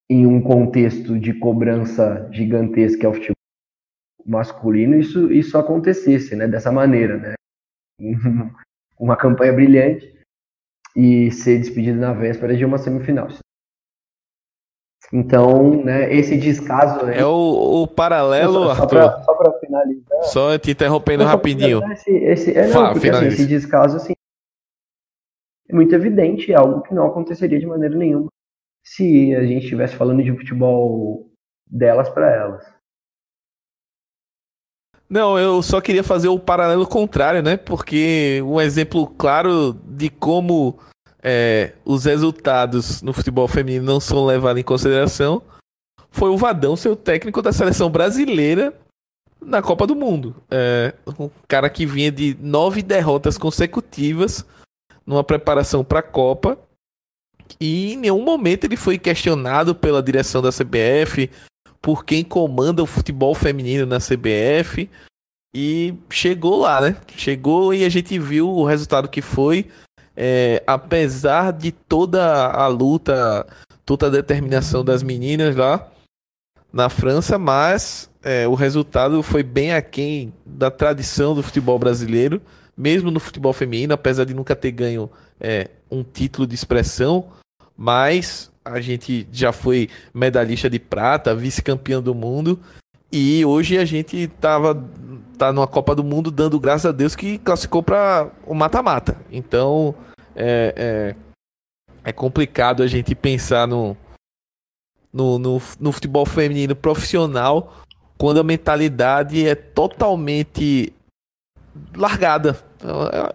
em 0.10 0.26
um 0.26 0.42
contexto 0.42 1.18
de 1.18 1.34
cobrança 1.34 2.30
gigantesca 2.32 3.08
ao 3.08 3.14
futebol 3.14 3.36
masculino, 4.26 4.96
isso, 4.98 5.32
isso 5.32 5.58
acontecesse, 5.58 6.36
né? 6.36 6.48
Dessa 6.48 6.72
maneira, 6.72 7.18
né? 7.18 7.34
uma 9.00 9.18
campanha 9.18 9.52
brilhante 9.52 10.14
e 10.96 11.32
ser 11.32 11.58
despedido 11.58 12.00
na 12.00 12.14
véspera 12.14 12.56
de 12.56 12.64
uma 12.64 12.78
semifinal. 12.78 13.28
Então, 15.14 15.84
né, 15.84 16.14
esse 16.14 16.38
descaso. 16.38 17.06
Né, 17.06 17.20
é 17.20 17.26
o, 17.26 17.84
o 17.84 17.88
paralelo, 17.88 18.64
só, 18.64 18.72
Arthur. 18.72 19.24
Só 19.26 19.34
para 19.34 19.60
finalizar. 19.60 20.24
Só 20.24 20.58
te 20.58 20.72
interrompendo 20.72 21.26
rapidinho. 21.26 21.82
Esse, 21.92 22.12
esse, 22.12 22.58
é, 22.58 22.68
não, 22.68 22.94
porque, 22.94 23.10
assim, 23.10 23.28
esse 23.28 23.46
descaso 23.46 23.98
assim, 23.98 24.14
é 25.70 25.74
muito 25.74 25.94
evidente, 25.94 26.52
é 26.52 26.56
algo 26.56 26.82
que 26.82 26.94
não 26.94 27.08
aconteceria 27.08 27.60
de 27.60 27.66
maneira 27.66 27.96
nenhuma 27.96 28.28
se 28.84 29.36
a 29.36 29.44
gente 29.44 29.64
estivesse 29.64 29.96
falando 29.96 30.24
de 30.24 30.36
futebol 30.36 31.30
delas 31.68 32.10
para 32.10 32.30
elas. 32.34 32.66
Não, 35.10 35.38
eu 35.38 35.62
só 35.62 35.82
queria 35.82 36.04
fazer 36.04 36.30
o 36.30 36.40
paralelo 36.40 36.88
contrário, 36.88 37.44
né? 37.44 37.58
Porque 37.58 38.42
um 38.46 38.62
exemplo 38.62 39.06
claro 39.08 39.74
de 39.74 40.10
como 40.10 40.80
é, 41.24 41.74
os 41.86 42.06
resultados 42.06 43.02
no 43.02 43.14
futebol 43.14 43.48
feminino 43.48 43.86
não 43.86 44.00
são 44.00 44.26
levados 44.26 44.60
em 44.60 44.64
consideração 44.64 45.42
foi 46.12 46.30
o 46.30 46.38
Vadão, 46.38 46.76
seu 46.76 46.96
técnico 46.96 47.42
da 47.42 47.54
seleção 47.54 47.90
brasileira 47.90 48.78
na 49.40 49.62
Copa 49.62 49.88
do 49.88 49.96
Mundo. 49.96 50.36
É, 50.52 50.94
um 51.18 51.30
cara 51.48 51.70
que 51.70 51.86
vinha 51.86 52.12
de 52.12 52.38
nove 52.40 52.84
derrotas 52.84 53.38
consecutivas 53.38 54.46
numa 55.06 55.24
preparação 55.24 55.84
para 55.84 56.00
a 56.00 56.04
Copa 56.04 56.60
e 57.60 57.94
em 57.94 57.98
nenhum 57.98 58.24
momento 58.24 58.66
ele 58.66 58.78
foi 58.78 59.00
questionado 59.00 59.74
pela 59.74 60.04
direção 60.04 60.42
da 60.42 60.52
CBF 60.52 61.30
por 61.82 62.06
quem 62.06 62.24
comanda 62.24 62.84
o 62.84 62.88
futebol 62.88 63.34
feminino 63.34 63.86
na 63.86 63.98
CBF 63.98 64.90
e 65.56 65.96
chegou 66.10 66.60
lá, 66.60 66.80
né? 66.82 66.98
Chegou 67.18 67.74
e 67.74 67.84
a 67.84 67.90
gente 67.90 68.20
viu 68.20 68.48
o 68.48 68.66
resultado 68.66 69.10
que 69.10 69.22
foi 69.22 69.68
é, 70.16 70.64
apesar 70.68 71.52
de 71.52 71.72
toda 71.72 72.48
a 72.48 72.68
luta, 72.68 73.46
toda 73.86 74.08
a 74.08 74.10
determinação 74.10 74.84
das 74.84 75.04
meninas 75.04 75.56
lá 75.56 75.88
na 76.72 76.90
França, 76.90 77.38
mas 77.38 78.10
é, 78.24 78.48
o 78.48 78.54
resultado 78.54 79.22
foi 79.24 79.44
bem 79.44 79.74
aquém 79.74 80.34
da 80.46 80.72
tradição 80.72 81.36
do 81.36 81.44
futebol 81.44 81.78
brasileiro, 81.78 82.42
mesmo 82.78 83.12
no 83.12 83.20
futebol 83.20 83.54
feminino, 83.54 83.94
apesar 83.94 84.26
de 84.26 84.34
nunca 84.34 84.56
ter 84.56 84.72
ganho 84.72 85.10
é, 85.40 85.70
um 85.90 86.04
título 86.04 86.48
de 86.48 86.56
expressão. 86.56 87.26
mas 87.76 88.52
a 88.64 88.80
gente 88.80 89.28
já 89.32 89.52
foi 89.52 89.90
medalhista 90.14 90.70
de 90.70 90.78
prata, 90.78 91.34
vice-campeão 91.34 92.02
do 92.02 92.14
mundo. 92.14 92.60
E 93.12 93.44
hoje 93.44 93.78
a 93.78 93.84
gente 93.84 94.28
tava 94.40 94.76
tá 95.38 95.52
numa 95.52 95.68
Copa 95.68 95.96
do 95.96 96.04
Mundo 96.04 96.32
dando 96.32 96.60
graças 96.60 96.86
a 96.86 96.92
Deus 96.92 97.16
que 97.16 97.38
classificou 97.40 97.84
para 97.84 98.30
o 98.46 98.54
mata-mata. 98.54 99.20
Então 99.30 99.94
é, 100.36 101.16
é, 102.04 102.10
é, 102.10 102.14
complicado 102.14 102.82
a 102.82 102.88
gente 102.88 103.14
pensar 103.14 103.68
no, 103.68 103.98
no, 105.12 105.38
no, 105.38 105.62
no 105.80 105.92
futebol 105.92 106.26
feminino 106.26 106.76
profissional 106.76 107.74
quando 108.18 108.40
a 108.40 108.44
mentalidade 108.44 109.46
é 109.46 109.56
totalmente 109.56 110.94
largada. 111.96 112.58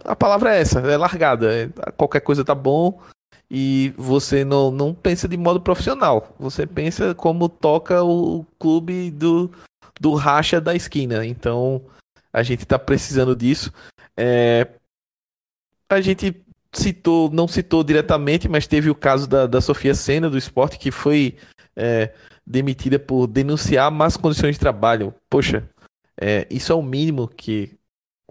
A 0.05 0.15
palavra 0.15 0.55
é 0.55 0.61
essa, 0.61 0.79
é 0.79 0.97
largada. 0.97 1.53
É, 1.53 1.69
qualquer 1.91 2.21
coisa 2.21 2.43
tá 2.43 2.55
bom 2.55 2.99
e 3.49 3.93
você 3.97 4.43
não, 4.43 4.71
não 4.71 4.93
pensa 4.93 5.27
de 5.27 5.37
modo 5.37 5.61
profissional. 5.61 6.35
Você 6.37 6.65
pensa 6.67 7.15
como 7.15 7.47
toca 7.47 8.03
o 8.03 8.45
clube 8.59 9.09
do, 9.11 9.49
do 9.99 10.13
racha 10.13 10.59
da 10.59 10.75
esquina. 10.75 11.25
Então 11.25 11.81
a 12.31 12.43
gente 12.43 12.65
tá 12.65 12.77
precisando 12.77 13.35
disso. 13.35 13.71
É, 14.17 14.67
a 15.89 16.01
gente 16.01 16.35
citou, 16.73 17.29
não 17.31 17.47
citou 17.47 17.83
diretamente, 17.83 18.47
mas 18.47 18.67
teve 18.67 18.89
o 18.89 18.95
caso 18.95 19.27
da, 19.27 19.47
da 19.47 19.61
Sofia 19.61 19.95
Sena 19.95 20.29
do 20.29 20.37
esporte 20.37 20.77
que 20.77 20.91
foi 20.91 21.37
é, 21.75 22.13
demitida 22.45 22.99
por 22.99 23.27
denunciar 23.27 23.89
más 23.91 24.17
condições 24.17 24.55
de 24.55 24.59
trabalho. 24.59 25.13
Poxa, 25.29 25.69
é, 26.19 26.45
isso 26.49 26.71
é 26.71 26.75
o 26.75 26.81
mínimo 26.81 27.27
que 27.27 27.77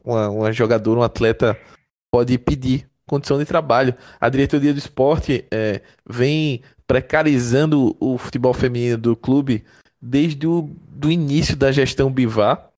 uma, 0.04 0.28
uma 0.28 0.52
jogadora, 0.52 1.00
um 1.00 1.02
atleta 1.02 1.58
pode 2.12 2.36
pedir 2.38 2.88
condição 3.06 3.38
de 3.38 3.44
trabalho. 3.44 3.94
A 4.20 4.28
diretoria 4.28 4.72
do 4.72 4.78
esporte 4.78 5.44
é, 5.50 5.80
vem 6.08 6.62
precarizando 6.86 7.96
o 8.00 8.18
futebol 8.18 8.52
feminino 8.52 8.98
do 8.98 9.16
clube 9.16 9.64
desde 10.00 10.46
o 10.46 10.70
do 10.88 11.10
início 11.10 11.56
da 11.56 11.70
gestão 11.70 12.10
Bivar, 12.10 12.70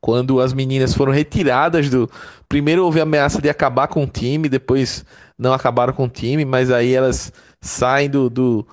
quando 0.00 0.40
as 0.40 0.52
meninas 0.52 0.94
foram 0.94 1.12
retiradas 1.12 1.88
do. 1.88 2.10
Primeiro 2.48 2.84
houve 2.84 3.00
ameaça 3.00 3.40
de 3.40 3.48
acabar 3.48 3.88
com 3.88 4.04
o 4.04 4.08
time, 4.08 4.48
depois 4.48 5.04
não 5.38 5.52
acabaram 5.52 5.92
com 5.92 6.04
o 6.04 6.08
time, 6.08 6.44
mas 6.44 6.70
aí 6.70 6.92
elas 6.92 7.32
saem 7.60 8.10
do, 8.10 8.28
do, 8.28 8.66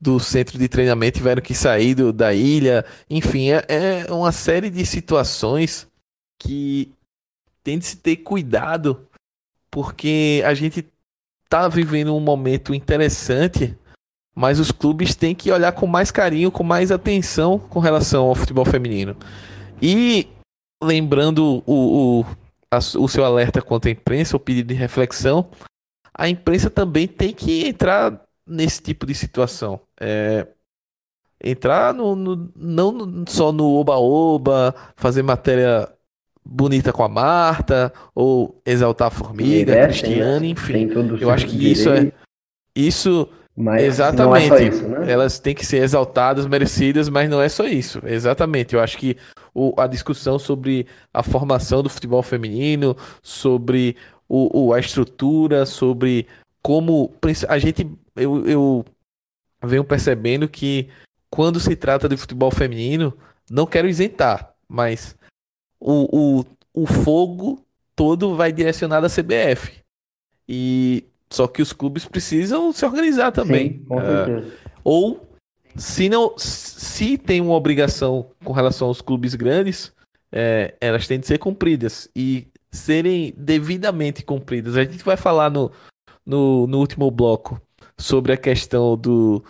do 0.00 0.20
centro 0.20 0.58
de 0.58 0.68
treinamento, 0.68 1.18
tiveram 1.18 1.40
que 1.40 1.54
sair 1.54 1.94
do, 1.94 2.12
da 2.12 2.34
ilha. 2.34 2.84
Enfim, 3.08 3.50
é, 3.50 3.64
é 4.08 4.12
uma 4.12 4.32
série 4.32 4.68
de 4.68 4.84
situações 4.84 5.86
que 6.38 6.92
tem 7.62 7.78
de 7.78 7.86
se 7.86 7.96
ter 7.96 8.16
cuidado, 8.16 9.06
porque 9.72 10.42
a 10.44 10.52
gente 10.52 10.86
tá 11.48 11.66
vivendo 11.66 12.14
um 12.14 12.20
momento 12.20 12.74
interessante, 12.74 13.76
mas 14.34 14.60
os 14.60 14.70
clubes 14.70 15.16
têm 15.16 15.34
que 15.34 15.50
olhar 15.50 15.72
com 15.72 15.86
mais 15.86 16.10
carinho, 16.10 16.52
com 16.52 16.62
mais 16.62 16.92
atenção 16.92 17.58
com 17.58 17.80
relação 17.80 18.26
ao 18.26 18.34
futebol 18.34 18.66
feminino. 18.66 19.16
E 19.80 20.28
lembrando 20.82 21.62
o, 21.66 22.20
o, 22.20 22.26
a, 22.70 22.78
o 22.98 23.08
seu 23.08 23.24
alerta 23.24 23.62
contra 23.62 23.90
a 23.90 23.92
imprensa, 23.92 24.36
o 24.36 24.40
pedido 24.40 24.68
de 24.68 24.74
reflexão, 24.74 25.48
a 26.14 26.28
imprensa 26.28 26.68
também 26.68 27.08
tem 27.08 27.32
que 27.32 27.66
entrar 27.66 28.22
nesse 28.46 28.82
tipo 28.82 29.06
de 29.06 29.14
situação. 29.14 29.80
É, 29.98 30.46
entrar 31.42 31.94
no, 31.94 32.14
no, 32.14 32.50
não 32.54 33.24
só 33.26 33.50
no 33.52 33.72
oba-oba, 33.72 34.74
fazer 34.96 35.22
matéria 35.22 35.90
bonita 36.44 36.92
com 36.92 37.02
a 37.02 37.08
Marta, 37.08 37.92
ou 38.14 38.60
exaltar 38.66 39.08
a 39.08 39.10
Formiga, 39.10 39.84
a 39.84 39.86
Cristiane, 39.86 40.50
enfim. 40.50 40.88
Eu 41.20 41.30
acho 41.30 41.46
que 41.46 41.70
isso 41.70 41.88
é. 41.90 42.12
Isso. 42.74 43.28
Mas 43.54 43.82
exatamente. 43.82 44.54
É 44.54 44.62
isso, 44.64 44.88
né? 44.88 45.10
Elas 45.10 45.38
têm 45.38 45.54
que 45.54 45.64
ser 45.64 45.82
exaltadas, 45.82 46.46
merecidas, 46.46 47.08
mas 47.08 47.28
não 47.28 47.40
é 47.40 47.48
só 47.48 47.66
isso. 47.66 48.00
Exatamente. 48.04 48.74
Eu 48.74 48.80
acho 48.80 48.96
que 48.96 49.16
o, 49.54 49.74
a 49.78 49.86
discussão 49.86 50.38
sobre 50.38 50.86
a 51.12 51.22
formação 51.22 51.82
do 51.82 51.90
futebol 51.90 52.22
feminino, 52.22 52.96
sobre 53.22 53.94
o, 54.28 54.68
o, 54.68 54.72
a 54.72 54.80
estrutura, 54.80 55.66
sobre 55.66 56.26
como 56.62 57.12
a 57.48 57.58
gente. 57.58 57.86
Eu, 58.16 58.46
eu 58.46 58.84
venho 59.62 59.84
percebendo 59.84 60.48
que 60.48 60.88
quando 61.30 61.60
se 61.60 61.76
trata 61.76 62.08
de 62.08 62.16
futebol 62.16 62.50
feminino, 62.50 63.12
não 63.50 63.66
quero 63.66 63.88
isentar, 63.88 64.54
mas 64.68 65.14
o, 65.82 66.40
o, 66.40 66.82
o 66.82 66.86
fogo 66.86 67.64
todo 67.96 68.34
vai 68.34 68.52
direcionado 68.52 69.06
à 69.06 69.10
CBF. 69.10 69.72
E 70.48 71.04
só 71.30 71.46
que 71.46 71.62
os 71.62 71.72
clubes 71.72 72.04
precisam 72.04 72.72
se 72.72 72.84
organizar 72.84 73.32
também. 73.32 73.72
Sim, 73.72 73.84
com 73.84 74.00
certeza. 74.00 74.48
Uh, 74.48 74.52
ou 74.84 75.28
se 75.76 76.08
não 76.08 76.34
se 76.36 77.16
tem 77.16 77.40
uma 77.40 77.54
obrigação 77.54 78.30
com 78.44 78.52
relação 78.52 78.88
aos 78.88 79.00
clubes 79.00 79.34
grandes, 79.34 79.92
é, 80.30 80.74
elas 80.80 81.06
têm 81.06 81.18
de 81.18 81.26
ser 81.26 81.38
cumpridas 81.38 82.08
e 82.14 82.46
serem 82.70 83.34
devidamente 83.36 84.24
cumpridas. 84.24 84.76
A 84.76 84.84
gente 84.84 85.04
vai 85.04 85.16
falar 85.16 85.50
no, 85.50 85.70
no, 86.24 86.66
no 86.66 86.78
último 86.78 87.10
bloco 87.10 87.60
sobre 87.98 88.32
a 88.32 88.36
questão 88.36 88.96
do, 88.96 89.44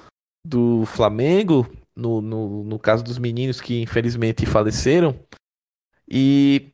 do 0.45 0.85
Flamengo, 0.87 1.67
no, 1.97 2.21
no, 2.21 2.65
no 2.65 2.79
caso 2.79 3.03
dos 3.03 3.19
meninos 3.19 3.61
que 3.61 3.83
infelizmente 3.83 4.47
faleceram, 4.47 5.19
e 6.13 6.69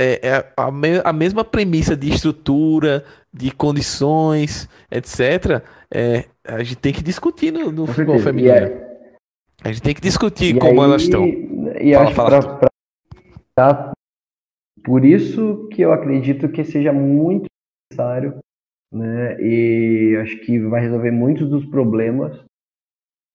é, 0.00 0.26
é 0.26 0.52
a, 0.56 0.70
me, 0.70 1.02
a, 1.04 1.12
mesma 1.12 1.44
premissa 1.44 1.94
de 1.94 2.08
estrutura, 2.08 3.04
de 3.30 3.50
condições, 3.50 4.66
etc. 4.90 5.62
É, 5.92 6.24
a 6.42 6.62
gente 6.62 6.76
tem 6.76 6.92
que 6.94 7.02
discutir 7.02 7.52
no, 7.52 7.70
no 7.70 7.86
futebol 7.86 8.18
feminino. 8.18 8.88
A 9.62 9.68
gente 9.68 9.82
tem 9.82 9.94
que 9.94 10.00
discutir 10.00 10.56
e 10.56 10.58
como 10.58 10.80
aí, 10.80 10.88
elas 10.88 11.02
estão. 11.02 11.26
E 11.26 11.92
fala, 11.92 12.06
acho 12.06 12.14
fala. 12.14 12.40
Pra, 12.40 12.56
pra, 12.56 12.68
tá, 13.54 13.92
por 14.82 15.04
isso 15.04 15.68
que 15.72 15.82
eu 15.82 15.92
acredito 15.92 16.48
que 16.48 16.64
seja 16.64 16.92
muito 16.92 17.46
necessário, 17.90 18.38
né? 18.90 19.38
E 19.38 20.16
acho 20.22 20.38
que 20.38 20.58
vai 20.60 20.80
resolver 20.80 21.10
muitos 21.10 21.50
dos 21.50 21.66
problemas 21.66 22.47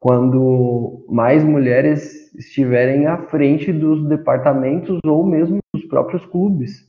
quando 0.04 1.06
mais 1.08 1.46
mulheres 1.46 2.36
estiverem 2.36 3.08
à 3.08 3.18
frente 3.18 3.72
dos 3.72 4.06
departamentos 4.06 5.00
ou 5.06 5.26
mesmo 5.26 5.60
dos 5.74 5.86
próprios 5.86 6.26
clubes 6.26 6.86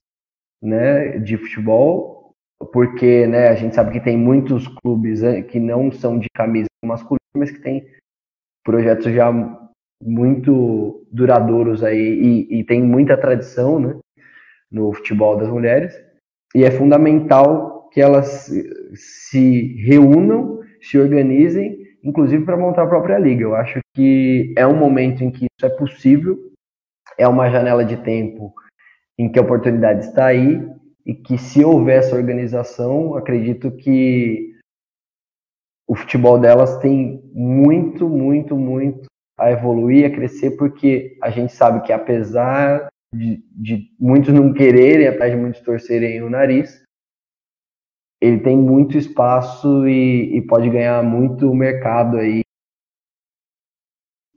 né, 0.61 1.17
de 1.19 1.37
futebol, 1.37 2.33
porque 2.73 3.25
né, 3.29 3.51
a 3.51 3.55
gente 3.55 3.73
sabe 3.73 3.93
que 3.93 4.05
tem 4.05 4.19
muitos 4.19 4.67
clubes 4.67 5.23
né, 5.23 5.43
que 5.43 5.61
não 5.61 5.93
são 5.93 6.19
de 6.19 6.27
camisa 6.35 6.67
masculina, 6.85 7.21
mas 7.37 7.53
que 7.53 7.61
tem 7.61 7.87
projetos 8.65 9.13
já 9.13 9.31
muito 10.03 11.07
duradouros 11.13 11.85
aí 11.85 12.49
e, 12.51 12.59
e 12.59 12.65
tem 12.65 12.83
muita 12.83 13.17
tradição 13.17 13.79
né, 13.79 13.97
no 14.69 14.93
futebol 14.93 15.37
das 15.37 15.49
mulheres. 15.49 15.95
E 16.53 16.65
é 16.65 16.71
fundamental 16.73 17.89
que 17.91 18.01
elas 18.01 18.51
se 18.93 19.77
reúnam, 19.85 20.59
se 20.83 20.99
organizem 20.99 21.84
inclusive 22.05 22.45
para 22.45 22.57
montar 22.57 22.83
a 22.83 22.89
própria 22.89 23.19
liga. 23.19 23.43
Eu 23.43 23.55
acho 23.57 23.81
que 23.95 24.53
é 24.57 24.67
um 24.67 24.77
momento 24.77 25.25
em 25.25 25.31
que 25.31 25.47
isso 25.47 25.67
é 25.67 25.71
possível, 25.71 26.39
é 27.19 27.27
uma 27.27 27.51
janela 27.51 27.85
de 27.85 27.97
tempo 27.97 28.55
em 29.19 29.31
que 29.31 29.39
a 29.39 29.43
oportunidade 29.43 30.07
está 30.07 30.27
aí 30.27 30.61
e 31.07 31.15
que 31.15 31.39
se 31.39 31.65
houver 31.65 31.99
essa 31.99 32.15
organização, 32.15 33.17
acredito 33.17 33.71
que 33.71 34.55
o 35.87 35.95
futebol 35.95 36.39
delas 36.39 36.79
tem 36.79 37.23
muito, 37.33 38.09
muito, 38.09 38.57
muito 38.57 39.07
a 39.39 39.51
evoluir, 39.51 40.07
a 40.07 40.11
crescer, 40.11 40.53
porque 40.53 41.17
a 41.23 41.31
gente 41.31 41.53
sabe 41.53 41.85
que 41.85 41.93
apesar 41.93 42.89
de, 43.15 43.43
de 43.51 43.91
muitos 43.99 44.33
não 44.33 44.53
quererem, 44.53 45.07
apesar 45.07 45.31
de 45.31 45.37
muitos 45.37 45.61
torcerem 45.61 46.23
o 46.23 46.31
nariz, 46.31 46.84
ele 48.25 48.41
tem 48.41 48.57
muito 48.57 48.97
espaço 48.97 49.87
e, 49.87 50.39
e 50.39 50.43
pode 50.47 50.71
ganhar 50.71 51.03
muito 51.03 51.53
mercado 51.55 52.17
aí 52.17 52.41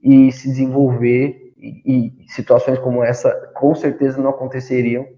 e 0.02 0.30
se 0.30 0.46
desenvolver 0.48 1.54
e, 1.56 2.20
e, 2.22 2.28
situações 2.28 2.78
como 2.80 3.02
essa 3.02 3.32
com 3.54 3.74
certeza 3.74 4.20
não 4.20 4.28
aconteceriam 4.28 5.08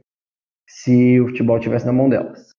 se 0.68 1.20
o 1.20 1.26
futebol 1.26 1.58
tivesse 1.58 1.84
na 1.84 1.92
mão 1.92 2.08
delas. 2.08 2.50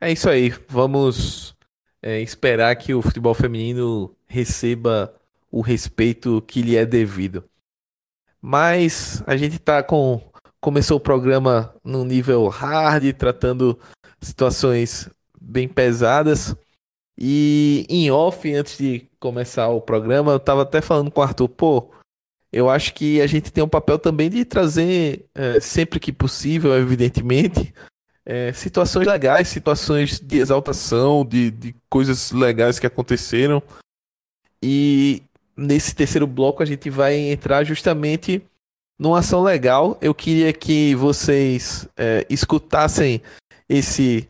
É 0.00 0.12
isso 0.12 0.30
aí. 0.30 0.50
Vamos 0.68 1.56
é, 2.00 2.20
esperar 2.20 2.76
que 2.76 2.94
o 2.94 3.02
futebol 3.02 3.34
feminino 3.34 4.16
receba 4.28 5.12
o 5.50 5.60
respeito 5.60 6.40
que 6.42 6.62
lhe 6.62 6.76
é 6.76 6.86
devido. 6.86 7.44
Mas 8.40 9.20
a 9.26 9.36
gente 9.36 9.56
está 9.56 9.82
com 9.82 10.22
começou 10.60 10.96
o 10.96 11.00
programa 11.00 11.74
num 11.84 12.04
nível 12.04 12.48
hard, 12.48 13.12
tratando 13.14 13.78
situações 14.20 15.08
bem 15.40 15.68
pesadas. 15.68 16.54
E 17.18 17.86
em 17.88 18.10
off, 18.10 18.52
antes 18.52 18.76
de 18.76 19.08
começar 19.18 19.68
o 19.68 19.80
programa, 19.80 20.32
eu 20.32 20.40
tava 20.40 20.62
até 20.62 20.80
falando 20.80 21.10
com 21.10 21.20
o 21.20 21.24
Arthur, 21.24 21.48
pô, 21.48 21.90
eu 22.52 22.68
acho 22.68 22.94
que 22.94 23.20
a 23.20 23.26
gente 23.26 23.52
tem 23.52 23.64
um 23.64 23.68
papel 23.68 23.98
também 23.98 24.28
de 24.30 24.44
trazer, 24.44 25.26
é, 25.34 25.60
sempre 25.60 25.98
que 25.98 26.12
possível, 26.12 26.74
evidentemente, 26.76 27.72
é, 28.24 28.52
situações 28.52 29.06
legais, 29.06 29.48
situações 29.48 30.20
de 30.20 30.38
exaltação, 30.38 31.24
de, 31.24 31.50
de 31.50 31.74
coisas 31.88 32.32
legais 32.32 32.78
que 32.78 32.86
aconteceram. 32.86 33.62
E 34.62 35.22
nesse 35.56 35.94
terceiro 35.94 36.26
bloco 36.26 36.62
a 36.62 36.66
gente 36.66 36.90
vai 36.90 37.16
entrar 37.16 37.64
justamente 37.64 38.42
numa 38.98 39.18
ação 39.18 39.42
legal. 39.42 39.98
Eu 40.00 40.14
queria 40.14 40.52
que 40.52 40.94
vocês 40.94 41.88
é, 41.96 42.26
escutassem 42.28 43.20
esse 43.68 44.28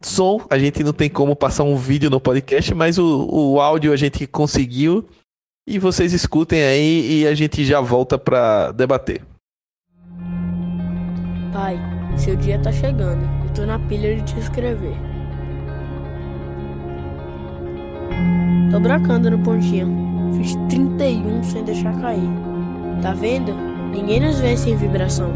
som. 0.00 0.44
A 0.50 0.58
gente 0.58 0.82
não 0.82 0.92
tem 0.92 1.08
como 1.08 1.36
passar 1.36 1.64
um 1.64 1.76
vídeo 1.76 2.10
no 2.10 2.20
podcast, 2.20 2.74
mas 2.74 2.98
o, 2.98 3.28
o 3.30 3.60
áudio 3.60 3.92
a 3.92 3.96
gente 3.96 4.26
conseguiu. 4.26 5.08
E 5.66 5.78
vocês 5.78 6.12
escutem 6.12 6.62
aí 6.62 7.20
e 7.20 7.26
a 7.26 7.34
gente 7.34 7.64
já 7.64 7.80
volta 7.80 8.18
para 8.18 8.72
debater. 8.72 9.22
Pai, 11.52 11.78
seu 12.16 12.34
dia 12.34 12.58
tá 12.58 12.72
chegando. 12.72 13.22
Eu 13.46 13.54
tô 13.54 13.64
na 13.64 13.78
pilha 13.78 14.16
de 14.16 14.24
te 14.24 14.38
escrever. 14.40 14.96
Tô 18.72 18.80
bracando 18.80 19.30
no 19.30 19.38
pontinho. 19.38 20.32
Fiz 20.36 20.56
31 20.68 21.44
sem 21.44 21.62
deixar 21.62 22.00
cair. 22.00 22.51
Tá 23.00 23.14
vendo? 23.14 23.52
Ninguém 23.92 24.20
nos 24.20 24.40
vê 24.40 24.56
sem 24.56 24.76
vibração. 24.76 25.30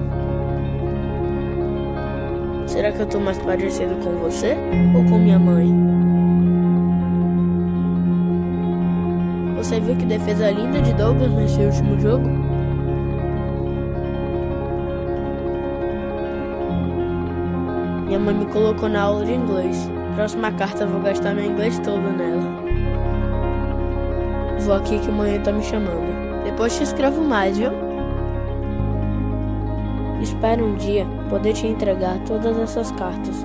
Será 2.66 2.92
que 2.92 3.00
eu 3.00 3.06
tô 3.06 3.18
mais 3.18 3.38
parecido 3.38 3.94
com 4.04 4.10
você 4.18 4.56
ou 4.94 5.04
com 5.04 5.18
minha 5.18 5.38
mãe? 5.38 5.72
Você 9.56 9.80
viu 9.80 9.96
que 9.96 10.04
defesa 10.04 10.50
linda 10.50 10.80
de 10.82 10.92
Douglas 10.92 11.30
nesse 11.32 11.60
último 11.60 11.98
jogo? 11.98 12.28
Minha 18.06 18.18
mãe 18.18 18.34
me 18.34 18.46
colocou 18.46 18.88
na 18.88 19.02
aula 19.02 19.24
de 19.24 19.32
inglês. 19.32 19.90
Próxima 20.14 20.52
carta 20.52 20.86
vou 20.86 21.00
gastar 21.02 21.34
meu 21.34 21.44
inglês 21.44 21.78
todo 21.80 22.00
nela. 22.00 22.62
Vou 24.60 24.74
aqui 24.74 24.98
que 24.98 25.10
mãe 25.10 25.38
tá 25.40 25.52
me 25.52 25.62
chamando. 25.62 26.15
Depois 26.46 26.76
te 26.76 26.84
escrevo 26.84 27.20
mais, 27.22 27.58
viu? 27.58 27.72
Espero 30.22 30.64
um 30.64 30.76
dia 30.76 31.04
poder 31.28 31.52
te 31.54 31.66
entregar 31.66 32.20
todas 32.20 32.56
essas 32.56 32.92
cartas. 32.92 33.44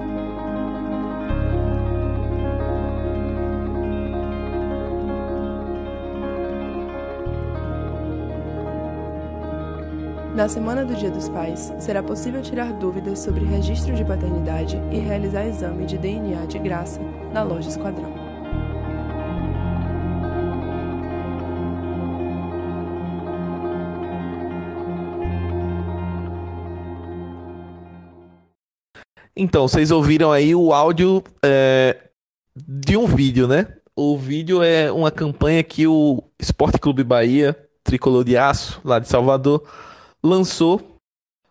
Na 10.35 10.47
semana 10.47 10.85
do 10.85 10.93
Dia 10.93 11.09
dos 11.09 11.27
Pais, 11.27 11.73
será 11.79 12.03
possível 12.03 12.43
tirar 12.43 12.71
dúvidas 12.71 13.17
sobre 13.17 13.43
registro 13.45 13.95
de 13.95 14.05
paternidade 14.05 14.79
e 14.91 14.99
realizar 14.99 15.47
exame 15.47 15.87
de 15.87 15.97
DNA 15.97 16.45
de 16.45 16.59
graça 16.59 17.01
na 17.33 17.41
loja 17.41 17.67
Esquadrão. 17.67 18.20
Então, 29.41 29.67
vocês 29.67 29.89
ouviram 29.89 30.31
aí 30.31 30.53
o 30.53 30.71
áudio 30.71 31.23
é, 31.43 31.97
de 32.55 32.95
um 32.95 33.07
vídeo, 33.07 33.47
né? 33.47 33.75
O 33.95 34.15
vídeo 34.15 34.61
é 34.61 34.91
uma 34.91 35.09
campanha 35.09 35.63
que 35.63 35.87
o 35.87 36.23
Esporte 36.39 36.77
Clube 36.77 37.03
Bahia, 37.03 37.57
tricolor 37.83 38.23
de 38.23 38.37
aço, 38.37 38.79
lá 38.85 38.99
de 38.99 39.07
Salvador, 39.07 39.67
lançou 40.23 40.99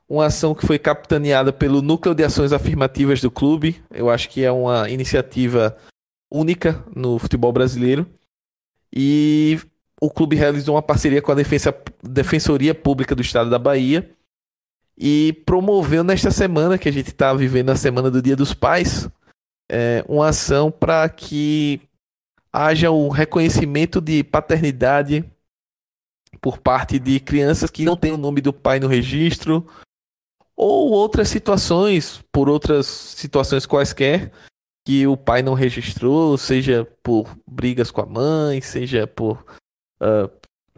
uma 0.09 0.27
ação 0.27 0.55
que 0.55 0.65
foi 0.65 0.79
capitaneada 0.79 1.53
pelo 1.53 1.83
Núcleo 1.83 2.15
de 2.15 2.23
Ações 2.23 2.53
Afirmativas 2.53 3.21
do 3.21 3.29
clube. 3.29 3.83
Eu 3.91 4.09
acho 4.09 4.29
que 4.29 4.45
é 4.45 4.53
uma 4.53 4.89
iniciativa 4.89 5.77
única 6.31 6.85
no 6.95 7.19
futebol 7.19 7.53
brasileiro. 7.53 8.07
E 8.95 9.59
o 10.01 10.09
clube 10.09 10.37
realizou 10.37 10.77
uma 10.77 10.83
parceria 10.83 11.21
com 11.21 11.33
a 11.33 11.35
Defensa, 11.35 11.75
Defensoria 12.05 12.73
Pública 12.73 13.17
do 13.17 13.23
Estado 13.23 13.51
da 13.51 13.59
Bahia 13.59 14.09
e 15.03 15.33
promoveu 15.47 16.05
nesta 16.05 16.31
semana, 16.31 16.77
que 16.77 16.87
a 16.87 16.93
gente 16.93 17.09
está 17.09 17.33
vivendo 17.33 17.71
a 17.71 17.77
Semana 17.77 18.11
do 18.11 18.21
Dia 18.21 18.37
dos 18.37 18.53
Pais, 18.53 19.09
é, 19.73 20.05
uma 20.07 20.29
ação 20.29 20.71
para 20.71 21.09
que 21.09 21.81
haja 22.53 22.91
um 22.91 23.09
reconhecimento 23.09 23.99
de 23.99 24.23
paternidade 24.23 25.25
por 26.39 26.59
parte 26.59 26.99
de 26.99 27.19
crianças 27.19 27.71
que 27.71 27.85
não 27.85 27.97
têm 27.97 28.13
o 28.13 28.19
nome 28.19 28.43
do 28.43 28.53
pai 28.53 28.79
no 28.79 28.89
registro, 28.89 29.67
ou 30.55 30.91
outras 30.91 31.29
situações, 31.29 32.23
por 32.31 32.51
outras 32.51 32.87
situações 32.87 33.65
quaisquer, 33.65 34.31
que 34.87 35.07
o 35.07 35.17
pai 35.17 35.41
não 35.41 35.55
registrou, 35.55 36.37
seja 36.37 36.87
por 37.03 37.35
brigas 37.47 37.91
com 37.91 38.03
a 38.03 38.07
mãe, 38.07 38.61
seja 38.61 39.07
por. 39.07 39.47
Uh, 39.99 40.31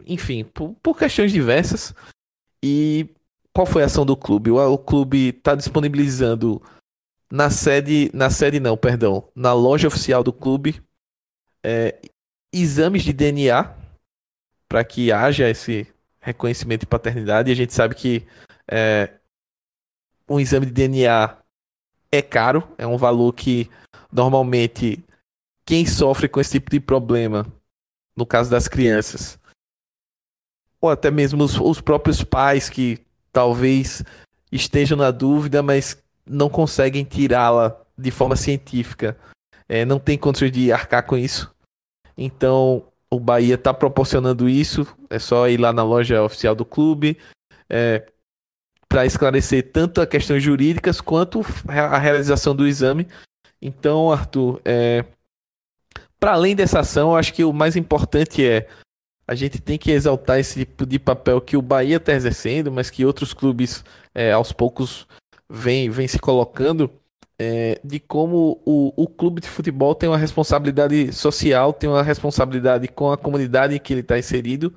enfim, 0.05 0.45
por, 0.45 0.73
por, 0.81 0.97
questões 0.97 1.31
diversas. 1.31 1.93
E 2.63 3.09
qual 3.53 3.67
foi 3.67 3.83
a 3.83 3.85
ação 3.85 4.05
do 4.05 4.17
clube? 4.17 4.49
O, 4.49 4.57
o 4.57 4.77
clube 4.77 5.29
está 5.29 5.55
disponibilizando 5.55 6.61
na 7.31 7.49
sede. 7.49 8.09
Na 8.13 8.29
sede 8.29 8.59
não, 8.59 8.75
perdão. 8.75 9.29
Na 9.35 9.53
loja 9.53 9.87
oficial 9.87 10.23
do 10.23 10.33
clube. 10.33 10.81
É, 11.63 11.99
exames 12.51 13.03
de 13.03 13.13
DNA 13.13 13.75
para 14.67 14.83
que 14.83 15.11
haja 15.11 15.49
esse 15.49 15.87
reconhecimento 16.19 16.81
de 16.81 16.87
paternidade. 16.87 17.49
E 17.49 17.53
a 17.53 17.55
gente 17.55 17.73
sabe 17.73 17.93
que 17.95 18.25
é, 18.69 19.13
um 20.27 20.39
exame 20.39 20.65
de 20.65 20.71
DNA 20.71 21.37
é 22.11 22.21
caro, 22.21 22.67
é 22.77 22.87
um 22.87 22.97
valor 22.97 23.33
que 23.33 23.69
normalmente 24.11 25.03
quem 25.65 25.85
sofre 25.85 26.27
com 26.27 26.39
esse 26.39 26.51
tipo 26.51 26.69
de 26.69 26.79
problema, 26.79 27.45
no 28.15 28.25
caso 28.25 28.49
das 28.49 28.67
crianças, 28.67 29.39
ou 30.79 30.89
até 30.89 31.09
mesmo 31.09 31.43
os, 31.43 31.59
os 31.59 31.81
próprios 31.81 32.23
pais 32.23 32.69
que 32.69 32.99
talvez 33.33 34.03
estejam 34.51 34.97
na 34.97 35.11
dúvida, 35.11 35.61
mas 35.61 35.97
não 36.25 36.47
conseguem 36.47 37.03
tirá-la 37.03 37.75
de 37.97 38.11
forma 38.11 38.35
científica, 38.35 39.17
é, 39.67 39.83
não 39.83 39.99
tem 39.99 40.17
condições 40.17 40.51
de 40.51 40.71
arcar 40.71 41.05
com 41.05 41.17
isso. 41.17 41.53
Então, 42.15 42.85
o 43.09 43.19
Bahia 43.19 43.55
está 43.55 43.73
proporcionando 43.73 44.47
isso. 44.47 44.87
É 45.09 45.19
só 45.19 45.49
ir 45.49 45.57
lá 45.57 45.73
na 45.73 45.83
loja 45.83 46.21
oficial 46.23 46.55
do 46.55 46.65
clube 46.65 47.17
é, 47.69 48.05
para 48.87 49.05
esclarecer 49.05 49.71
tanto 49.71 49.99
as 49.99 50.07
questões 50.07 50.43
jurídicas 50.43 51.01
quanto 51.01 51.41
a 51.67 51.97
realização 51.97 52.55
do 52.55 52.67
exame. 52.67 53.07
Então, 53.61 54.11
Arthur, 54.11 54.61
é, 54.63 55.05
para 56.19 56.33
além 56.33 56.55
dessa 56.55 56.79
ação, 56.79 57.11
eu 57.11 57.15
acho 57.15 57.33
que 57.33 57.43
o 57.43 57.53
mais 57.53 57.75
importante 57.75 58.45
é 58.45 58.67
a 59.33 59.35
gente 59.35 59.59
tem 59.59 59.77
que 59.77 59.91
exaltar 59.91 60.39
esse 60.39 60.59
tipo 60.59 60.85
de 60.85 60.99
papel 60.99 61.41
que 61.41 61.57
o 61.57 61.61
Bahia 61.61 61.97
está 61.97 62.13
exercendo, 62.13 62.71
mas 62.71 62.89
que 62.89 63.03
outros 63.03 63.33
clubes 63.33 63.83
é, 64.13 64.31
aos 64.31 64.51
poucos 64.51 65.07
vêm 65.49 65.89
vem 65.89 66.07
se 66.07 66.19
colocando 66.19 66.89
é, 67.39 67.79
de 67.83 67.99
como 67.99 68.61
o, 68.63 68.93
o 68.95 69.07
clube 69.07 69.41
de 69.41 69.47
futebol 69.47 69.95
tem 69.95 70.07
uma 70.07 70.17
responsabilidade 70.17 71.11
social, 71.11 71.73
tem 71.73 71.89
uma 71.89 72.03
responsabilidade 72.03 72.87
com 72.87 73.11
a 73.11 73.17
comunidade 73.17 73.75
em 73.75 73.79
que 73.79 73.91
ele 73.91 74.01
está 74.01 74.17
inserido 74.17 74.73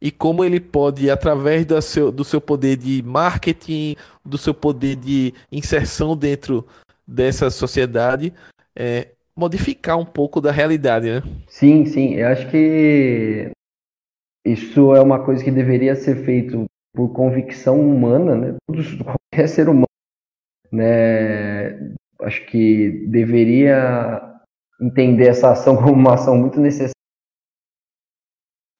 e 0.00 0.10
como 0.10 0.44
ele 0.44 0.60
pode, 0.60 1.10
através 1.10 1.64
do 1.64 1.80
seu, 1.80 2.12
do 2.12 2.24
seu 2.24 2.40
poder 2.40 2.76
de 2.76 3.02
marketing, 3.02 3.96
do 4.24 4.36
seu 4.38 4.54
poder 4.54 4.96
de 4.96 5.32
inserção 5.50 6.16
dentro 6.16 6.66
dessa 7.06 7.48
sociedade, 7.50 8.32
é, 8.76 9.08
modificar 9.38 9.96
um 9.96 10.04
pouco 10.04 10.40
da 10.40 10.50
realidade, 10.50 11.06
né? 11.06 11.22
Sim, 11.46 11.86
sim. 11.86 12.14
Eu 12.14 12.28
acho 12.28 12.48
que 12.50 13.50
isso 14.52 14.94
é 14.94 15.00
uma 15.00 15.24
coisa 15.24 15.42
que 15.42 15.50
deveria 15.50 15.94
ser 15.94 16.24
feito 16.24 16.64
por 16.94 17.12
convicção 17.12 17.80
humana, 17.80 18.34
né? 18.34 18.56
Qualquer 19.04 19.48
ser 19.48 19.68
humano 19.68 19.88
né? 20.70 21.94
Acho 22.20 22.44
que 22.46 23.06
deveria 23.06 24.20
entender 24.80 25.28
essa 25.28 25.52
ação 25.52 25.76
como 25.76 25.92
uma 25.92 26.14
ação 26.14 26.36
muito 26.36 26.60
necessária, 26.60 26.92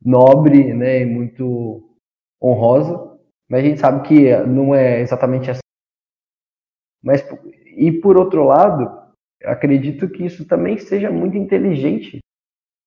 nobre, 0.04 0.72
né, 0.74 1.02
e 1.02 1.06
muito 1.06 1.96
honrosa, 2.42 3.18
mas 3.48 3.64
a 3.64 3.68
gente 3.68 3.80
sabe 3.80 4.06
que 4.06 4.36
não 4.46 4.74
é 4.74 5.00
exatamente 5.00 5.50
assim. 5.50 5.60
Mas 7.02 7.22
e 7.76 7.92
por 7.92 8.16
outro 8.16 8.44
lado, 8.44 8.90
acredito 9.44 10.08
que 10.08 10.24
isso 10.24 10.46
também 10.46 10.78
seja 10.78 11.10
muito 11.10 11.36
inteligente 11.36 12.18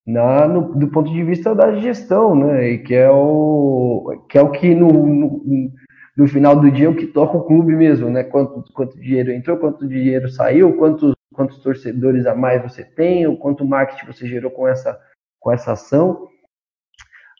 na, 0.05 0.47
no, 0.47 0.75
do 0.75 0.87
ponto 0.87 1.11
de 1.11 1.23
vista 1.23 1.53
da 1.53 1.73
gestão, 1.79 2.35
né? 2.35 2.69
E 2.69 2.77
que 2.79 2.95
é 2.95 3.09
o 3.09 4.25
que 4.29 4.37
é 4.37 4.41
o 4.41 4.51
que 4.51 4.73
no, 4.73 4.87
no, 4.87 5.71
no 6.17 6.27
final 6.27 6.59
do 6.59 6.71
dia 6.71 6.89
o 6.89 6.95
que 6.95 7.07
toca 7.07 7.37
o 7.37 7.45
clube 7.45 7.75
mesmo, 7.75 8.09
né? 8.09 8.23
Quanto, 8.23 8.63
quanto 8.73 8.99
dinheiro 8.99 9.31
entrou, 9.31 9.57
quanto 9.57 9.87
dinheiro 9.87 10.29
saiu, 10.29 10.75
quantos, 10.75 11.13
quantos 11.33 11.59
torcedores 11.59 12.25
a 12.25 12.35
mais 12.35 12.61
você 12.61 12.83
tem, 12.83 13.27
o 13.27 13.37
quanto 13.37 13.65
marketing 13.65 14.05
você 14.05 14.27
gerou 14.27 14.51
com 14.51 14.67
essa, 14.67 14.99
com 15.39 15.51
essa 15.51 15.73
ação. 15.73 16.27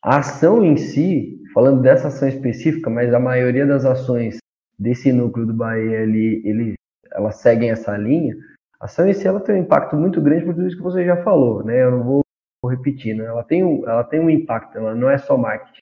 A 0.03 0.17
ação 0.17 0.63
em 0.65 0.77
si, 0.77 1.39
falando 1.53 1.81
dessa 1.81 2.07
ação 2.07 2.27
específica, 2.27 2.89
mas 2.89 3.13
a 3.13 3.19
maioria 3.19 3.65
das 3.65 3.85
ações 3.85 4.37
desse 4.79 5.11
núcleo 5.11 5.45
do 5.45 5.53
Bahia, 5.53 5.99
ele, 5.99 6.41
ele 6.43 6.73
elas 7.13 7.35
seguem 7.35 7.69
essa 7.69 7.95
linha, 7.97 8.35
a 8.79 8.85
ação 8.85 9.07
em 9.07 9.13
si 9.13 9.27
ela 9.27 9.39
tem 9.39 9.55
um 9.55 9.59
impacto 9.59 9.95
muito 9.95 10.19
grande 10.19 10.45
por 10.45 10.55
tudo 10.55 10.67
isso 10.67 10.77
que 10.77 10.81
você 10.81 11.05
já 11.05 11.21
falou, 11.23 11.63
né? 11.63 11.83
Eu 11.83 11.91
não 11.91 12.03
vou, 12.03 12.25
repetir, 12.71 13.15
né? 13.15 13.25
Ela 13.25 13.43
tem, 13.43 13.63
um, 13.63 13.87
ela 13.87 14.03
tem 14.03 14.19
um 14.19 14.29
impacto, 14.29 14.77
ela 14.77 14.95
não 14.95 15.09
é 15.09 15.17
só 15.17 15.37
marketing, 15.37 15.81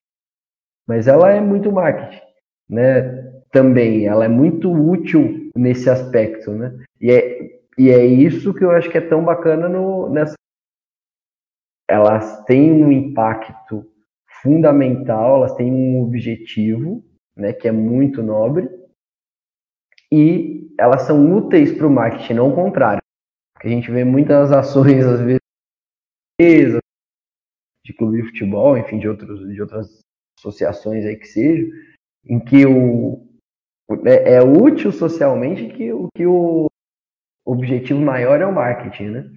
mas 0.88 1.08
ela 1.08 1.32
é 1.32 1.40
muito 1.40 1.72
marketing, 1.72 2.22
né? 2.70 3.30
Também, 3.52 4.06
ela 4.06 4.26
é 4.26 4.28
muito 4.28 4.72
útil 4.72 5.50
nesse 5.56 5.90
aspecto, 5.90 6.52
né? 6.52 6.78
E 7.02 7.12
é, 7.12 7.60
e 7.78 7.90
é 7.90 8.06
isso 8.06 8.54
que 8.54 8.64
eu 8.64 8.72
acho 8.72 8.90
que 8.90 8.98
é 8.98 9.02
tão 9.02 9.24
bacana 9.24 9.70
no, 9.70 10.10
nessa. 10.10 10.34
Elas 11.90 12.44
têm 12.44 12.72
um 12.72 12.92
impacto 12.92 13.90
fundamental, 14.42 15.38
elas 15.38 15.56
têm 15.56 15.72
um 15.72 16.04
objetivo, 16.04 17.04
né, 17.36 17.54
que 17.54 17.68
é 17.68 17.72
muito 17.72 18.22
nobre, 18.22 18.70
e 20.12 20.74
elas 20.78 21.04
são 21.04 21.38
úteis 21.38 21.72
para 21.72 21.88
o 21.88 21.90
marketing, 21.90 22.34
não 22.34 22.50
o 22.50 22.56
contrário. 22.56 23.02
Porque 23.54 23.68
a 23.68 23.72
gente 23.72 23.90
vê 23.92 24.04
muitas 24.04 24.52
ações, 24.52 25.06
às 25.08 25.22
vezes, 25.22 25.42
de 26.40 27.94
clube 27.94 28.22
de 28.22 28.28
futebol, 28.30 28.78
enfim, 28.78 28.98
de, 29.00 29.08
outros, 29.08 29.40
de 29.54 29.62
outras 29.62 30.00
associações 30.38 31.06
aí 31.06 31.18
que 31.18 31.28
sejam, 31.28 31.70
em 32.26 32.40
que 32.40 32.66
o, 32.66 33.28
é, 34.06 34.36
é 34.36 34.42
útil 34.42 34.92
socialmente 34.92 35.68
que, 35.74 35.90
que 36.16 36.26
o 36.26 36.68
objetivo 37.46 38.00
maior 38.00 38.40
é 38.40 38.46
o 38.46 38.54
marketing, 38.54 39.10
né? 39.10 39.34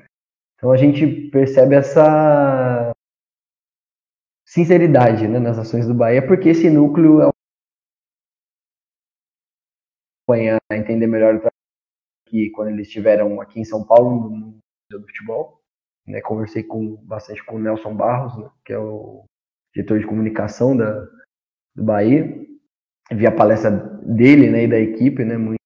Então 0.56 0.70
a 0.70 0.76
gente 0.76 1.28
percebe 1.30 1.74
essa 1.74 2.92
sinceridade 4.46 5.26
né, 5.26 5.40
nas 5.40 5.58
ações 5.58 5.88
do 5.88 5.94
Bahia, 5.94 6.24
porque 6.24 6.50
esse 6.50 6.70
núcleo 6.70 7.22
é 7.22 7.30
acompanhar, 10.28 10.60
entender 10.70 11.06
melhor 11.06 11.40
que 12.26 12.50
quando 12.50 12.68
eles 12.68 12.86
estiveram 12.86 13.40
aqui 13.40 13.58
em 13.58 13.64
São 13.64 13.84
Paulo 13.84 14.30
no 14.30 14.30
Museu 14.30 15.00
do 15.00 15.06
Futebol, 15.06 15.61
né, 16.06 16.20
conversei 16.20 16.62
com 16.62 16.96
bastante 17.02 17.44
com 17.44 17.56
o 17.56 17.58
Nelson 17.58 17.94
Barros, 17.94 18.36
né, 18.36 18.50
que 18.64 18.72
é 18.72 18.78
o 18.78 19.24
diretor 19.74 19.98
de 19.98 20.06
comunicação 20.06 20.76
da, 20.76 21.06
do 21.74 21.84
Bahia, 21.84 22.24
vi 23.12 23.26
a 23.26 23.32
palestra 23.32 23.70
dele 23.70 24.50
né, 24.50 24.64
e 24.64 24.68
da 24.68 24.78
equipe, 24.78 25.24
né, 25.24 25.36
muito, 25.36 25.60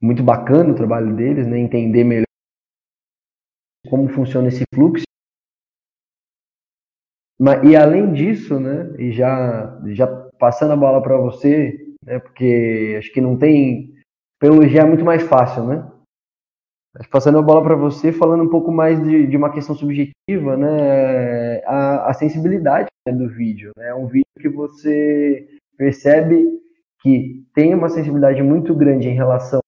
muito 0.00 0.22
bacana 0.22 0.72
o 0.72 0.76
trabalho 0.76 1.14
deles, 1.14 1.46
né, 1.46 1.58
entender 1.58 2.04
melhor 2.04 2.26
como 3.88 4.08
funciona 4.08 4.48
esse 4.48 4.64
fluxo 4.74 5.06
e 7.64 7.76
além 7.76 8.12
disso, 8.12 8.58
né, 8.58 8.94
e 8.98 9.12
já, 9.12 9.78
já 9.88 10.06
passando 10.38 10.72
a 10.72 10.76
bola 10.76 11.02
para 11.02 11.18
você, 11.18 11.76
né, 12.02 12.18
porque 12.18 12.96
acho 12.98 13.12
que 13.12 13.20
não 13.20 13.36
tem. 13.36 13.94
Pelo 14.38 14.66
G 14.66 14.78
é 14.78 14.84
muito 14.84 15.04
mais 15.04 15.22
fácil, 15.22 15.66
né? 15.66 15.90
Passando 17.10 17.38
a 17.38 17.42
bola 17.42 17.62
para 17.62 17.74
você, 17.74 18.12
falando 18.12 18.44
um 18.44 18.48
pouco 18.48 18.72
mais 18.72 19.02
de, 19.02 19.26
de 19.26 19.36
uma 19.36 19.52
questão 19.52 19.74
subjetiva, 19.74 20.56
né, 20.56 21.62
a, 21.64 22.10
a 22.10 22.14
sensibilidade 22.14 22.88
né, 23.06 23.12
do 23.12 23.28
vídeo. 23.28 23.72
Né, 23.76 23.88
é 23.88 23.94
um 23.94 24.06
vídeo 24.06 24.26
que 24.40 24.48
você 24.48 25.46
percebe 25.76 26.46
que 27.02 27.44
tem 27.54 27.74
uma 27.74 27.88
sensibilidade 27.88 28.42
muito 28.42 28.74
grande 28.74 29.08
em 29.08 29.14
relação 29.14 29.60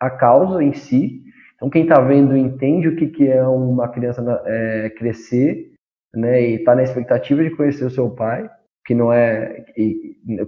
à 0.00 0.10
causa 0.10 0.62
em 0.62 0.72
si. 0.72 1.22
Então, 1.54 1.70
quem 1.70 1.82
está 1.82 2.00
vendo 2.00 2.36
entende 2.36 2.88
o 2.88 2.96
que, 2.96 3.06
que 3.06 3.28
é 3.28 3.46
uma 3.46 3.88
criança 3.88 4.22
é, 4.46 4.90
crescer 4.90 5.72
né, 6.14 6.42
e 6.42 6.54
está 6.56 6.74
na 6.74 6.82
expectativa 6.82 7.42
de 7.42 7.54
conhecer 7.54 7.84
o 7.84 7.90
seu 7.90 8.10
pai, 8.10 8.50
que 8.84 8.94
não 8.94 9.12
é 9.12 9.64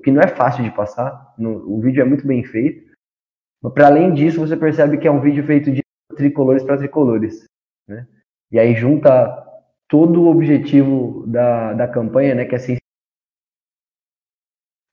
que 0.02 0.10
não 0.10 0.22
é 0.22 0.28
fácil 0.28 0.64
de 0.64 0.70
passar. 0.70 1.34
O 1.38 1.80
vídeo 1.80 2.00
é 2.00 2.04
muito 2.04 2.26
bem 2.26 2.42
feito. 2.42 2.90
Para 3.74 3.88
além 3.88 4.14
disso, 4.14 4.40
você 4.40 4.56
percebe 4.56 4.96
que 4.96 5.06
é 5.06 5.10
um 5.10 5.20
vídeo 5.20 5.44
feito 5.44 5.70
de 5.70 5.82
tricolores 6.20 6.62
para 6.62 6.78
tricolores, 6.78 7.44
né? 7.88 8.06
E 8.52 8.58
aí 8.58 8.74
junta 8.74 9.36
todo 9.88 10.22
o 10.22 10.30
objetivo 10.30 11.26
da, 11.26 11.72
da 11.74 11.88
campanha, 11.88 12.34
né, 12.34 12.44
que 12.44 12.54
é 12.54 12.58
assim, 12.58 12.76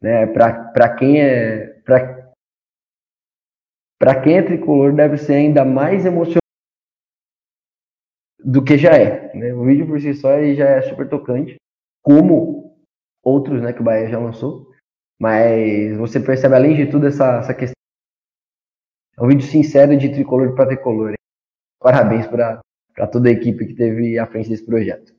né, 0.01 0.25
para 0.27 0.95
quem 0.95 1.21
é 1.21 1.67
para 1.81 2.27
para 3.99 4.21
quem 4.21 4.37
é 4.37 4.41
tricolor 4.43 4.93
deve 4.95 5.17
ser 5.17 5.33
ainda 5.33 5.65
mais 5.65 6.05
emocionante 6.05 6.37
do 8.39 8.63
que 8.63 8.77
já 8.77 8.91
é. 8.91 9.35
Né? 9.35 9.53
O 9.53 9.65
vídeo 9.65 9.87
por 9.87 9.99
si 9.99 10.13
só 10.13 10.29
já 10.53 10.69
é 10.69 10.81
super 10.83 11.09
tocante, 11.09 11.55
como 12.03 12.77
outros 13.23 13.61
né, 13.61 13.73
que 13.73 13.81
o 13.81 13.83
Bahia 13.83 14.07
já 14.07 14.19
lançou. 14.19 14.71
Mas 15.19 15.97
você 15.97 16.19
percebe, 16.19 16.55
além 16.55 16.75
de 16.75 16.85
tudo, 16.91 17.07
essa, 17.07 17.39
essa 17.39 17.53
questão. 17.53 17.73
É 19.17 19.23
um 19.23 19.27
vídeo 19.27 19.47
sincero 19.47 19.97
de 19.97 20.09
tricolor 20.09 20.55
para 20.55 20.67
tricolor. 20.67 21.16
Parabéns 21.87 22.27
para 22.27 22.61
toda 23.09 23.29
a 23.29 23.31
equipe 23.31 23.65
que 23.65 23.73
teve 23.73 24.19
à 24.19 24.25
frente 24.25 24.49
desse 24.49 24.65
projeto. 24.65 25.13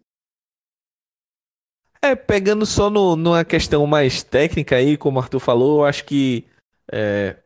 É, 2.03 2.15
pegando 2.15 2.67
só 2.67 2.91
no, 2.91 3.17
numa 3.17 3.43
questão 3.43 3.87
mais 3.87 4.23
técnica 4.23 4.77
aí, 4.77 4.99
como 4.99 5.19
o 5.19 5.23
Arthur 5.23 5.41
falou, 5.41 5.81
eu 5.81 5.85
acho 5.87 6.05
que 6.05 6.45
é, 6.93 7.37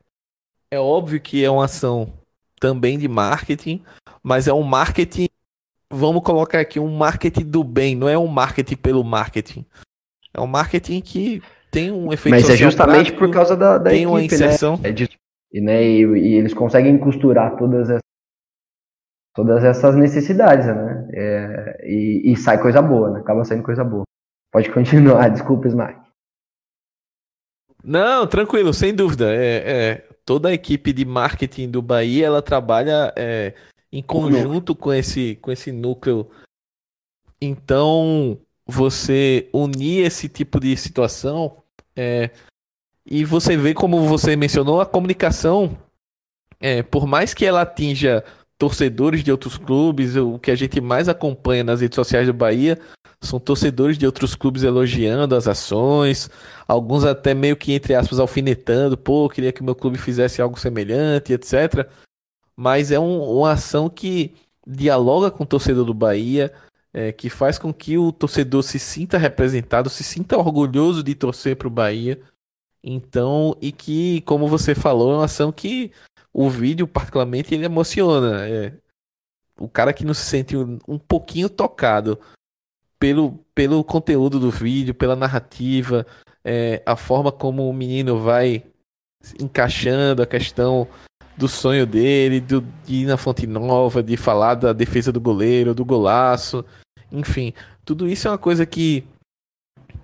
é 0.73 0.79
óbvio 0.81 1.21
que 1.21 1.45
é 1.45 1.49
uma 1.49 1.67
ação 1.67 2.13
também 2.59 2.99
de 2.99 3.07
marketing, 3.07 3.85
mas 4.25 4.49
é 4.49 4.53
um 4.53 4.65
marketing 4.65 5.29
vamos 5.89 6.25
colocar 6.25 6.59
aqui 6.59 6.81
um 6.81 6.93
marketing 6.97 7.45
do 7.45 7.63
bem, 7.63 7.95
não 7.95 8.09
é 8.09 8.19
um 8.19 8.27
marketing 8.27 8.77
pelo 8.77 9.05
marketing. 9.05 9.65
É 10.35 10.41
um 10.41 10.49
marketing 10.49 11.01
que 11.01 11.41
tem 11.71 11.93
um 11.93 12.13
efeito 12.13 12.35
Mas 12.35 12.51
é 12.51 12.57
justamente 12.57 13.13
prático, 13.13 13.19
por 13.19 13.31
causa 13.31 13.57
da, 13.57 13.79
da 13.79 13.91
tem 13.91 14.01
equipe, 14.01 14.11
uma 14.11 14.19
né? 14.19 14.25
inserção. 14.25 14.79
Né? 14.79 14.89
É 14.89 14.93
de, 14.93 15.09
e, 15.53 15.61
né, 15.61 15.85
e, 15.85 16.01
e, 16.01 16.35
eles 16.35 16.53
conseguem 16.53 16.99
costurar 16.99 17.57
todas 17.57 17.89
essas, 17.89 18.03
todas 19.35 19.65
essas 19.65 19.97
necessidades, 19.97 20.67
né? 20.67 21.09
É, 21.13 21.87
e, 21.89 22.33
e, 22.33 22.37
sai 22.37 22.61
coisa 22.61 22.83
boa, 22.83 23.11
né? 23.11 23.21
Acaba 23.21 23.45
saindo 23.45 23.65
coisa 23.65 23.85
boa. 23.85 24.05
Pode 24.53 24.71
continuar, 24.73 25.29
desculpa, 25.29 25.69
Smack. 25.69 26.01
Não, 27.83 28.27
tranquilo, 28.27 28.73
sem 28.73 28.95
dúvida. 28.95 29.35
É, 29.35 29.57
é, 29.57 29.95
toda 30.25 30.49
a 30.49 30.53
equipe 30.53 30.93
de 30.93 31.05
marketing 31.05 31.71
do 31.71 31.83
Bahia, 31.83 32.27
ela 32.27 32.43
trabalha 32.43 33.13
é, 33.17 33.55
em 33.91 34.03
conjunto 34.03 34.75
com 34.75 34.93
esse, 34.93 35.37
com 35.37 35.51
esse 35.51 35.73
núcleo. 35.73 36.31
Então, 37.41 38.39
você 38.65 39.49
unir 39.53 40.07
esse 40.07 40.29
tipo 40.29 40.61
de 40.61 40.77
situação 40.77 41.63
é, 41.97 42.31
e 43.05 43.25
você 43.25 43.57
vê 43.57 43.75
como 43.75 44.07
você 44.07 44.37
mencionou 44.37 44.81
a 44.81 44.87
comunicação, 44.87 45.77
é, 46.61 46.83
por 46.83 47.07
mais 47.07 47.35
que 47.35 47.45
ela 47.45 47.63
atinja 47.63 48.25
torcedores 48.63 49.25
de 49.25 49.33
outros 49.33 49.59
clubes, 49.59 50.15
o 50.15 50.39
que 50.39 50.53
a 50.53 50.55
gente 50.55 50.81
mais 50.81 51.09
acompanha 51.09 51.65
nas 51.65 51.81
redes 51.81 51.97
sociais 51.97 52.29
do 52.29 52.33
Bahia 52.33 52.79
são 53.21 53.41
torcedores 53.41 53.99
de 53.99 54.07
outros 54.07 54.37
clubes 54.37 54.63
elogiando 54.63 55.35
as 55.35 55.49
ações, 55.49 56.31
alguns 56.67 57.05
até 57.05 57.35
meio 57.35 57.57
que 57.57 57.73
entre 57.73 57.95
aspas 57.95 58.21
alfinetando, 58.21 58.97
pô, 58.97 59.29
queria 59.29 59.53
que 59.53 59.63
meu 59.63 59.75
clube 59.75 59.99
fizesse 59.99 60.41
algo 60.41 60.59
semelhante, 60.59 61.33
etc 61.33 61.89
mas 62.57 62.91
é 62.91 62.99
um, 62.99 63.39
uma 63.39 63.53
ação 63.53 63.89
que 63.89 64.35
dialoga 64.67 65.31
com 65.31 65.45
o 65.45 65.47
torcedor 65.47 65.85
do 65.85 65.95
Bahia, 65.95 66.53
é, 66.93 67.11
que 67.11 67.31
faz 67.31 67.59
com 67.59 67.73
que 67.73 67.99
o 67.99 68.13
torcedor 68.13 68.63
se 68.63 68.79
sinta 68.79 69.19
representado, 69.19 69.91
se 69.91 70.05
sinta 70.05 70.37
orgulhoso 70.37 71.03
de 71.03 71.15
torcer 71.15 71.57
para 71.57 71.69
o 71.69 71.71
Bahia. 71.71 72.21
Então, 72.85 73.57
e 73.61 73.73
que, 73.73 74.21
como 74.23 74.49
você 74.49 74.75
falou, 74.75 75.13
é 75.13 75.17
uma 75.17 75.25
ação 75.25 75.53
que 75.53 75.93
o 76.33 76.49
vídeo, 76.49 76.87
particularmente, 76.87 77.55
ele 77.55 77.65
emociona. 77.65 78.47
É, 78.47 78.73
o 79.59 79.69
cara 79.69 79.93
que 79.93 80.05
não 80.05 80.15
se 80.15 80.25
sente 80.25 80.57
um, 80.57 80.79
um 80.89 80.99
pouquinho 80.99 81.49
tocado 81.49 82.19
pelo, 82.99 83.45
pelo 83.55 83.85
conteúdo 83.85 84.41
do 84.41 84.51
vídeo, 84.51 84.95
pela 84.95 85.15
narrativa, 85.17 86.07
é, 86.45 86.83
a 86.87 86.97
forma 86.97 87.31
como 87.31 87.69
o 87.69 87.73
menino 87.73 88.19
vai 88.19 88.65
encaixando 89.41 90.23
a 90.23 90.27
questão 90.27 90.89
do 91.37 91.49
sonho 91.49 91.87
dele, 91.87 92.41
do, 92.41 92.61
de 92.85 93.03
ir 93.03 93.07
na 93.07 93.17
Fonte 93.17 93.47
Nova, 93.47 94.03
de 94.03 94.17
falar 94.17 94.55
da 94.55 94.73
defesa 94.73 95.13
do 95.13 95.21
goleiro, 95.21 95.75
do 95.75 95.85
golaço. 95.85 96.65
Enfim, 97.11 97.53
tudo 97.85 98.09
isso 98.09 98.29
é 98.29 98.31
uma 98.31 98.39
coisa 98.39 98.65
que 98.67 99.05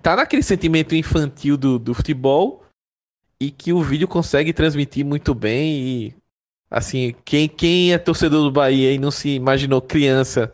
tá 0.01 0.15
naquele 0.15 0.43
sentimento 0.43 0.95
infantil 0.95 1.57
do, 1.57 1.77
do 1.77 1.93
futebol 1.93 2.63
e 3.41 3.51
que 3.51 3.71
o 3.71 3.81
vídeo 3.81 4.07
consegue 4.07 4.53
transmitir 4.53 5.05
muito 5.05 5.33
bem. 5.33 5.73
E, 5.73 6.15
assim, 6.69 7.15
quem, 7.25 7.47
quem 7.47 7.93
é 7.93 7.97
torcedor 7.97 8.43
do 8.43 8.51
Bahia 8.51 8.93
e 8.93 8.99
não 8.99 9.11
se 9.11 9.29
imaginou 9.29 9.81
criança 9.81 10.53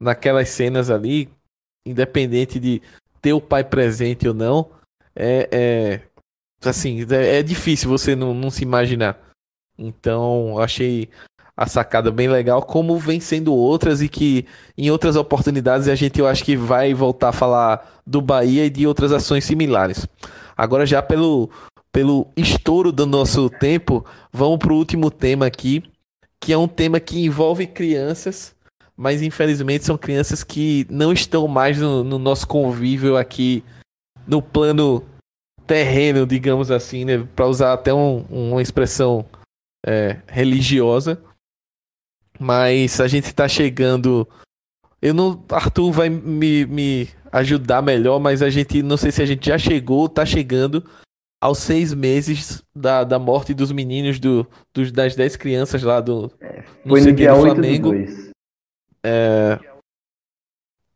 naquelas 0.00 0.48
cenas 0.48 0.90
ali, 0.90 1.28
independente 1.86 2.58
de 2.58 2.82
ter 3.20 3.32
o 3.32 3.40
pai 3.40 3.62
presente 3.62 4.26
ou 4.26 4.34
não, 4.34 4.70
é, 5.14 5.48
é 5.52 6.00
assim, 6.68 7.06
é, 7.10 7.38
é 7.38 7.42
difícil 7.42 7.88
você 7.88 8.16
não, 8.16 8.34
não 8.34 8.50
se 8.50 8.62
imaginar. 8.62 9.18
Então, 9.78 10.58
achei 10.58 11.08
a 11.56 11.66
sacada 11.66 12.10
bem 12.10 12.28
legal, 12.28 12.62
como 12.62 12.98
vem 12.98 13.20
sendo 13.20 13.54
outras 13.54 14.00
e 14.00 14.08
que 14.08 14.46
em 14.76 14.90
outras 14.90 15.16
oportunidades 15.16 15.86
a 15.86 15.94
gente 15.94 16.18
eu 16.18 16.26
acho 16.26 16.44
que 16.44 16.56
vai 16.56 16.94
voltar 16.94 17.28
a 17.28 17.32
falar 17.32 18.00
do 18.06 18.20
Bahia 18.22 18.64
e 18.64 18.70
de 18.70 18.86
outras 18.86 19.12
ações 19.12 19.44
similares. 19.44 20.06
Agora 20.56 20.86
já 20.86 21.02
pelo 21.02 21.50
pelo 21.92 22.26
estouro 22.34 22.90
do 22.90 23.06
nosso 23.06 23.50
tempo, 23.50 24.04
vamos 24.32 24.58
para 24.58 24.72
o 24.72 24.76
último 24.76 25.10
tema 25.10 25.46
aqui, 25.46 25.84
que 26.40 26.52
é 26.52 26.58
um 26.58 26.66
tema 26.66 26.98
que 26.98 27.22
envolve 27.22 27.66
crianças, 27.66 28.56
mas 28.96 29.20
infelizmente 29.20 29.84
são 29.84 29.98
crianças 29.98 30.42
que 30.42 30.86
não 30.88 31.12
estão 31.12 31.46
mais 31.46 31.78
no, 31.78 32.02
no 32.02 32.18
nosso 32.18 32.48
convívio 32.48 33.16
aqui 33.16 33.62
no 34.26 34.40
plano 34.40 35.04
terreno, 35.66 36.26
digamos 36.26 36.70
assim, 36.70 37.04
né? 37.04 37.26
Para 37.36 37.46
usar 37.46 37.72
até 37.74 37.92
um, 37.92 38.24
uma 38.28 38.62
expressão 38.62 39.24
é, 39.86 40.18
religiosa. 40.26 41.22
Mas 42.38 43.00
a 43.00 43.06
gente 43.06 43.26
está 43.26 43.46
chegando. 43.46 44.26
Eu 45.00 45.14
não. 45.14 45.44
Arthur 45.50 45.92
vai 45.92 46.08
me, 46.08 46.66
me 46.66 47.08
ajudar 47.30 47.82
melhor, 47.82 48.18
mas 48.18 48.42
a 48.42 48.50
gente. 48.50 48.82
Não 48.82 48.96
sei 48.96 49.12
se 49.12 49.22
a 49.22 49.26
gente 49.26 49.46
já 49.46 49.58
chegou 49.58 50.00
ou 50.00 50.08
tá 50.08 50.24
chegando 50.24 50.84
aos 51.42 51.58
seis 51.58 51.92
meses 51.92 52.62
da, 52.72 53.02
da 53.02 53.18
morte 53.18 53.52
dos 53.52 53.72
meninos 53.72 54.20
do, 54.20 54.46
dos, 54.72 54.92
das 54.92 55.16
dez 55.16 55.34
crianças 55.34 55.82
lá 55.82 56.00
do 56.00 56.30
é, 56.40 56.62
no, 56.84 56.94
no 56.94 57.12
dia 57.12 57.34
do 57.34 57.40
Flamengo. 57.40 57.92
É, 59.02 59.58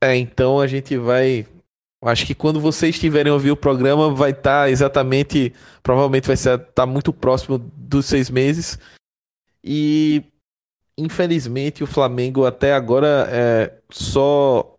é, 0.01 0.15
então 0.15 0.61
a 0.61 0.69
gente 0.69 0.97
vai. 0.97 1.45
Acho 2.01 2.25
que 2.25 2.35
quando 2.35 2.61
vocês 2.61 2.95
estiverem 2.95 3.33
ouvir 3.33 3.51
o 3.51 3.57
programa, 3.57 4.15
vai 4.15 4.31
estar 4.31 4.63
tá 4.63 4.71
exatamente. 4.71 5.53
Provavelmente 5.83 6.29
vai 6.29 6.35
estar 6.35 6.59
tá 6.59 6.87
muito 6.87 7.13
próximo 7.13 7.59
dos 7.59 8.07
seis 8.07 8.31
meses. 8.31 8.79
E 9.65 10.23
infelizmente 10.97 11.83
o 11.83 11.89
Flamengo 11.89 12.47
até 12.47 12.73
agora 12.73 13.27
é, 13.33 13.73
só 13.91 14.79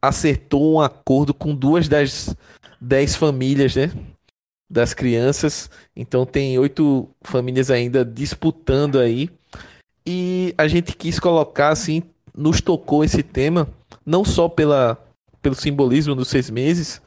acertou 0.00 0.74
um 0.74 0.80
acordo 0.80 1.34
com 1.34 1.52
duas 1.52 1.88
das 1.88 2.36
dez 2.80 3.16
famílias, 3.16 3.74
né? 3.74 3.90
Das 4.68 4.92
crianças. 4.92 5.70
Então 5.96 6.26
tem 6.26 6.58
oito 6.58 7.08
famílias 7.22 7.70
ainda 7.70 8.04
disputando 8.04 8.98
aí. 8.98 9.30
E 10.06 10.54
a 10.56 10.66
gente 10.66 10.96
quis 10.96 11.18
colocar 11.18 11.70
assim, 11.70 12.02
nos 12.34 12.60
tocou 12.60 13.04
esse 13.04 13.22
tema, 13.22 13.68
não 14.04 14.24
só 14.24 14.48
pela, 14.48 14.98
pelo 15.42 15.54
simbolismo 15.54 16.14
dos 16.14 16.28
seis 16.28 16.48
meses, 16.48 17.02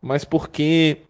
mas 0.00 0.24
porque 0.24 1.02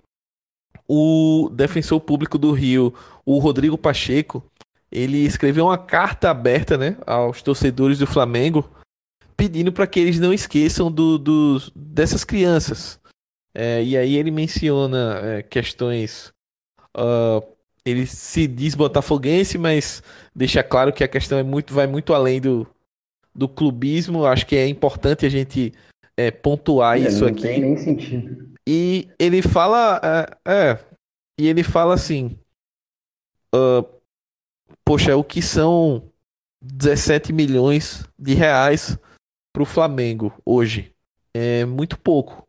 o 0.88 1.48
defensor 1.52 2.00
público 2.00 2.36
do 2.36 2.52
Rio, 2.52 2.92
o 3.24 3.38
Rodrigo 3.38 3.78
Pacheco, 3.78 4.44
ele 4.90 5.18
escreveu 5.18 5.66
uma 5.66 5.78
carta 5.78 6.30
aberta 6.30 6.76
né, 6.76 6.96
aos 7.06 7.40
torcedores 7.40 7.98
do 7.98 8.06
Flamengo, 8.06 8.68
pedindo 9.36 9.72
para 9.72 9.86
que 9.86 9.98
eles 9.98 10.18
não 10.18 10.32
esqueçam 10.32 10.90
do, 10.90 11.18
do, 11.18 11.62
dessas 11.74 12.24
crianças. 12.24 13.00
É, 13.54 13.82
e 13.82 13.96
aí 13.96 14.16
ele 14.16 14.30
menciona 14.30 15.20
é, 15.22 15.42
questões. 15.42 16.32
Uh, 16.96 17.42
ele 17.84 18.06
se 18.06 18.46
diz 18.46 18.74
botafoguense, 18.74 19.58
mas 19.58 20.02
deixa 20.34 20.62
claro 20.62 20.92
que 20.92 21.04
a 21.04 21.08
questão 21.08 21.38
é 21.38 21.42
muito, 21.42 21.74
vai 21.74 21.86
muito 21.86 22.14
além 22.14 22.40
do, 22.40 22.66
do 23.34 23.48
clubismo. 23.48 24.24
Acho 24.24 24.46
que 24.46 24.56
é 24.56 24.66
importante 24.66 25.26
a 25.26 25.28
gente 25.28 25.72
é, 26.16 26.30
pontuar 26.30 26.96
é, 26.96 27.08
isso 27.08 27.20
não 27.20 27.28
aqui. 27.28 27.42
Não 27.42 27.50
tem 27.50 27.60
nem 27.60 27.76
sentido. 27.76 28.52
E 28.66 29.08
ele 29.18 29.42
fala. 29.42 30.00
É, 30.46 30.52
é 30.52 30.78
e 31.38 31.48
ele 31.48 31.62
fala 31.62 31.94
assim. 31.94 32.38
Uh, 33.54 33.86
poxa, 34.84 35.14
o 35.14 35.24
que 35.24 35.42
são 35.42 36.10
17 36.62 37.32
milhões 37.32 38.06
de 38.18 38.32
reais 38.32 38.96
para 39.52 39.62
o 39.62 39.66
Flamengo 39.66 40.32
hoje? 40.46 40.90
É 41.34 41.64
muito 41.64 41.98
pouco 41.98 42.46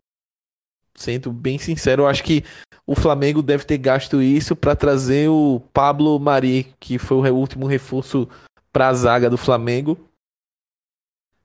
sendo 0.96 1.32
bem 1.32 1.58
sincero, 1.58 2.04
eu 2.04 2.08
acho 2.08 2.24
que 2.24 2.44
o 2.86 2.96
Flamengo 2.96 3.42
deve 3.42 3.64
ter 3.64 3.78
gasto 3.78 4.22
isso 4.22 4.56
para 4.56 4.76
trazer 4.76 5.30
o 5.30 5.62
Pablo 5.72 6.20
Mari, 6.20 6.74
que 6.80 6.98
foi 6.98 7.30
o 7.30 7.36
último 7.36 7.66
reforço 7.66 8.28
para 8.72 8.90
a 8.90 8.94
zaga 8.94 9.30
do 9.30 9.38
Flamengo. 9.38 9.98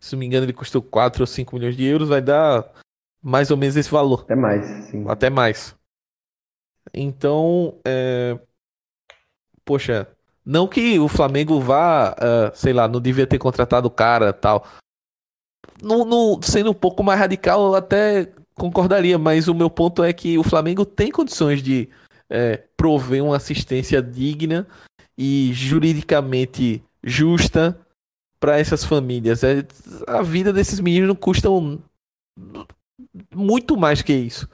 Se 0.01 0.13
não 0.15 0.21
me 0.21 0.27
engano, 0.27 0.45
ele 0.45 0.53
custou 0.53 0.83
4 0.83 1.23
ou 1.23 1.27
5 1.27 1.55
milhões 1.57 1.77
de 1.77 1.85
euros, 1.85 2.09
vai 2.09 2.21
dar 2.21 2.69
mais 3.23 3.51
ou 3.51 3.57
menos 3.57 3.77
esse 3.77 3.91
valor. 3.91 4.23
Até 4.23 4.35
mais, 4.35 4.67
sim. 4.87 5.05
Até 5.09 5.31
mais. 5.31 5.77
Então, 6.95 7.79
é... 7.85 8.39
poxa, 9.65 10.09
não 10.45 10.67
que 10.67 10.99
o 10.99 11.09
Flamengo 11.09 11.61
vá, 11.61 12.13
uh, 12.13 12.57
sei 12.57 12.73
lá, 12.73 12.89
não 12.89 13.01
devia 13.01 13.27
ter 13.27 13.39
contratado 13.39 13.87
o 13.87 13.91
cara 13.91 14.33
tal. 14.33 14.67
No, 15.83 16.05
no, 16.05 16.41
sendo 16.43 16.71
um 16.71 16.75
pouco 16.75 17.03
mais 17.03 17.21
radical, 17.21 17.75
até 17.75 18.33
concordaria, 18.59 19.19
mas 19.19 19.49
o 19.49 19.55
meu 19.55 19.71
ponto 19.71 20.05
é 20.05 20.13
que 20.13 20.37
o 20.37 20.43
Flamengo 20.43 20.85
tem 20.85 21.11
condições 21.11 21.63
de 21.63 21.89
é, 22.29 22.63
prover 22.77 23.25
uma 23.25 23.37
assistência 23.37 24.03
digna 24.03 24.67
e 25.17 25.51
juridicamente 25.53 26.83
justa 27.03 27.79
para 28.39 28.59
essas 28.59 28.85
famílias. 28.85 29.43
É, 29.43 29.67
a 30.07 30.23
vida 30.23 30.53
desses 30.53 30.81
meninos 30.81 31.09
não 31.09 31.17
custa 31.17 31.49
muito 33.35 33.77
mais 33.77 34.03
que 34.03 34.13
isso. 34.13 34.49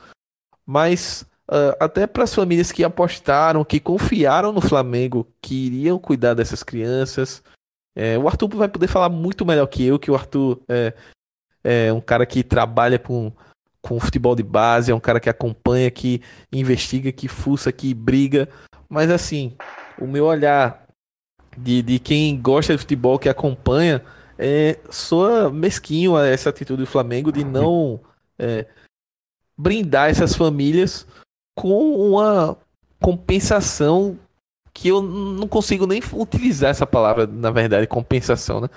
Mas 0.67 1.27
uh, 1.49 1.77
até 1.79 2.07
para 2.07 2.25
as 2.25 2.35
famílias 2.35 2.73
que 2.73 2.85
apostaram, 2.85 3.65
que 3.65 3.81
confiaram 3.81 4.53
no 4.53 4.61
Flamengo, 4.61 5.27
que 5.43 5.67
iriam 5.67 5.99
cuidar 5.99 6.35
dessas 6.35 6.63
crianças. 6.63 7.43
É, 7.97 8.19
o 8.19 8.27
Arthur 8.27 8.49
vai 8.49 8.69
poder 8.69 8.89
falar 8.89 9.09
muito 9.09 9.45
melhor 9.47 9.67
que 9.67 9.85
eu, 9.85 9.99
que 9.99 10.11
o 10.11 10.17
Arthur 10.17 10.61
é, 10.69 10.95
é 11.63 11.93
um 11.93 12.01
cara 12.01 12.27
que 12.27 12.43
trabalha 12.43 12.99
com 12.99 13.33
com 13.85 14.01
futebol 14.01 14.35
de 14.35 14.43
base, 14.43 14.91
é 14.91 14.95
um 14.95 15.01
cara 15.01 15.21
que 15.21 15.29
acompanha, 15.29 15.91
que 15.91 16.23
investiga, 16.51 17.13
que 17.13 17.29
fuça, 17.29 17.71
que 17.71 17.93
briga. 17.93 18.49
Mas 18.89 19.11
assim, 19.11 19.55
o 20.01 20.07
meu 20.07 20.25
olhar 20.25 20.87
de, 21.57 21.83
de 21.83 21.99
quem 21.99 22.41
gosta 22.41 22.73
de 22.73 22.79
futebol, 22.79 23.19
que 23.19 23.29
acompanha, 23.29 24.03
é, 24.39 24.79
soa 24.89 25.51
mesquinho 25.51 26.17
essa 26.17 26.49
atitude 26.49 26.83
do 26.83 26.91
Flamengo 26.91 27.31
de 27.31 27.45
não 27.45 28.01
é, 28.39 28.67
brindar 29.57 30.09
essas 30.09 30.35
famílias 30.35 31.07
com 31.55 31.95
uma 31.95 32.57
compensação 33.03 34.19
que 34.73 34.89
eu 34.89 35.03
não 35.03 35.47
consigo 35.47 35.87
nem 35.87 36.03
utilizar 36.15 36.71
essa 36.71 36.87
palavra, 36.87 37.27
na 37.27 37.51
verdade, 37.51 37.87
compensação, 37.87 38.63
né? 38.63 38.69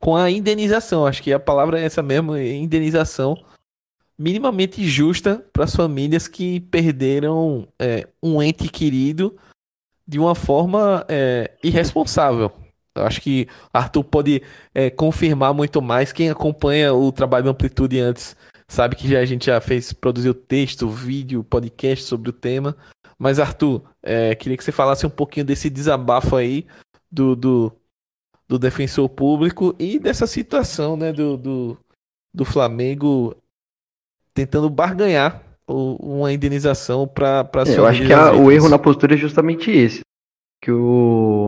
Com 0.00 0.16
a 0.16 0.28
indenização, 0.28 1.06
acho 1.06 1.22
que 1.22 1.32
a 1.32 1.38
palavra 1.38 1.80
é 1.80 1.84
essa 1.84 2.02
mesmo, 2.02 2.36
indenização 2.36 3.38
minimamente 4.18 4.86
justa 4.86 5.44
para 5.52 5.64
as 5.64 5.74
famílias 5.74 6.26
que 6.26 6.60
perderam 6.60 7.68
é, 7.78 8.08
um 8.22 8.42
ente 8.42 8.68
querido 8.68 9.36
de 10.06 10.18
uma 10.18 10.34
forma 10.34 11.04
é, 11.08 11.52
irresponsável. 11.62 12.50
Eu 12.94 13.04
acho 13.04 13.20
que 13.20 13.46
Arthur 13.72 14.04
pode 14.04 14.42
é, 14.74 14.88
confirmar 14.88 15.52
muito 15.52 15.82
mais. 15.82 16.12
Quem 16.12 16.30
acompanha 16.30 16.94
o 16.94 17.12
trabalho 17.12 17.44
da 17.44 17.50
Amplitude 17.50 18.00
antes 18.00 18.34
sabe 18.66 18.96
que 18.96 19.06
já, 19.06 19.20
a 19.20 19.24
gente 19.24 19.46
já 19.46 19.60
fez, 19.60 19.92
produziu 19.92 20.32
texto, 20.32 20.88
vídeo, 20.88 21.44
podcast 21.44 22.04
sobre 22.04 22.30
o 22.30 22.32
tema. 22.32 22.76
Mas, 23.18 23.38
Arthur, 23.38 23.82
é, 24.02 24.34
queria 24.34 24.56
que 24.56 24.64
você 24.64 24.72
falasse 24.72 25.06
um 25.06 25.10
pouquinho 25.10 25.44
desse 25.44 25.68
desabafo 25.68 26.36
aí 26.36 26.66
do, 27.10 27.36
do, 27.36 27.72
do 28.48 28.58
defensor 28.58 29.08
público 29.08 29.74
e 29.78 29.98
dessa 29.98 30.26
situação 30.26 30.96
né, 30.96 31.12
do, 31.12 31.36
do, 31.36 31.78
do 32.32 32.44
Flamengo 32.44 33.36
tentando 34.36 34.68
barganhar 34.68 35.42
uma 35.66 36.30
indenização 36.30 37.08
para 37.08 37.42
para 37.42 37.62
é, 37.62 37.78
Eu 37.78 37.86
acho 37.86 38.04
que 38.04 38.12
a, 38.12 38.32
o 38.32 38.52
erro 38.52 38.68
na 38.68 38.78
postura 38.78 39.14
é 39.14 39.16
justamente 39.16 39.70
esse, 39.70 40.02
que 40.62 40.70
o 40.70 41.46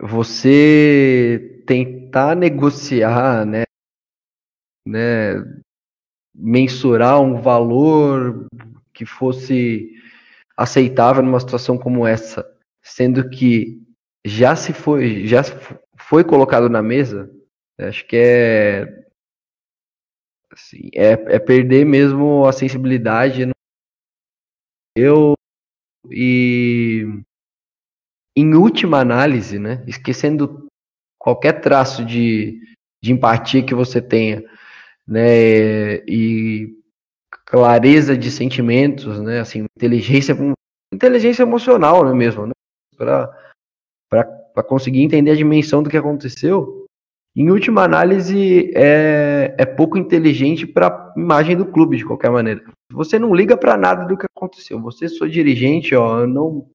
você 0.00 1.62
tentar 1.66 2.36
negociar, 2.36 3.44
né, 3.44 3.64
né, 4.86 5.34
mensurar 6.34 7.20
um 7.20 7.40
valor 7.40 8.46
que 8.92 9.04
fosse 9.06 9.92
aceitável 10.56 11.22
numa 11.22 11.40
situação 11.40 11.78
como 11.78 12.06
essa, 12.06 12.44
sendo 12.82 13.30
que 13.30 13.80
já 14.24 14.56
se 14.56 14.72
foi 14.72 15.24
já 15.26 15.42
foi 15.96 16.24
colocado 16.24 16.68
na 16.68 16.82
mesa, 16.82 17.30
acho 17.78 18.04
que 18.06 18.16
é 18.16 19.07
Assim, 20.58 20.90
é, 20.92 21.12
é 21.12 21.38
perder 21.38 21.86
mesmo 21.86 22.44
a 22.44 22.52
sensibilidade. 22.52 23.46
No... 23.46 23.52
Eu 24.96 25.34
e 26.10 27.06
em 28.36 28.54
última 28.54 28.98
análise, 28.98 29.58
né, 29.58 29.84
esquecendo 29.86 30.66
qualquer 31.18 31.60
traço 31.60 32.04
de, 32.04 32.60
de 33.02 33.12
empatia 33.12 33.64
que 33.64 33.74
você 33.74 34.00
tenha, 34.02 34.42
né, 35.06 35.96
e 36.08 36.76
clareza 37.46 38.16
de 38.16 38.30
sentimentos, 38.30 39.20
né, 39.20 39.40
assim, 39.40 39.64
inteligência, 39.76 40.36
inteligência 40.92 41.42
emocional, 41.42 42.04
né, 42.04 42.12
mesmo, 42.12 42.46
né, 42.46 42.52
para 42.96 44.62
conseguir 44.66 45.02
entender 45.02 45.32
a 45.32 45.36
dimensão 45.36 45.82
do 45.82 45.90
que 45.90 45.96
aconteceu, 45.96 46.87
em 47.40 47.50
última 47.52 47.84
análise, 47.84 48.72
é, 48.74 49.54
é 49.56 49.64
pouco 49.64 49.96
inteligente 49.96 50.66
para 50.66 50.88
a 50.88 51.14
imagem 51.16 51.56
do 51.56 51.66
clube, 51.66 51.96
de 51.96 52.04
qualquer 52.04 52.32
maneira. 52.32 52.64
Você 52.90 53.16
não 53.16 53.32
liga 53.32 53.56
para 53.56 53.76
nada 53.76 54.04
do 54.06 54.16
que 54.18 54.26
aconteceu. 54.26 54.80
Você, 54.82 55.08
sou 55.08 55.28
dirigente, 55.28 55.94
ó, 55.94 56.22
eu 56.22 56.26
não, 56.26 56.68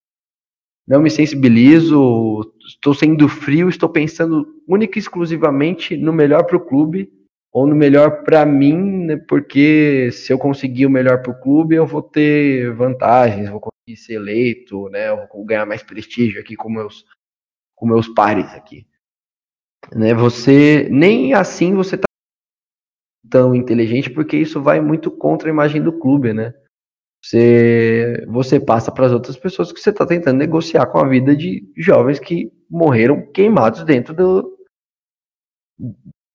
não 0.87 1.01
me 1.01 1.09
sensibilizo, 1.09 2.49
estou 2.65 2.93
sendo 2.93 3.27
frio, 3.27 3.67
estou 3.67 3.89
pensando 3.89 4.47
única 4.65 4.97
e 4.97 5.01
exclusivamente 5.01 5.97
no 5.97 6.13
melhor 6.13 6.45
para 6.45 6.55
o 6.55 6.65
clube 6.65 7.11
ou 7.51 7.67
no 7.67 7.75
melhor 7.75 8.23
para 8.23 8.45
mim, 8.45 9.05
né, 9.05 9.17
porque 9.27 10.11
se 10.13 10.31
eu 10.31 10.39
conseguir 10.39 10.85
o 10.85 10.89
melhor 10.89 11.21
para 11.21 11.33
o 11.33 11.39
clube, 11.41 11.75
eu 11.75 11.85
vou 11.85 12.01
ter 12.01 12.73
vantagens, 12.73 13.49
vou 13.49 13.59
conseguir 13.59 13.97
ser 13.97 14.13
eleito, 14.13 14.87
né, 14.87 15.09
eu 15.09 15.27
vou 15.27 15.43
ganhar 15.43 15.65
mais 15.65 15.83
prestígio 15.83 16.39
aqui 16.39 16.55
com 16.55 16.69
meus, 16.69 17.05
com 17.75 17.85
meus 17.85 18.07
pares 18.07 18.51
aqui. 18.53 18.87
Né, 19.95 20.13
você 20.13 20.87
nem 20.89 21.33
assim 21.33 21.73
você 21.73 21.97
tá 21.97 22.03
tão 23.29 23.53
inteligente 23.53 24.09
porque 24.09 24.37
isso 24.37 24.61
vai 24.61 24.79
muito 24.79 25.11
contra 25.11 25.49
a 25.49 25.51
imagem 25.51 25.81
do 25.81 25.97
clube, 25.99 26.33
né? 26.33 26.53
Você, 27.23 28.25
você 28.27 28.59
passa 28.59 28.91
para 28.91 29.05
as 29.05 29.11
outras 29.13 29.37
pessoas 29.37 29.71
que 29.71 29.79
você 29.79 29.89
está 29.91 30.05
tentando 30.05 30.37
negociar 30.37 30.85
com 30.87 30.99
a 30.99 31.07
vida 31.07 31.35
de 31.35 31.65
jovens 31.77 32.19
que 32.19 32.51
morreram 32.69 33.31
queimados 33.31 33.83
dentro 33.85 34.13
do, 34.13 34.57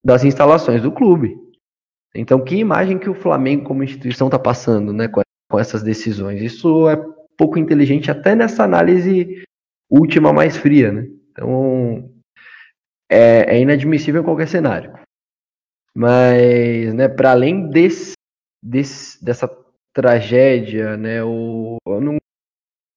das 0.04 0.24
instalações 0.24 0.82
do 0.82 0.90
clube. 0.90 1.36
Então, 2.14 2.42
que 2.42 2.56
imagem 2.56 2.98
que 2.98 3.10
o 3.10 3.14
Flamengo 3.14 3.64
como 3.64 3.84
instituição 3.84 4.28
está 4.28 4.38
passando, 4.38 4.92
né, 4.92 5.08
com, 5.08 5.20
com 5.50 5.58
essas 5.58 5.82
decisões? 5.82 6.40
Isso 6.40 6.88
é 6.88 6.96
pouco 7.36 7.58
inteligente 7.58 8.10
até 8.10 8.34
nessa 8.34 8.64
análise 8.64 9.44
última 9.90 10.32
mais 10.32 10.56
fria, 10.56 10.90
né? 10.90 11.06
Então, 11.30 12.10
é, 13.08 13.56
é 13.56 13.60
inadmissível 13.60 14.22
em 14.22 14.24
qualquer 14.24 14.48
cenário. 14.48 14.92
Mas, 15.94 16.94
né, 16.94 17.08
para 17.08 17.32
além 17.32 17.70
desse, 17.70 18.12
desse, 18.62 19.22
dessa 19.24 19.48
tragédia, 19.92 20.96
né, 20.96 21.24
o, 21.24 21.76
eu 21.86 22.00
não 22.00 22.18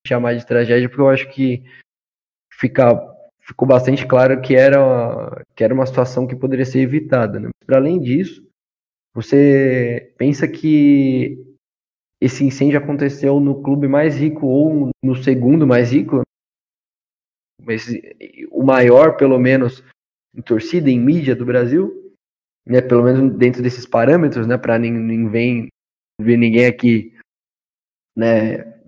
chamar 0.05 0.36
de 0.36 0.45
tragédia 0.45 0.89
porque 0.89 1.01
eu 1.01 1.09
acho 1.09 1.30
que 1.32 1.64
fica, 2.53 2.93
ficou 3.39 3.68
bastante 3.68 4.05
claro 4.05 4.41
que 4.41 4.55
era, 4.55 4.84
uma, 4.84 5.43
que 5.55 5.64
era 5.64 5.74
uma 5.74 5.86
situação 5.86 6.28
que 6.28 6.36
poderia 6.36 6.66
ser 6.66 6.80
evitada. 6.80 7.39
Né? 7.39 7.49
Para 7.66 7.78
além 7.78 7.99
disso, 7.99 8.45
você 9.14 10.14
pensa 10.18 10.47
que 10.47 11.38
esse 12.20 12.43
incêndio 12.43 12.78
aconteceu 12.78 13.39
no 13.39 13.64
clube 13.64 13.88
mais 13.88 14.16
rico 14.16 14.45
ou 14.45 14.91
no 15.03 15.16
segundo 15.16 15.66
mais 15.66 15.91
rico, 15.91 16.22
mas 17.59 17.88
o 18.51 18.64
maior, 18.64 19.18
pelo 19.18 19.39
menos, 19.39 19.84
em 20.36 20.41
torcida, 20.41 20.89
em 20.89 20.99
mídia 20.99 21.36
do 21.36 21.45
Brasil, 21.45 22.13
né, 22.65 22.82
pelo 22.82 23.03
menos 23.03 23.38
dentro 23.38 23.61
desses 23.61 23.86
parâmetros, 23.86 24.47
né, 24.47 24.57
para 24.57 24.77
ninguém 24.77 25.67
ver 26.19 26.38
ninguém 26.38 26.65
aqui, 26.65 27.17
né, 28.15 28.79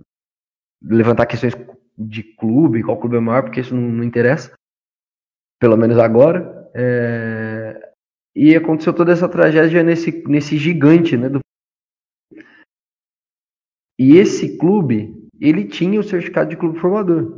levantar 0.82 1.26
questões 1.26 1.54
de 1.98 2.24
clube, 2.24 2.84
qual 2.84 3.00
clube 3.00 3.18
é 3.18 3.20
maior, 3.20 3.44
porque 3.44 3.62
isso 3.62 3.76
não, 3.76 3.82
não 3.82 4.04
interessa, 4.04 4.54
pelo 5.60 5.78
menos 5.78 5.98
agora. 5.98 6.70
É... 6.74 7.94
E 8.36 8.56
aconteceu 8.56 8.94
toda 8.94 9.12
essa 9.12 9.30
tragédia 9.30 9.84
nesse, 9.84 10.24
nesse 10.28 10.58
gigante, 10.58 11.16
né, 11.16 11.30
do... 11.30 11.40
E 14.00 14.18
esse 14.18 14.58
clube, 14.58 15.30
ele 15.40 15.66
tinha 15.66 16.00
o 16.00 16.04
certificado 16.04 16.50
de 16.50 16.58
clube 16.58 16.80
formador. 16.80 17.38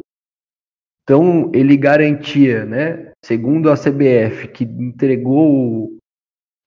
Então, 1.06 1.52
ele 1.54 1.78
garantia, 1.78 2.66
né, 2.66 3.14
segundo 3.24 3.70
a 3.70 3.76
CBF, 3.76 4.48
que 4.48 4.64
entregou 4.64 5.96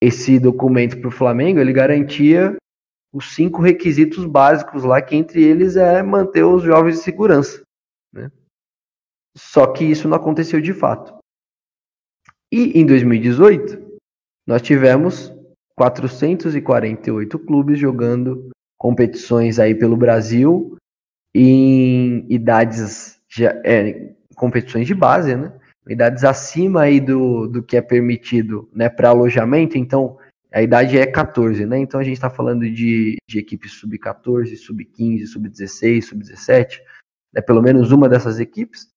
esse 0.01 0.39
documento 0.39 1.01
para 1.01 1.09
o 1.09 1.13
Flamengo, 1.13 1.59
ele 1.59 1.73
garantia 1.73 2.57
os 3.13 3.35
cinco 3.35 3.61
requisitos 3.61 4.25
básicos 4.25 4.85
lá, 4.85 5.03
que 5.03 5.17
entre 5.17 5.43
eles 5.43 5.75
é 5.75 6.05
manter 6.05 6.45
os 6.45 6.63
jovens 6.63 6.99
de 6.99 7.03
segurança. 7.03 7.61
Né? 8.13 8.31
Só 9.37 9.67
que 9.67 9.85
isso 9.85 10.07
não 10.07 10.17
aconteceu 10.17 10.61
de 10.61 10.73
fato. 10.73 11.19
E 12.53 12.79
em 12.79 12.87
2018, 12.87 13.99
nós 14.47 14.63
tivemos 14.63 15.33
448 15.77 17.39
clubes 17.41 17.77
jogando 17.77 18.51
competições 18.79 19.59
aí 19.59 19.75
pelo 19.75 19.97
Brasil 19.97 20.77
em 21.35 22.25
idades 22.33 23.21
é, 23.65 24.15
competições 24.39 24.87
de 24.87 24.95
base, 24.95 25.35
né? 25.37 25.53
Idades 25.89 26.25
acima 26.25 26.83
aí 26.83 27.01
do, 27.01 27.47
do 27.47 27.63
que 27.63 27.77
é 27.77 27.81
permitido, 27.81 28.69
né, 28.75 28.91
para 28.91 29.09
alojamento. 29.09 29.79
Então, 29.79 30.19
a 30.53 30.63
idade 30.63 30.99
é 30.99 31.07
14, 31.07 31.67
né? 31.67 31.79
Então 31.79 32.01
a 32.01 32.03
gente 32.03 32.15
está 32.15 32.31
falando 32.31 32.71
de, 32.71 33.17
de 33.29 33.39
equipes 33.39 33.73
sub-14, 33.73 34.57
sub-15, 34.57 35.27
sub-16, 35.27 36.03
sub-17, 36.03 36.81
né? 37.35 37.41
pelo 37.43 37.63
menos 37.63 37.93
uma 37.93 38.09
dessas 38.09 38.41
equipes, 38.41 38.89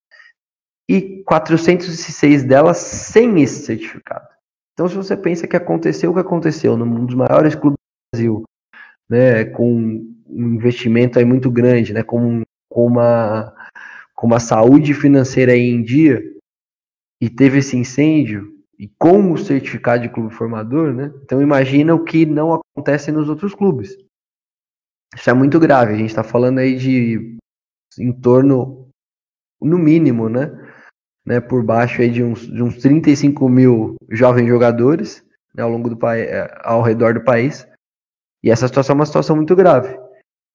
e 0.89 1.23
406 1.23 2.43
delas 2.43 2.77
sem 2.77 3.41
esse 3.41 3.65
certificado. 3.65 4.27
Então, 4.73 4.87
se 4.87 4.95
você 4.95 5.15
pensa 5.15 5.47
que 5.47 5.55
aconteceu 5.55 6.11
o 6.11 6.13
que 6.13 6.19
aconteceu 6.19 6.77
num 6.77 7.05
dos 7.05 7.15
maiores 7.15 7.55
clubes 7.55 7.77
do 7.77 8.17
Brasil, 8.17 8.43
né, 9.09 9.45
com 9.45 9.73
um 10.27 10.53
investimento 10.55 11.19
aí 11.19 11.25
muito 11.25 11.51
grande, 11.51 11.93
né, 11.93 12.01
com, 12.01 12.41
com 12.69 12.87
uma 12.87 13.53
com 14.21 14.27
uma 14.27 14.39
saúde 14.39 14.93
financeira 14.93 15.57
em 15.57 15.81
dia 15.81 16.21
e 17.19 17.27
teve 17.27 17.57
esse 17.57 17.75
incêndio 17.75 18.53
e 18.77 18.87
com 18.87 19.31
o 19.31 19.37
certificado 19.37 20.03
de 20.03 20.09
clube 20.09 20.31
formador, 20.31 20.93
né? 20.93 21.11
Então 21.23 21.41
imagina 21.41 21.95
o 21.95 22.03
que 22.03 22.23
não 22.23 22.53
acontece 22.53 23.11
nos 23.11 23.27
outros 23.27 23.55
clubes. 23.55 23.97
Isso 25.15 25.27
é 25.27 25.33
muito 25.33 25.59
grave. 25.59 25.93
A 25.93 25.97
gente 25.97 26.11
está 26.11 26.23
falando 26.23 26.59
aí 26.59 26.77
de 26.77 27.35
em 27.97 28.13
torno, 28.13 28.89
no 29.59 29.79
mínimo, 29.79 30.29
né? 30.29 30.51
né 31.25 31.41
por 31.41 31.63
baixo 31.63 32.03
aí 32.03 32.11
de 32.11 32.23
uns, 32.23 32.41
de 32.41 32.61
uns 32.61 32.77
35 32.77 33.49
mil 33.49 33.95
jovens 34.07 34.47
jogadores 34.47 35.25
né, 35.55 35.63
ao 35.63 35.71
longo 35.71 35.89
do 35.89 35.97
país, 35.97 36.29
ao 36.63 36.83
redor 36.83 37.15
do 37.15 37.23
país. 37.23 37.67
E 38.43 38.51
essa 38.51 38.67
situação 38.67 38.93
é 38.93 38.97
uma 38.97 39.05
situação 39.07 39.35
muito 39.35 39.55
grave. 39.55 39.97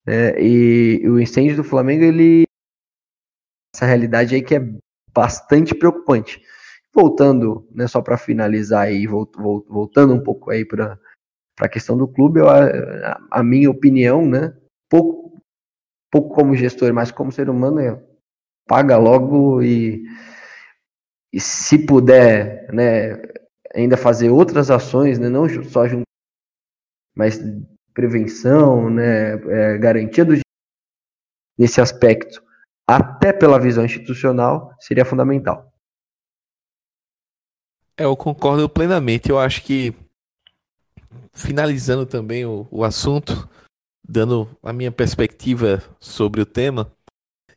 Né? 0.07 0.41
E 0.41 1.09
o 1.09 1.19
incêndio 1.19 1.57
do 1.57 1.65
Flamengo 1.65 2.05
ele 2.05 2.47
essa 3.77 3.87
realidade 3.87 4.35
aí 4.35 4.43
que 4.43 4.55
é 4.55 4.69
bastante 5.13 5.75
preocupante. 5.75 6.43
Voltando, 6.95 7.69
né, 7.71 7.87
só 7.87 8.01
para 8.01 8.17
finalizar 8.17 8.87
aí, 8.87 9.07
voltando 9.07 10.15
um 10.15 10.23
pouco 10.23 10.51
aí 10.51 10.65
para 10.65 10.99
a 11.61 11.69
questão 11.69 11.97
do 11.97 12.09
clube, 12.09 12.41
eu, 12.41 12.49
a, 12.49 13.21
a, 13.31 13.43
minha 13.43 13.71
opinião, 13.71 14.27
né, 14.27 14.57
pouco, 14.89 15.39
pouco 16.11 16.35
como 16.35 16.57
gestor, 16.57 16.93
mas 16.95 17.11
como 17.11 17.31
ser 17.31 17.51
humano, 17.51 17.81
é 17.81 18.03
paga 18.67 18.97
logo 18.97 19.63
e, 19.63 20.03
e 21.33 21.39
se 21.39 21.87
puder, 21.87 22.67
né, 22.73 23.21
ainda 23.75 23.97
fazer 23.97 24.31
outras 24.31 24.71
ações, 24.71 25.19
né, 25.19 25.29
não 25.29 25.47
só 25.65 25.87
junto, 25.87 26.05
mas 27.15 27.39
prevenção, 27.93 28.89
né, 28.89 29.35
é, 29.35 29.79
garantia 29.79 30.25
do 30.25 30.35
nesse 31.59 31.81
aspecto 31.81 32.47
até 32.87 33.33
pela 33.33 33.61
visão 33.61 33.85
institucional, 33.85 34.73
seria 34.81 35.05
fundamental. 35.05 35.73
É, 37.97 38.05
eu 38.05 38.17
concordo 38.17 38.69
plenamente. 38.69 39.31
Eu 39.31 39.39
acho 39.39 39.63
que, 39.63 39.95
finalizando 41.33 42.07
também 42.07 42.45
o, 42.45 42.69
o 42.71 42.85
assunto, 42.85 43.49
dando 44.07 44.49
a 44.63 44.73
minha 44.73 44.93
perspectiva 44.93 45.83
sobre 45.99 46.41
o 46.41 46.47
tema, 46.47 46.93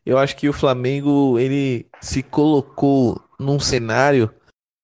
eu 0.05 0.17
acho 0.17 0.35
que 0.35 0.49
o 0.49 0.53
Flamengo 0.53 1.37
ele 1.37 1.87
se 2.01 2.23
colocou 2.23 3.21
num 3.39 3.59
cenário 3.59 4.33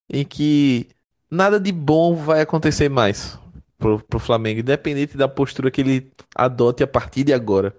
em 0.10 0.24
que 0.24 0.88
nada 1.32 1.60
de 1.60 1.72
bom 1.72 2.16
vai 2.16 2.42
acontecer 2.42 2.90
mais 2.90 3.40
pro, 3.78 4.00
pro 4.04 4.20
Flamengo, 4.20 4.60
independente 4.60 5.18
da 5.18 5.28
postura 5.28 5.72
que 5.72 5.82
ele 5.82 6.12
adote 6.36 6.84
a 6.84 6.88
partir 6.88 7.24
de 7.24 7.34
agora. 7.34 7.76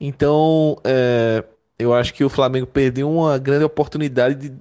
Então, 0.00 0.76
é, 0.82 1.44
eu 1.80 1.94
acho 1.94 2.12
que 2.12 2.24
o 2.24 2.28
Flamengo 2.28 2.66
perdeu 2.66 3.10
uma 3.10 3.38
grande 3.38 3.64
oportunidade 3.64 4.48
de 4.48 4.56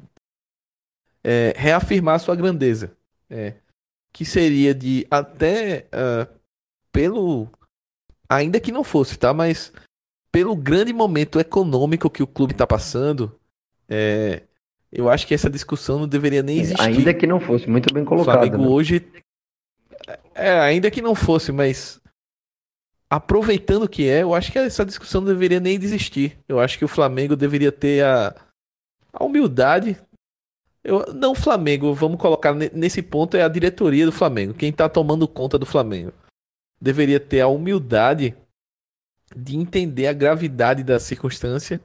é, 1.24 1.54
reafirmar 1.56 2.20
sua 2.20 2.36
grandeza. 2.36 2.92
É, 3.30 3.54
que 4.12 4.26
seria 4.26 4.74
de 4.74 5.06
até 5.10 5.86
uh, 5.94 6.28
pelo. 6.92 7.48
Ainda 8.28 8.60
que 8.60 8.72
não 8.72 8.84
fosse, 8.84 9.18
tá? 9.18 9.34
Mas 9.34 9.72
pelo 10.32 10.56
grande 10.56 10.94
momento 10.94 11.40
econômico 11.40 12.10
que 12.10 12.24
o 12.24 12.28
clube 12.28 12.54
está 12.54 12.66
passando, 12.66 13.36
é, 13.88 14.44
eu 14.92 15.10
acho 15.10 15.28
que 15.28 15.34
essa 15.34 15.50
discussão 15.50 16.00
não 16.00 16.08
deveria 16.08 16.44
nem 16.44 16.60
existir. 16.60 16.82
Ainda 16.82 17.14
que 17.14 17.28
não 17.28 17.40
fosse, 17.40 17.70
muito 17.70 17.94
bem 17.94 18.06
colocado. 18.06 18.38
O 18.38 18.40
Flamengo 18.40 18.64
né? 18.64 18.68
hoje. 18.68 19.08
É, 20.34 20.60
ainda 20.60 20.90
que 20.90 21.02
não 21.02 21.14
fosse, 21.14 21.52
mas 21.52 22.00
aproveitando 23.10 23.90
que 23.90 24.08
é, 24.08 24.22
eu 24.22 24.36
acho 24.36 24.52
que 24.52 24.60
essa 24.60 24.86
discussão 24.86 25.22
não 25.22 25.30
deveria 25.30 25.60
nem 25.60 25.76
existir. 25.76 26.38
Eu 26.48 26.60
acho 26.60 26.78
que 26.78 26.86
o 26.86 26.90
Flamengo 26.90 27.36
deveria 27.36 27.72
ter 27.72 28.06
a, 28.06 28.36
a 29.12 29.24
humildade 29.24 29.98
Eu, 30.84 31.14
não 31.14 31.32
o 31.32 31.36
Flamengo, 31.36 31.94
vamos 31.94 32.22
colocar 32.22 32.54
nesse 32.54 33.02
ponto 33.02 33.36
é 33.36 33.44
a 33.44 33.50
diretoria 33.50 34.06
do 34.06 34.12
Flamengo, 34.12 34.54
quem 34.54 34.70
está 34.70 34.88
tomando 34.88 35.28
conta 35.28 35.58
do 35.58 35.66
Flamengo. 35.66 36.14
Deveria 36.80 37.20
ter 37.20 37.42
a 37.42 37.48
humildade 37.48 38.36
de 39.36 39.58
entender 39.58 40.08
a 40.08 40.14
gravidade 40.14 40.84
da 40.84 41.00
circunstância 41.00 41.82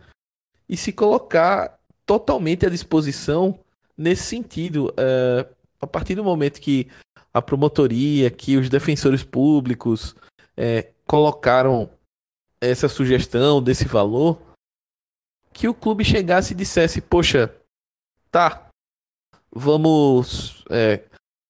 e 0.68 0.76
se 0.76 0.92
colocar 0.92 1.78
totalmente 2.06 2.64
à 2.64 2.70
disposição 2.70 3.58
nesse 3.96 4.22
sentido. 4.22 4.90
Uh, 4.90 5.54
a 5.80 5.86
partir 5.86 6.14
do 6.14 6.24
momento 6.24 6.60
que 6.60 6.88
a 7.32 7.42
promotoria, 7.42 8.30
que 8.30 8.56
os 8.56 8.68
defensores 8.70 9.24
públicos 9.24 10.14
é, 10.56 10.93
colocaram 11.06 11.90
essa 12.60 12.88
sugestão 12.88 13.62
desse 13.62 13.84
valor, 13.86 14.40
que 15.52 15.68
o 15.68 15.74
clube 15.74 16.04
chegasse 16.04 16.52
e 16.52 16.56
dissesse: 16.56 17.00
Poxa, 17.00 17.54
tá, 18.30 18.68
vamos 19.52 20.64
é, 20.70 21.02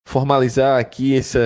formalizar 0.07 0.79
aqui 0.79 1.15
esse, 1.15 1.39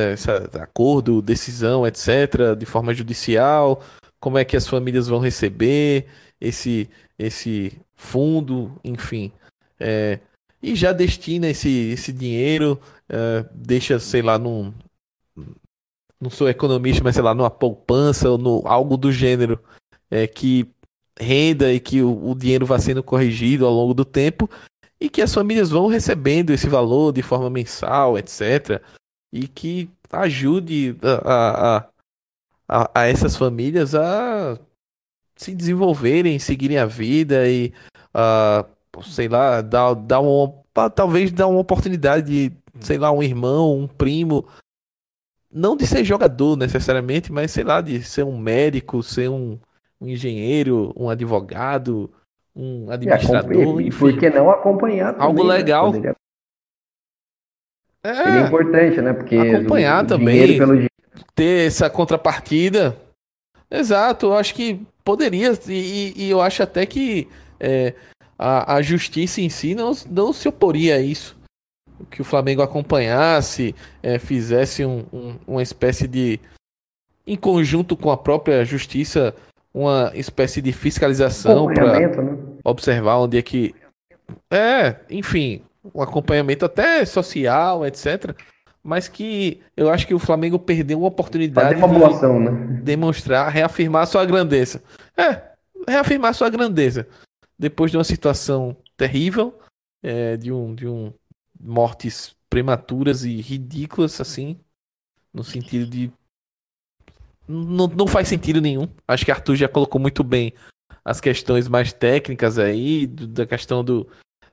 acordo, 0.61 1.23
decisão, 1.23 1.87
etc., 1.87 2.57
de 2.59 2.67
forma 2.67 2.93
judicial, 2.93 3.83
como 4.21 4.39
é 4.39 4.45
que 4.45 4.57
as 4.57 4.67
famílias 4.67 5.07
vão 5.07 5.21
receber 5.21 6.07
esse, 6.41 6.91
esse 7.19 7.81
fundo, 7.95 8.79
enfim. 8.83 9.33
É, 9.79 10.19
e 10.61 10.75
já 10.75 10.93
destina 10.93 11.49
esse, 11.49 11.91
esse 11.91 12.13
dinheiro, 12.13 12.81
é, 13.09 13.45
deixa, 13.53 13.99
sei 13.99 14.23
lá, 14.23 14.39
num. 14.39 14.75
Não 16.21 16.31
sou 16.31 16.49
economista, 16.49 17.03
mas 17.05 17.15
sei 17.15 17.23
lá, 17.23 17.35
numa 17.35 17.51
poupança 17.51 18.29
ou 18.31 18.39
no, 18.39 18.63
algo 18.67 18.97
do 18.97 19.13
gênero 19.13 19.61
é, 20.11 20.27
que 20.27 20.69
renda 21.21 21.73
e 21.73 21.81
que 21.81 22.03
o, 22.03 22.31
o 22.31 22.35
dinheiro 22.35 22.67
vá 22.67 22.79
sendo 22.79 23.03
corrigido 23.03 23.67
ao 23.67 23.73
longo 23.73 23.95
do 23.95 24.05
tempo 24.05 24.49
e 25.01 25.09
que 25.09 25.23
as 25.23 25.33
famílias 25.33 25.71
vão 25.71 25.87
recebendo 25.87 26.51
esse 26.51 26.69
valor 26.69 27.13
de 27.13 27.23
forma 27.23 27.49
mensal, 27.49 28.19
etc. 28.19 28.83
E 29.33 29.47
que 29.47 29.89
ajude 30.11 30.97
a, 31.03 31.77
a, 31.79 31.89
a, 32.69 32.91
a 32.95 33.07
essas 33.07 33.37
famílias 33.37 33.95
a 33.95 34.59
se 35.37 35.55
desenvolverem, 35.55 36.39
seguirem 36.39 36.79
a 36.79 36.87
vida 36.87 37.49
e, 37.49 37.73
uh, 38.13 39.03
sei 39.05 39.29
lá, 39.29 39.61
dar, 39.61 39.95
dar 39.95 40.19
uma, 40.21 40.53
talvez 40.91 41.31
dar 41.31 41.47
uma 41.47 41.61
oportunidade 41.61 42.27
de, 42.27 42.57
sei 42.81 42.99
lá, 42.99 43.13
um 43.13 43.23
irmão, 43.23 43.79
um 43.79 43.87
primo, 43.87 44.49
não 45.53 45.77
de 45.77 45.87
ser 45.87 46.05
jogador 46.05 46.57
necessariamente, 46.57 47.33
mas 47.33 47.51
sei 47.51 47.65
lá, 47.65 47.81
de 47.81 48.03
ser 48.03 48.25
um 48.25 48.39
médico, 48.39 49.03
ser 49.03 49.29
um, 49.29 49.59
um 50.01 50.09
engenheiro, 50.09 50.93
um 50.97 51.09
advogado, 51.09 52.11
um 52.55 52.91
administrador. 52.91 53.81
E, 53.81 53.91
por 53.91 54.17
que 54.17 54.31
não 54.31 54.51
acompanhar 54.51 55.13
também, 55.13 55.27
Algo 55.27 55.45
né? 55.45 55.55
legal. 55.55 55.93
Né? 55.93 56.13
É, 58.03 58.15
Seria 58.15 58.41
importante, 58.47 59.01
né? 59.01 59.13
Porque 59.13 59.37
acompanhar 59.37 60.07
também, 60.07 60.59
pelo... 60.59 60.87
ter 61.35 61.67
essa 61.67 61.91
contrapartida. 61.91 62.97
Exato, 63.71 64.27
eu 64.27 64.35
acho 64.35 64.55
que 64.55 64.87
poderia, 65.05 65.53
e, 65.69 66.15
e 66.17 66.31
eu 66.31 66.41
acho 66.41 66.63
até 66.63 66.87
que 66.87 67.29
é, 67.61 67.95
a, 68.39 68.77
a 68.77 68.83
justiça 68.83 69.41
em 69.41 69.49
si 69.49 69.75
não, 69.75 69.93
não 70.11 70.33
se 70.33 70.49
oporia 70.49 70.97
a 70.97 71.01
isso. 71.01 71.38
Que 72.11 72.23
o 72.23 72.25
Flamengo 72.25 72.63
acompanhasse, 72.63 73.75
é, 74.03 74.19
fizesse 74.19 74.85
um, 74.85 75.05
um, 75.13 75.35
uma 75.47 75.63
espécie 75.63 76.07
de. 76.07 76.41
Em 77.27 77.37
conjunto 77.37 77.97
com 77.97 78.11
a 78.11 78.17
própria 78.17 78.65
justiça, 78.65 79.35
uma 79.73 80.11
espécie 80.15 80.63
de 80.63 80.73
fiscalização 80.73 81.67
para 81.67 82.01
né? 82.01 82.39
observar 82.65 83.19
onde 83.19 83.39
é 83.39 83.43
que. 83.43 83.75
É, 84.51 84.97
enfim, 85.11 85.63
um 85.95 86.03
acompanhamento 86.03 86.65
até 86.65 87.05
social, 87.05 87.87
etc. 87.87 88.35
Mas 88.83 89.09
que 89.09 89.61
eu 89.77 89.91
acho 89.91 90.07
que 90.07 90.15
o 90.15 90.19
Flamengo 90.19 90.59
perdeu 90.59 90.99
uma 90.99 91.09
oportunidade 91.09 91.81
ação, 92.07 92.41
né? 92.41 92.75
de 92.75 92.83
demonstrar, 92.83 93.51
reafirmar 93.51 94.07
sua 94.07 94.25
grandeza. 94.25 94.83
É, 95.17 95.43
reafirmar 95.87 96.35
sua 96.35 96.49
grandeza. 96.49 97.07
Depois 97.59 97.91
de 97.91 97.97
uma 97.97 98.05
situação 98.05 98.77
terrível, 98.97 99.59
é, 100.03 100.37
de 100.37 100.53
um 100.53 100.75
de 100.75 100.87
um 100.87 101.13
mortes 101.61 102.37
prematuras 102.49 103.25
e 103.25 103.41
ridículas 103.41 104.21
assim, 104.21 104.59
no 105.33 105.45
sentido 105.45 105.89
de 105.89 106.13
não, 107.47 107.87
não 107.87 108.07
faz 108.07 108.29
sentido 108.29 108.61
nenhum. 108.61 108.89
Acho 109.07 109.25
que 109.25 109.31
Arthur 109.31 109.57
já 109.57 109.69
colocou 109.69 110.01
muito 110.01 110.23
bem 110.23 110.53
as 111.05 111.21
questões 111.21 111.69
mais 111.69 111.93
técnicas 111.93 112.59
aí, 112.59 113.07
da 113.07 113.47
questão 113.47 113.83
do, 113.83 114.07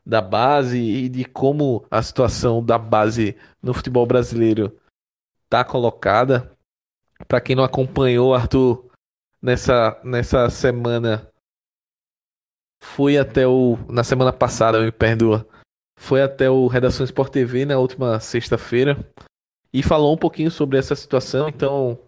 da 0.06 0.22
base 0.22 0.80
e 0.80 1.10
de 1.10 1.26
como 1.26 1.86
a 1.92 2.02
situação 2.02 2.64
da 2.64 2.78
base 2.78 3.36
no 3.62 3.74
futebol 3.74 4.06
brasileiro 4.06 4.78
tá 5.50 5.66
colocada. 5.66 6.52
Para 7.28 7.42
quem 7.42 7.56
não 7.56 7.64
acompanhou, 7.64 8.34
Arthur, 8.34 8.90
nessa, 9.42 10.00
nessa 10.04 10.50
semana 10.50 11.30
foi 12.82 13.18
até 13.18 13.48
o 13.48 13.78
na 13.90 14.04
semana 14.04 14.32
passada, 14.32 14.82
me 14.82 14.92
perdoa. 14.92 15.46
Foi 15.98 16.22
até 16.22 16.50
o 16.50 16.68
Redação 16.68 17.06
Sport 17.06 17.32
TV 17.32 17.66
na 17.66 17.78
última 17.78 18.20
sexta-feira 18.20 18.98
e 19.74 19.82
falou 19.82 20.14
um 20.14 20.18
pouquinho 20.18 20.52
sobre 20.52 20.78
essa 20.78 20.96
situação, 20.96 21.50
então 21.50 22.00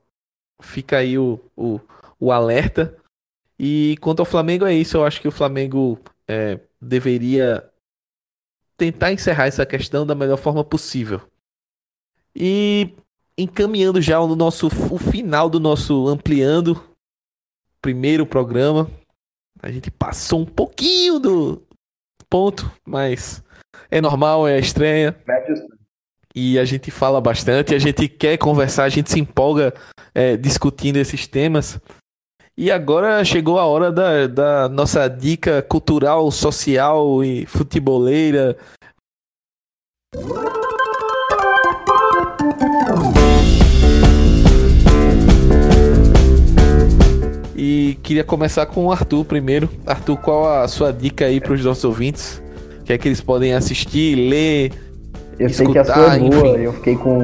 fica 0.61 0.97
aí 0.97 1.17
o, 1.17 1.39
o, 1.55 1.79
o 2.19 2.31
alerta. 2.31 2.95
E 3.59 3.97
quanto 4.01 4.19
ao 4.19 4.25
Flamengo, 4.25 4.65
é 4.65 4.73
isso. 4.73 4.97
Eu 4.97 5.05
acho 5.05 5.19
que 5.19 5.27
o 5.27 5.31
Flamengo 5.31 5.99
é, 6.27 6.59
deveria 6.81 7.67
tentar 8.77 9.11
encerrar 9.11 9.47
essa 9.47 9.65
questão 9.65 10.05
da 10.05 10.13
melhor 10.13 10.37
forma 10.37 10.63
possível. 10.63 11.21
E 12.35 12.93
encaminhando 13.37 14.01
já 14.01 14.19
o 14.19 14.35
nosso 14.35 14.67
o 14.67 14.97
final 14.97 15.49
do 15.49 15.59
nosso 15.59 16.07
ampliando 16.07 16.81
primeiro 17.81 18.25
programa. 18.25 18.89
A 19.61 19.71
gente 19.71 19.89
passou 19.89 20.41
um 20.41 20.45
pouquinho 20.45 21.19
do 21.19 21.63
ponto, 22.29 22.71
mas 22.85 23.43
é 23.89 24.01
normal, 24.01 24.47
é 24.47 24.59
estranha 24.59 25.15
e 26.39 26.59
a 26.59 26.65
gente 26.65 26.91
fala 26.91 27.19
bastante, 27.19 27.73
a 27.73 27.79
gente 27.79 28.07
quer 28.07 28.37
conversar, 28.37 28.83
a 28.83 28.89
gente 28.89 29.09
se 29.09 29.19
empolga 29.19 29.73
é, 30.13 30.37
discutindo 30.37 30.97
esses 30.97 31.25
temas. 31.25 31.79
E 32.55 32.69
agora 32.69 33.25
chegou 33.25 33.57
a 33.57 33.65
hora 33.65 33.91
da, 33.91 34.27
da 34.27 34.69
nossa 34.69 35.07
dica 35.07 35.63
cultural, 35.63 36.29
social 36.29 37.23
e 37.23 37.47
futeboleira. 37.47 38.55
E 47.55 47.97
queria 48.03 48.23
começar 48.23 48.67
com 48.67 48.85
o 48.85 48.91
Arthur 48.91 49.25
primeiro. 49.25 49.67
Arthur, 49.87 50.17
qual 50.17 50.61
a 50.61 50.67
sua 50.67 50.93
dica 50.93 51.25
aí 51.25 51.41
para 51.41 51.53
os 51.53 51.65
nossos 51.65 51.83
ouvintes? 51.83 52.43
Que 52.87 52.93
é 52.93 52.97
que 52.97 53.07
eles 53.07 53.21
podem 53.21 53.53
assistir, 53.53 54.15
ler, 54.15 54.71
eu 55.39 55.49
sei 55.49 55.67
que 55.67 55.77
a 55.77 55.85
sua 55.85 56.15
é 56.15 56.19
boa, 56.19 56.47
eu 56.57 56.73
fiquei 56.73 56.95
com, 56.95 57.19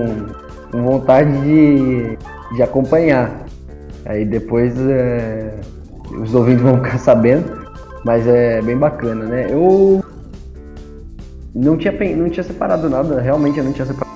com 0.72 0.84
vontade 0.84 1.31
de, 1.41 2.18
de 2.56 2.61
acompanhar. 2.61 3.45
Aí 4.06 4.23
depois 4.23 4.73
é, 4.77 5.56
os 6.22 6.35
ouvintes 6.35 6.61
vão 6.61 6.76
ficar 6.84 6.99
sabendo, 6.99 7.65
mas 8.06 8.27
é 8.27 8.61
bem 8.61 8.77
bacana, 8.77 9.26
né? 9.26 9.48
Eu 9.49 10.03
não 11.56 11.76
tinha, 11.77 11.94
não 12.15 12.30
tinha 12.30 12.44
separado 12.44 12.90
nada, 12.90 13.19
realmente 13.19 13.57
eu 13.57 13.64
não 13.64 13.73
tinha 13.73 13.85
separado. 13.85 14.14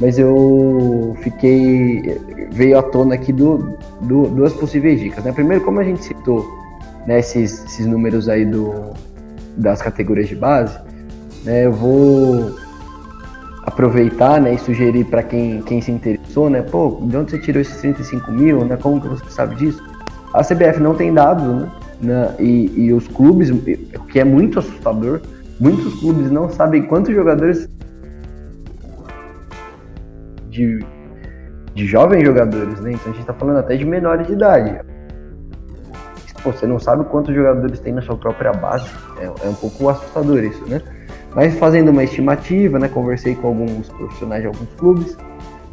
Mas 0.00 0.18
eu 0.18 1.16
fiquei. 1.22 2.20
Veio 2.52 2.78
à 2.78 2.82
tona 2.82 3.14
aqui 3.14 3.32
do, 3.32 3.76
do, 4.02 4.28
duas 4.28 4.52
possíveis 4.54 5.00
dicas. 5.00 5.24
Né? 5.24 5.32
Primeiro, 5.32 5.64
como 5.64 5.80
a 5.80 5.84
gente 5.84 6.02
citou 6.02 6.44
né, 7.06 7.18
esses, 7.18 7.64
esses 7.64 7.86
números 7.86 8.28
aí 8.28 8.44
do, 8.44 8.92
das 9.56 9.80
categorias 9.80 10.28
de 10.28 10.36
base, 10.36 10.78
né, 11.44 11.66
eu 11.66 11.72
vou 11.72 12.56
aproveitar 13.66 14.40
né, 14.40 14.54
e 14.54 14.58
sugerir 14.58 15.04
para 15.04 15.22
quem, 15.22 15.62
quem 15.62 15.80
se 15.80 15.90
interessou, 15.90 16.50
né? 16.50 16.62
Pô, 16.62 17.00
de 17.02 17.16
onde 17.16 17.30
você 17.30 17.38
tirou 17.38 17.60
esses 17.60 17.76
35 17.78 18.30
mil, 18.30 18.64
né? 18.64 18.76
Como 18.76 19.00
que 19.00 19.08
você 19.08 19.24
sabe 19.30 19.54
disso? 19.56 19.82
A 20.32 20.42
CBF 20.42 20.80
não 20.80 20.94
tem 20.94 21.12
dados, 21.12 21.44
né? 21.44 21.70
né 22.00 22.34
e, 22.38 22.72
e 22.76 22.92
os 22.92 23.08
clubes, 23.08 23.50
o 23.50 24.04
que 24.06 24.20
é 24.20 24.24
muito 24.24 24.58
assustador, 24.58 25.20
muitos 25.58 25.94
clubes 26.00 26.30
não 26.30 26.50
sabem 26.50 26.82
quantos 26.82 27.14
jogadores 27.14 27.68
de, 30.50 30.84
de 31.74 31.86
jovens 31.86 32.24
jogadores, 32.24 32.80
né? 32.80 32.92
Então 32.92 33.06
a 33.06 33.10
gente 33.10 33.20
está 33.20 33.34
falando 33.34 33.58
até 33.58 33.76
de 33.76 33.84
menores 33.84 34.26
de 34.26 34.34
idade. 34.34 34.80
Você 36.44 36.66
não 36.66 36.78
sabe 36.78 37.04
quantos 37.04 37.34
jogadores 37.34 37.80
tem 37.80 37.92
na 37.92 38.02
sua 38.02 38.16
própria 38.16 38.52
base. 38.52 38.88
É, 39.18 39.24
é 39.24 39.48
um 39.48 39.54
pouco 39.54 39.88
assustador 39.88 40.44
isso, 40.44 40.64
né? 40.68 40.80
Mas 41.34 41.58
fazendo 41.58 41.90
uma 41.90 42.04
estimativa, 42.04 42.78
né, 42.78 42.88
conversei 42.88 43.34
com 43.34 43.48
alguns 43.48 43.88
profissionais 43.88 44.42
de 44.42 44.46
alguns 44.46 44.68
clubes, 44.76 45.16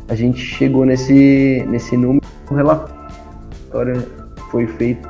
a 0.07 0.15
gente 0.15 0.39
chegou 0.39 0.85
nesse, 0.85 1.63
nesse 1.69 1.95
número. 1.95 2.25
O 2.49 2.55
relatório 2.55 4.03
foi 4.49 4.65
feito 4.65 5.07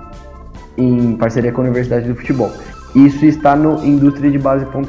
em 0.77 1.15
parceria 1.15 1.51
com 1.51 1.61
a 1.61 1.63
Universidade 1.63 2.07
do 2.07 2.15
Futebol. 2.15 2.51
Isso 2.93 3.25
está 3.25 3.55
no 3.55 3.83
industriadebase.com. 3.85 4.83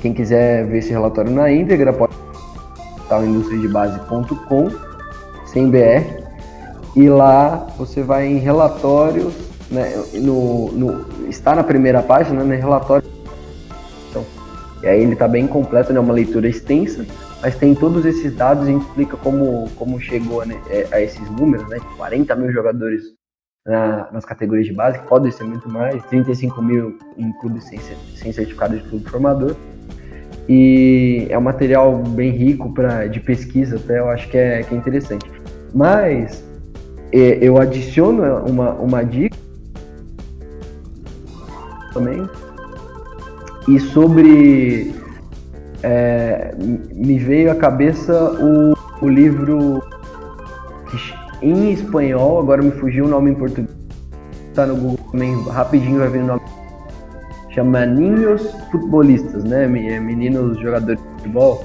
quem 0.00 0.12
quiser 0.12 0.66
ver 0.66 0.78
esse 0.78 0.90
relatório 0.90 1.30
na 1.30 1.50
íntegra, 1.50 1.92
pode 1.92 2.12
estar 3.02 3.20
no 3.20 3.26
industriadebase.com, 3.26 4.70
sem 5.46 5.70
BR, 5.70 6.25
e 6.96 7.10
lá 7.10 7.66
você 7.76 8.02
vai 8.02 8.26
em 8.26 8.38
relatórios, 8.38 9.34
né, 9.70 9.92
no, 10.14 10.72
no, 10.72 11.28
está 11.28 11.54
na 11.54 11.62
primeira 11.62 12.02
página, 12.02 12.42
né, 12.42 12.56
relatório. 12.56 13.06
Então, 14.08 14.24
e 14.82 14.86
aí 14.86 15.02
ele 15.02 15.12
está 15.12 15.28
bem 15.28 15.46
completo, 15.46 15.92
né, 15.92 16.00
uma 16.00 16.14
leitura 16.14 16.48
extensa, 16.48 17.04
mas 17.42 17.54
tem 17.54 17.74
todos 17.74 18.06
esses 18.06 18.34
dados 18.34 18.66
e 18.66 18.72
explica 18.72 19.14
como, 19.18 19.68
como 19.76 20.00
chegou 20.00 20.46
né, 20.46 20.58
é, 20.70 20.88
a 20.90 21.00
esses 21.02 21.30
números, 21.32 21.68
né, 21.68 21.78
40 21.98 22.34
mil 22.34 22.50
jogadores 22.50 23.02
na, 23.66 24.10
nas 24.10 24.24
categorias 24.24 24.66
de 24.66 24.72
base, 24.72 24.98
que 24.98 25.06
podem 25.06 25.30
ser 25.30 25.44
muito 25.44 25.68
mais, 25.68 26.02
35 26.06 26.62
mil 26.62 26.98
em 27.18 27.30
clubes 27.40 27.64
sem, 27.64 27.78
sem 28.16 28.32
certificado 28.32 28.74
de 28.74 28.88
clube 28.88 29.06
formador. 29.10 29.54
E 30.48 31.26
é 31.28 31.36
um 31.36 31.42
material 31.42 31.98
bem 31.98 32.30
rico 32.30 32.72
pra, 32.72 33.06
de 33.06 33.20
pesquisa, 33.20 33.76
até 33.76 33.98
eu 33.98 34.08
acho 34.08 34.30
que 34.30 34.38
é, 34.38 34.62
que 34.62 34.74
é 34.74 34.78
interessante. 34.78 35.28
Mas 35.74 36.40
é, 36.40 36.45
eu 37.12 37.58
adiciono 37.58 38.22
uma, 38.44 38.72
uma 38.74 39.04
dica 39.04 39.36
também. 41.92 42.28
E 43.68 43.80
sobre. 43.80 44.94
É, 45.82 46.54
me 46.94 47.18
veio 47.18 47.50
à 47.50 47.54
cabeça 47.54 48.12
o, 48.40 49.04
o 49.04 49.08
livro 49.08 49.82
que, 50.90 51.46
em 51.46 51.72
espanhol, 51.72 52.40
agora 52.40 52.62
me 52.62 52.70
fugiu 52.72 53.04
o 53.04 53.08
nome 53.08 53.30
em 53.30 53.34
português. 53.34 53.76
Tá 54.54 54.66
no 54.66 54.74
Google 54.74 54.98
também, 55.12 55.42
rapidinho 55.48 55.98
vai 55.98 56.08
vir 56.08 56.22
o 56.22 56.26
nome. 56.26 56.40
Chama 57.50 57.86
Ninhos 57.86 58.42
Futebolistas, 58.70 59.44
né? 59.44 59.64
É 59.64 60.00
meninos 60.00 60.58
jogadores 60.58 61.00
de 61.00 61.08
futebol. 61.14 61.64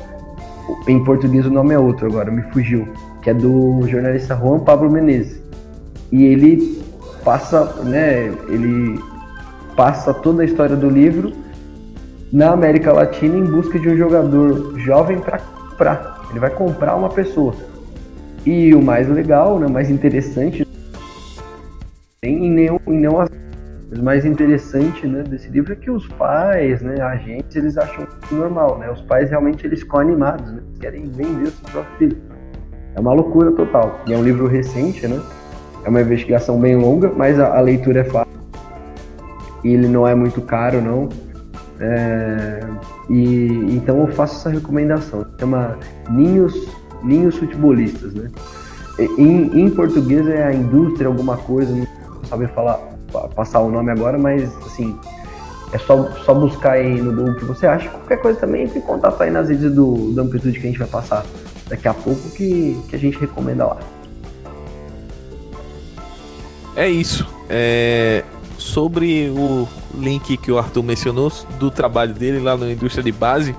Em 0.88 1.03
português 1.03 1.45
o 1.45 1.49
nome 1.49 1.73
é 1.73 1.80
outro 1.80 2.07
agora, 2.07 2.31
me 2.31 2.41
fugiu 2.53 2.88
que 3.22 3.30
é 3.30 3.34
do 3.34 3.81
jornalista 3.88 4.35
Juan 4.35 4.60
Pablo 4.60 4.91
Menezes. 4.91 5.41
E 6.11 6.26
ele 6.26 6.81
passa, 7.23 7.84
né, 7.84 8.27
ele 8.49 8.99
passa 9.76 10.14
toda 10.14 10.41
a 10.41 10.45
história 10.45 10.76
do 10.76 10.89
livro 10.89 11.34
na 12.31 12.52
América 12.52 12.91
Latina 12.91 13.38
em 13.38 13.43
busca 13.43 13.77
de 13.80 13.89
um 13.89 13.98
jogador 13.98 14.77
jovem 14.80 15.19
para 15.19 15.39
comprar. 15.39 16.27
Ele 16.30 16.39
vai 16.39 16.49
comprar 16.49 16.95
uma 16.95 17.10
pessoa. 17.10 17.53
E 18.45 18.73
o 18.73 18.81
mais 18.81 19.07
legal, 19.07 19.60
né, 19.60 19.68
mais 19.68 19.89
interessante, 19.89 20.68
em 22.23 22.49
nenhum, 22.49 22.80
em 22.88 22.99
nenhum 22.99 23.26
o 23.91 24.02
mais 24.02 24.26
interessante 24.26 25.06
né, 25.06 25.22
desse 25.22 25.49
livro 25.49 25.73
é 25.73 25.76
que 25.76 25.91
os 25.91 26.07
pais, 26.07 26.81
né, 26.81 27.02
a 27.02 27.18
gente, 27.18 27.57
eles 27.57 27.77
acham 27.77 28.07
normal, 28.31 28.80
né? 28.80 28.89
Os 28.89 29.02
pais 29.02 29.30
realmente 29.30 29.68
eles 29.68 29.81
ficam 29.81 29.99
animados, 29.99 30.49
né? 30.49 30.61
Querem 30.80 31.03
vender 31.10 31.49
o 31.49 31.52
seu 31.52 31.69
próprio 31.72 31.98
filho. 31.98 32.30
É 32.95 32.99
uma 32.99 33.13
loucura 33.13 33.51
total. 33.51 34.01
E 34.05 34.13
é 34.13 34.18
um 34.18 34.23
livro 34.23 34.47
recente, 34.47 35.07
né? 35.07 35.22
É 35.84 35.89
uma 35.89 36.01
investigação 36.01 36.59
bem 36.59 36.76
longa, 36.76 37.11
mas 37.15 37.39
a, 37.39 37.57
a 37.57 37.61
leitura 37.61 38.01
é 38.01 38.03
fácil. 38.03 38.31
E 39.63 39.69
ele 39.69 39.88
não 39.88 40.07
é 40.07 40.13
muito 40.13 40.41
caro, 40.41 40.81
não. 40.81 41.09
É, 41.80 42.59
e 43.09 43.47
então 43.72 43.99
eu 44.01 44.07
faço 44.07 44.35
essa 44.35 44.49
recomendação. 44.49 45.26
Chama 45.39 45.77
Ninhos, 46.09 46.53
Ninhos 47.03 47.38
Futebolistas, 47.38 48.13
né? 48.13 48.30
Em, 48.99 49.61
em 49.61 49.69
português 49.69 50.27
é 50.27 50.43
a 50.43 50.53
indústria 50.53 51.07
alguma 51.07 51.38
coisa, 51.38 51.73
não 51.73 51.88
saber 52.26 52.49
falar, 52.49 52.80
passar 53.35 53.61
o 53.61 53.72
nome 53.72 53.89
agora, 53.89 54.18
mas 54.18 54.43
assim, 54.65 54.95
é 55.73 55.77
só, 55.77 56.11
só 56.23 56.34
buscar 56.34 56.73
aí 56.73 57.01
no 57.01 57.11
Google 57.13 57.35
que 57.35 57.45
você 57.45 57.65
acha. 57.65 57.89
Qualquer 57.89 58.18
coisa 58.18 58.39
também 58.39 58.63
entre 58.63 58.80
em 58.80 58.81
contato 58.81 59.22
aí 59.23 59.31
nas 59.31 59.49
redes 59.49 59.73
do, 59.73 60.11
do 60.11 60.22
Amplitude 60.22 60.59
que 60.59 60.68
a 60.68 60.69
gente 60.69 60.80
vai 60.80 60.88
passar 60.88 61.26
daqui 61.72 61.88
a 61.88 61.93
pouco 61.93 62.30
que, 62.31 62.77
que 62.89 62.95
a 62.95 62.99
gente 62.99 63.18
recomenda 63.18 63.65
lá. 63.65 63.80
É 66.76 66.88
isso. 66.88 67.26
É... 67.49 68.23
Sobre 68.57 69.30
o 69.30 69.68
link 69.95 70.38
que 70.38 70.52
o 70.52 70.57
Arthur 70.57 70.84
mencionou 70.84 71.31
do 71.57 71.72
trabalho 71.72 72.14
dele 72.14 72.39
lá 72.39 72.56
na 72.56 72.72
indústria 72.72 73.03
de 73.03 73.11
base, 73.11 73.56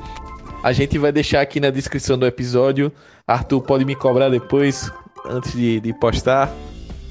a 0.62 0.72
gente 0.72 0.96
vai 0.96 1.10
deixar 1.10 1.40
aqui 1.40 1.58
na 1.58 1.70
descrição 1.70 2.16
do 2.16 2.24
episódio. 2.24 2.92
Arthur 3.26 3.62
pode 3.62 3.84
me 3.84 3.96
cobrar 3.96 4.28
depois, 4.28 4.92
antes 5.28 5.52
de, 5.52 5.80
de 5.80 5.92
postar, 5.94 6.52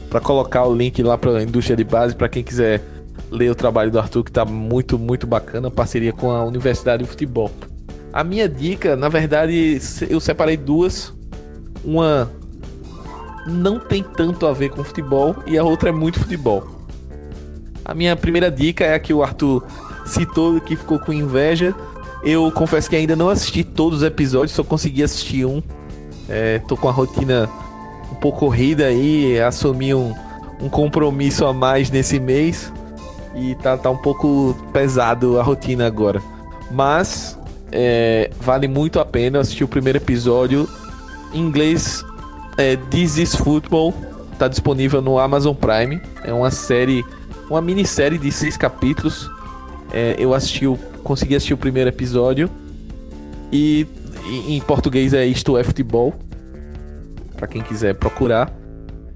para 0.09 0.21
colocar 0.21 0.65
o 0.65 0.73
link 0.73 1.01
lá 1.03 1.17
para 1.17 1.39
a 1.39 1.43
indústria 1.43 1.75
de 1.75 1.83
base 1.83 2.15
para 2.15 2.29
quem 2.29 2.43
quiser 2.43 2.81
ler 3.29 3.49
o 3.49 3.55
trabalho 3.55 3.91
do 3.91 3.99
Arthur, 3.99 4.23
que 4.23 4.29
está 4.29 4.45
muito, 4.45 4.97
muito 4.97 5.27
bacana, 5.27 5.69
parceria 5.69 6.13
com 6.13 6.31
a 6.31 6.43
Universidade 6.43 7.03
de 7.03 7.09
Futebol. 7.09 7.51
A 8.13 8.23
minha 8.23 8.47
dica, 8.47 8.95
na 8.95 9.07
verdade, 9.07 9.79
eu 10.09 10.19
separei 10.19 10.57
duas. 10.57 11.13
Uma 11.83 12.29
não 13.47 13.79
tem 13.79 14.03
tanto 14.03 14.45
a 14.45 14.53
ver 14.53 14.69
com 14.69 14.83
futebol 14.83 15.35
e 15.47 15.57
a 15.57 15.63
outra 15.63 15.89
é 15.89 15.91
muito 15.91 16.19
futebol. 16.19 16.67
A 17.83 17.93
minha 17.93 18.15
primeira 18.15 18.51
dica 18.51 18.83
é 18.83 18.93
a 18.93 18.99
que 18.99 19.13
o 19.13 19.23
Arthur 19.23 19.65
citou 20.05 20.59
que 20.61 20.75
ficou 20.75 20.99
com 20.99 21.11
inveja. 21.11 21.73
Eu 22.23 22.51
confesso 22.51 22.89
que 22.89 22.95
ainda 22.95 23.15
não 23.15 23.29
assisti 23.29 23.63
todos 23.63 23.99
os 23.99 24.03
episódios, 24.03 24.51
só 24.51 24.63
consegui 24.63 25.01
assistir 25.01 25.45
um. 25.45 25.61
É, 26.29 26.59
tô 26.59 26.77
com 26.77 26.87
a 26.87 26.91
rotina 26.91 27.49
um 28.11 28.15
pouco 28.15 28.39
corrida 28.39 28.85
aí, 28.85 29.39
assumi 29.41 29.93
um, 29.93 30.13
um 30.61 30.69
compromisso 30.69 31.45
a 31.45 31.53
mais 31.53 31.89
nesse 31.89 32.19
mês 32.19 32.71
e 33.35 33.55
tá, 33.55 33.77
tá 33.77 33.89
um 33.89 33.97
pouco 33.97 34.55
pesado 34.71 35.39
a 35.39 35.43
rotina 35.43 35.87
agora. 35.87 36.21
Mas 36.69 37.37
é, 37.71 38.29
vale 38.39 38.67
muito 38.67 38.99
a 38.99 39.05
pena 39.05 39.39
assistir 39.39 39.63
o 39.63 39.67
primeiro 39.67 39.97
episódio. 39.97 40.67
Em 41.33 41.39
inglês, 41.39 42.05
é, 42.57 42.75
This 42.75 43.17
is 43.17 43.35
Football. 43.35 43.93
Está 44.33 44.47
disponível 44.47 45.01
no 45.01 45.17
Amazon 45.17 45.55
Prime. 45.55 46.01
É 46.23 46.33
uma 46.33 46.51
série, 46.51 47.05
uma 47.49 47.61
minissérie 47.61 48.17
de 48.17 48.31
seis 48.31 48.57
capítulos. 48.57 49.29
É, 49.93 50.15
eu 50.17 50.33
assisti, 50.33 50.67
o, 50.67 50.77
consegui 51.03 51.35
assistir 51.35 51.53
o 51.53 51.57
primeiro 51.57 51.89
episódio. 51.89 52.49
E 53.51 53.87
em 54.47 54.59
português 54.61 55.13
é 55.13 55.25
Isto 55.25 55.57
é 55.57 55.63
Futebol. 55.63 56.13
Para 57.37 57.47
quem 57.47 57.61
quiser 57.61 57.95
procurar. 57.95 58.53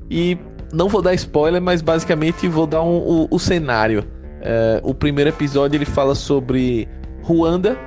E 0.10 0.38
não 0.72 0.88
vou 0.88 1.02
dar 1.02 1.14
spoiler, 1.14 1.62
mas 1.62 1.82
basicamente 1.82 2.48
vou 2.48 2.68
dar 2.68 2.84
um, 2.84 2.98
o, 2.98 3.28
o 3.32 3.40
cenário. 3.40 4.04
É, 4.42 4.80
o 4.84 4.94
primeiro 4.94 5.30
episódio 5.30 5.78
ele 5.78 5.86
fala 5.86 6.14
sobre 6.14 6.88
Ruanda, 7.24 7.78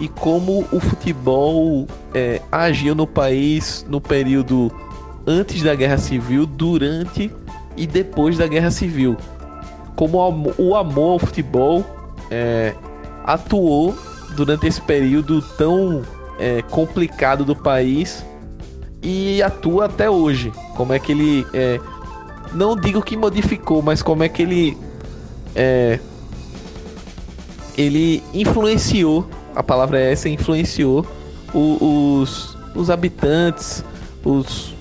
e 0.00 0.08
como 0.08 0.66
o 0.72 0.80
futebol 0.80 1.86
é, 2.14 2.40
agiu 2.50 2.94
no 2.94 3.06
país 3.06 3.84
no 3.88 4.00
período 4.00 4.72
antes 5.26 5.62
da 5.62 5.74
Guerra 5.74 5.98
Civil, 5.98 6.46
durante 6.46 7.30
e 7.76 7.86
depois 7.86 8.38
da 8.38 8.46
Guerra 8.46 8.70
Civil. 8.70 9.16
Como 9.94 10.54
o 10.56 10.74
amor 10.74 11.12
ao 11.12 11.18
futebol 11.18 11.84
é, 12.30 12.74
atuou 13.24 13.94
durante 14.34 14.66
esse 14.66 14.80
período 14.80 15.42
tão 15.42 16.02
é, 16.38 16.62
complicado 16.62 17.44
do 17.44 17.54
país 17.54 18.24
e 19.02 19.42
atua 19.42 19.84
até 19.84 20.08
hoje. 20.08 20.50
Como 20.76 20.94
é 20.94 20.98
que 20.98 21.12
ele. 21.12 21.46
É, 21.52 21.78
não 22.54 22.74
digo 22.74 23.02
que 23.02 23.18
modificou, 23.18 23.82
mas 23.82 24.02
como 24.02 24.22
é 24.22 24.30
que 24.30 24.40
ele. 24.40 24.78
É, 25.54 25.98
ele 27.76 28.22
influenciou 28.32 29.26
a 29.54 29.62
palavra 29.62 29.98
é 29.98 30.12
essa, 30.12 30.28
influenciou 30.28 31.06
o, 31.52 32.20
os, 32.20 32.56
os 32.74 32.90
habitantes, 32.90 33.84
os 34.24 34.74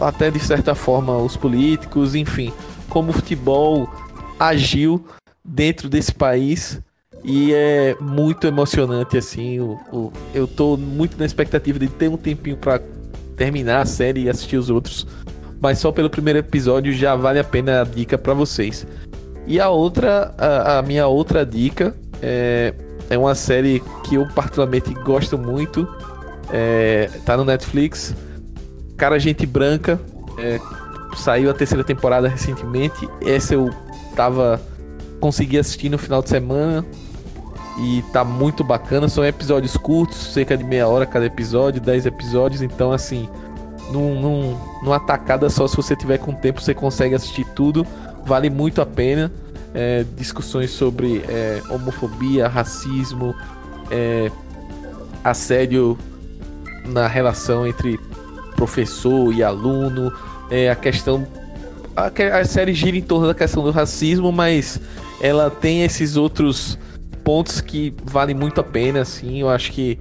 até 0.00 0.30
de 0.30 0.40
certa 0.40 0.74
forma 0.74 1.16
os 1.18 1.36
políticos, 1.36 2.14
enfim, 2.14 2.52
como 2.88 3.10
o 3.10 3.12
futebol 3.12 3.88
agiu 4.38 5.04
dentro 5.44 5.88
desse 5.88 6.12
país 6.14 6.80
e 7.22 7.52
é 7.52 7.94
muito 8.00 8.46
emocionante 8.46 9.18
assim. 9.18 9.60
O, 9.60 9.78
o, 9.92 10.12
eu 10.34 10.46
tô 10.46 10.76
muito 10.76 11.18
na 11.18 11.26
expectativa 11.26 11.78
de 11.78 11.88
ter 11.88 12.08
um 12.08 12.16
tempinho 12.16 12.56
para 12.56 12.80
terminar 13.36 13.82
a 13.82 13.86
série 13.86 14.22
e 14.22 14.30
assistir 14.30 14.56
os 14.56 14.70
outros, 14.70 15.06
mas 15.60 15.78
só 15.78 15.92
pelo 15.92 16.08
primeiro 16.08 16.38
episódio 16.38 16.92
já 16.92 17.14
vale 17.14 17.38
a 17.38 17.44
pena 17.44 17.82
a 17.82 17.84
dica 17.84 18.16
para 18.16 18.32
vocês. 18.32 18.86
E 19.46 19.60
a 19.60 19.68
outra, 19.68 20.34
a, 20.38 20.78
a 20.78 20.82
minha 20.82 21.06
outra 21.06 21.44
dica 21.44 21.94
é 22.22 22.74
é 23.10 23.18
uma 23.18 23.34
série 23.34 23.82
que 24.04 24.14
eu 24.14 24.26
particularmente 24.28 24.94
gosto 24.94 25.36
muito. 25.36 25.86
É, 26.52 27.10
tá 27.26 27.36
no 27.36 27.44
Netflix. 27.44 28.14
Cara 28.96 29.18
Gente 29.18 29.44
Branca. 29.44 30.00
É, 30.38 30.60
saiu 31.16 31.50
a 31.50 31.54
terceira 31.54 31.82
temporada 31.82 32.28
recentemente. 32.28 33.08
Essa 33.20 33.54
eu 33.54 33.68
tava. 34.14 34.60
Consegui 35.20 35.58
assistir 35.58 35.90
no 35.90 35.98
final 35.98 36.22
de 36.22 36.28
semana. 36.28 36.86
E 37.80 38.02
tá 38.12 38.24
muito 38.24 38.62
bacana. 38.62 39.08
São 39.08 39.26
episódios 39.26 39.76
curtos, 39.76 40.32
cerca 40.32 40.56
de 40.56 40.62
meia 40.62 40.86
hora 40.86 41.04
cada 41.04 41.26
episódio, 41.26 41.80
10 41.80 42.06
episódios. 42.06 42.62
Então, 42.62 42.92
assim, 42.92 43.28
num, 43.90 44.20
num, 44.20 44.56
numa 44.84 45.00
tacada 45.00 45.50
só, 45.50 45.66
se 45.66 45.76
você 45.76 45.96
tiver 45.96 46.18
com 46.18 46.32
tempo, 46.32 46.60
você 46.60 46.74
consegue 46.74 47.14
assistir 47.14 47.44
tudo. 47.56 47.84
Vale 48.24 48.48
muito 48.50 48.80
a 48.80 48.86
pena 48.86 49.32
é, 49.74 50.04
discussões 50.16 50.70
sobre 50.70 51.22
é, 51.28 51.62
homofobia, 51.68 52.48
racismo, 52.48 53.34
é, 53.90 54.30
assédio 55.22 55.98
na 56.86 57.06
relação 57.06 57.66
entre 57.66 57.98
professor 58.56 59.32
e 59.32 59.42
aluno, 59.42 60.12
é, 60.50 60.70
a 60.70 60.76
questão. 60.76 61.26
A, 61.96 62.06
a 62.38 62.44
série 62.44 62.72
gira 62.74 62.96
em 62.96 63.02
torno 63.02 63.26
da 63.26 63.34
questão 63.34 63.62
do 63.62 63.70
racismo, 63.70 64.32
mas 64.32 64.80
ela 65.20 65.50
tem 65.50 65.82
esses 65.82 66.16
outros 66.16 66.78
pontos 67.24 67.60
que 67.60 67.94
valem 68.04 68.34
muito 68.34 68.60
a 68.60 68.64
pena, 68.64 69.02
assim. 69.02 69.40
Eu 69.40 69.48
acho 69.48 69.72
que 69.72 69.98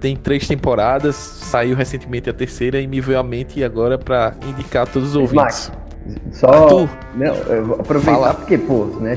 tem 0.00 0.14
três 0.14 0.46
temporadas, 0.46 1.16
saiu 1.16 1.74
recentemente 1.74 2.28
a 2.28 2.32
terceira 2.32 2.80
e 2.80 2.86
me 2.86 3.00
veio 3.00 3.18
à 3.18 3.22
mente 3.22 3.64
agora 3.64 3.98
para 3.98 4.34
indicar 4.46 4.84
a 4.84 4.86
todos 4.86 5.10
os 5.10 5.16
ouvintes. 5.16 5.72
Só 6.32 6.48
Arthur, 6.48 6.88
não, 7.14 7.74
aproveitar 7.80 8.12
fala. 8.12 8.34
porque, 8.34 8.58
pô, 8.58 8.84
né, 9.00 9.16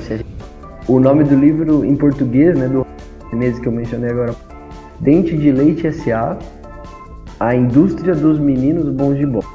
o 0.87 0.99
nome 0.99 1.23
do 1.23 1.35
livro 1.35 1.85
em 1.85 1.95
português, 1.95 2.57
né, 2.57 2.67
do 2.67 2.85
chinês 3.29 3.59
que 3.59 3.67
eu 3.67 3.71
mencionei 3.71 4.11
agora, 4.11 4.35
Dente 4.99 5.37
de 5.37 5.51
Leite 5.51 5.87
S.A., 5.87 6.37
a 7.39 7.55
indústria 7.55 8.13
dos 8.15 8.39
meninos 8.39 8.89
bons 8.93 9.17
de 9.17 9.25
bola. 9.25 9.45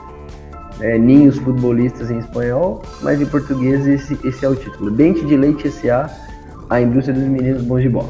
É, 0.80 0.98
ninhos 0.98 1.38
futebolistas 1.38 2.10
em 2.10 2.18
espanhol, 2.18 2.82
mas 3.02 3.20
em 3.20 3.26
português 3.26 3.86
esse, 3.86 4.18
esse 4.24 4.44
é 4.44 4.48
o 4.48 4.56
título. 4.56 4.90
Dente 4.90 5.24
de 5.24 5.36
Leite 5.36 5.68
S.A., 5.68 6.10
a 6.68 6.80
indústria 6.80 7.14
dos 7.14 7.28
meninos 7.28 7.62
bons 7.62 7.82
de 7.82 7.88
bola. 7.88 8.08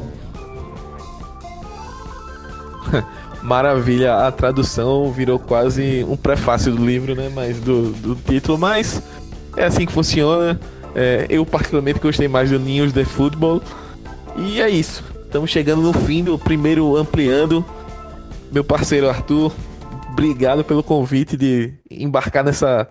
Maravilha, 3.43 4.25
a 4.25 4.31
tradução 4.31 5.11
virou 5.11 5.37
quase 5.37 6.03
um 6.09 6.15
prefácio 6.17 6.71
do 6.71 6.83
livro, 6.83 7.13
né? 7.13 7.29
Mas 7.33 7.59
do, 7.59 7.91
do 7.91 8.15
título, 8.15 8.57
mas 8.57 9.03
é 9.57 9.65
assim 9.65 9.85
que 9.85 9.91
funciona. 9.91 10.59
É, 10.95 11.25
eu 11.29 11.45
particularmente 11.45 11.99
gostei 11.99 12.27
mais 12.27 12.49
do 12.49 12.59
Ninhos 12.59 12.93
de 12.93 13.03
Futebol. 13.03 13.61
E 14.37 14.61
é 14.61 14.69
isso. 14.69 15.03
Estamos 15.25 15.49
chegando 15.49 15.81
no 15.81 15.93
fim 15.93 16.23
do 16.23 16.39
primeiro 16.39 16.95
ampliando. 16.95 17.63
Meu 18.51 18.63
parceiro 18.63 19.09
Arthur, 19.09 19.51
obrigado 20.11 20.63
pelo 20.63 20.81
convite 20.81 21.35
de 21.35 21.73
embarcar 21.91 22.43
nessa 22.43 22.87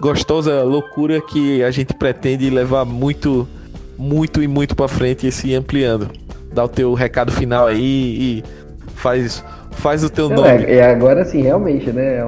gostosa 0.00 0.62
loucura 0.62 1.20
que 1.20 1.62
a 1.62 1.70
gente 1.70 1.94
pretende 1.94 2.50
levar 2.50 2.84
muito, 2.84 3.46
muito 3.96 4.42
e 4.42 4.48
muito 4.48 4.74
para 4.74 4.88
frente 4.88 5.26
esse 5.26 5.54
ampliando. 5.54 6.10
Dá 6.52 6.64
o 6.64 6.68
teu 6.68 6.94
recado 6.94 7.30
final 7.30 7.66
aí 7.66 7.82
e 7.84 8.44
faz, 8.94 9.44
faz 9.72 10.02
o 10.02 10.10
teu 10.10 10.28
Não, 10.28 10.36
nome. 10.36 10.64
É, 10.64 10.76
é, 10.76 10.90
agora 10.90 11.24
sim, 11.24 11.42
realmente, 11.42 11.92
né? 11.92 12.26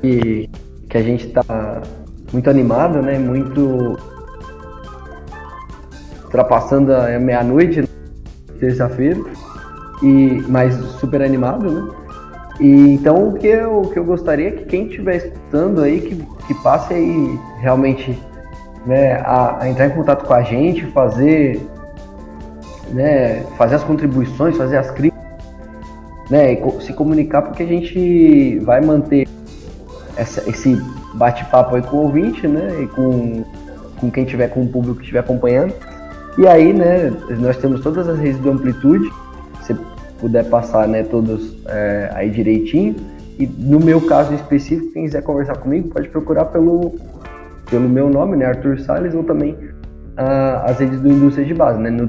Que, 0.00 0.48
que 0.88 0.96
a 0.96 1.02
gente 1.02 1.28
tá 1.28 1.82
muito 2.32 2.48
animado, 2.48 3.02
né? 3.02 3.18
Muito 3.18 3.98
ultrapassando 6.24 6.94
a 6.94 7.18
meia-noite, 7.18 7.84
terça-feira, 8.58 9.20
e 10.02 10.42
mais 10.48 10.74
super 10.74 11.22
animado, 11.22 11.70
né? 11.70 11.92
E 12.60 12.92
então 12.94 13.28
o 13.28 13.34
que 13.34 13.46
eu, 13.46 13.80
o 13.80 13.90
que 13.90 13.98
eu 13.98 14.04
gostaria 14.04 14.48
é 14.48 14.50
que 14.52 14.64
quem 14.64 14.86
estiver 14.86 15.16
escutando 15.16 15.82
aí, 15.82 16.00
que, 16.00 16.16
que 16.46 16.54
passe 16.62 16.94
aí 16.94 17.38
realmente 17.60 18.18
né, 18.86 19.14
a, 19.24 19.62
a, 19.62 19.68
entrar 19.68 19.86
em 19.86 19.90
contato 19.90 20.24
com 20.24 20.34
a 20.34 20.42
gente, 20.42 20.84
fazer, 20.86 21.60
né, 22.90 23.44
fazer 23.56 23.76
as 23.76 23.84
contribuições, 23.84 24.56
fazer 24.56 24.76
as 24.76 24.90
críticas 24.90 25.22
né, 26.30 26.56
se 26.80 26.92
comunicar 26.94 27.42
porque 27.42 27.62
a 27.62 27.66
gente 27.66 28.58
vai 28.60 28.80
manter 28.80 29.28
essa, 30.16 30.48
esse 30.48 30.80
bate-papo 31.14 31.76
aí 31.76 31.82
com 31.82 31.96
o 31.96 32.00
ouvinte, 32.02 32.46
né, 32.46 32.82
e 32.82 32.86
com, 32.86 33.44
com 34.00 34.10
quem 34.10 34.24
tiver, 34.24 34.48
com 34.48 34.62
o 34.62 34.68
público 34.68 34.96
que 34.96 35.02
estiver 35.02 35.20
acompanhando. 35.20 35.74
E 36.38 36.46
aí, 36.46 36.72
né, 36.72 37.12
nós 37.38 37.56
temos 37.58 37.80
todas 37.80 38.08
as 38.08 38.18
redes 38.18 38.40
do 38.40 38.50
Amplitude, 38.50 39.10
se 39.62 39.74
puder 40.18 40.44
passar, 40.48 40.88
né, 40.88 41.02
todos 41.02 41.56
é, 41.66 42.10
aí 42.14 42.30
direitinho. 42.30 42.96
E 43.38 43.46
no 43.46 43.80
meu 43.80 44.00
caso 44.00 44.34
específico, 44.34 44.92
quem 44.92 45.04
quiser 45.04 45.22
conversar 45.22 45.56
comigo, 45.56 45.88
pode 45.88 46.08
procurar 46.08 46.46
pelo, 46.46 46.94
pelo 47.70 47.88
meu 47.88 48.08
nome, 48.08 48.36
né, 48.36 48.46
Arthur 48.46 48.78
Salles, 48.80 49.14
ou 49.14 49.24
também 49.24 49.56
ah, 50.16 50.64
as 50.66 50.78
redes 50.78 51.00
do 51.00 51.08
Indústria 51.08 51.46
de 51.46 51.54
Base, 51.54 51.80
né, 51.80 51.90
no 51.90 52.08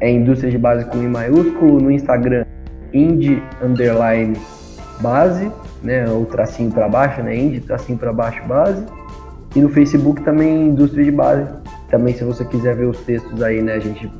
é 0.00 0.10
Indústria 0.10 0.50
de 0.50 0.58
Base 0.58 0.84
com 0.86 1.02
I 1.02 1.08
maiúsculo, 1.08 1.80
no 1.80 1.90
Instagram 1.90 2.44
indie 2.92 3.42
underline 3.62 4.36
base, 5.00 5.50
né, 5.82 6.08
o 6.08 6.24
tracinho 6.26 6.70
para 6.70 6.88
baixo, 6.88 7.22
né, 7.22 7.36
indie 7.36 7.60
tracinho 7.60 7.98
para 7.98 8.12
baixo 8.12 8.42
base. 8.46 8.84
E 9.54 9.60
no 9.60 9.68
Facebook 9.68 10.22
também 10.22 10.68
indústria 10.68 11.04
de 11.04 11.10
base. 11.10 11.46
Também 11.88 12.14
se 12.14 12.24
você 12.24 12.44
quiser 12.44 12.74
ver 12.76 12.86
os 12.86 12.98
textos 13.00 13.42
aí, 13.42 13.62
né, 13.62 13.74
a 13.74 13.78
gente 13.80 14.10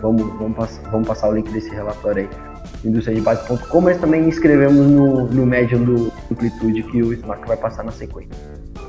vamos 0.00 0.26
vamos 0.38 0.56
passar, 0.56 0.90
vamos 0.90 1.08
passar 1.08 1.28
o 1.28 1.34
link 1.34 1.50
desse 1.50 1.70
relatório 1.70 2.22
aí 2.22 2.54
industriadebase.com, 2.84 3.80
mas 3.80 3.98
também 3.98 4.28
inscrevemos 4.28 4.86
no, 4.86 5.26
no 5.26 5.46
Medium 5.46 5.84
do 5.84 6.12
Amplitude 6.30 6.82
que 6.84 7.02
o 7.02 7.12
Smack 7.12 7.46
vai 7.46 7.56
passar 7.56 7.82
na 7.82 7.92
sequência. 7.92 8.30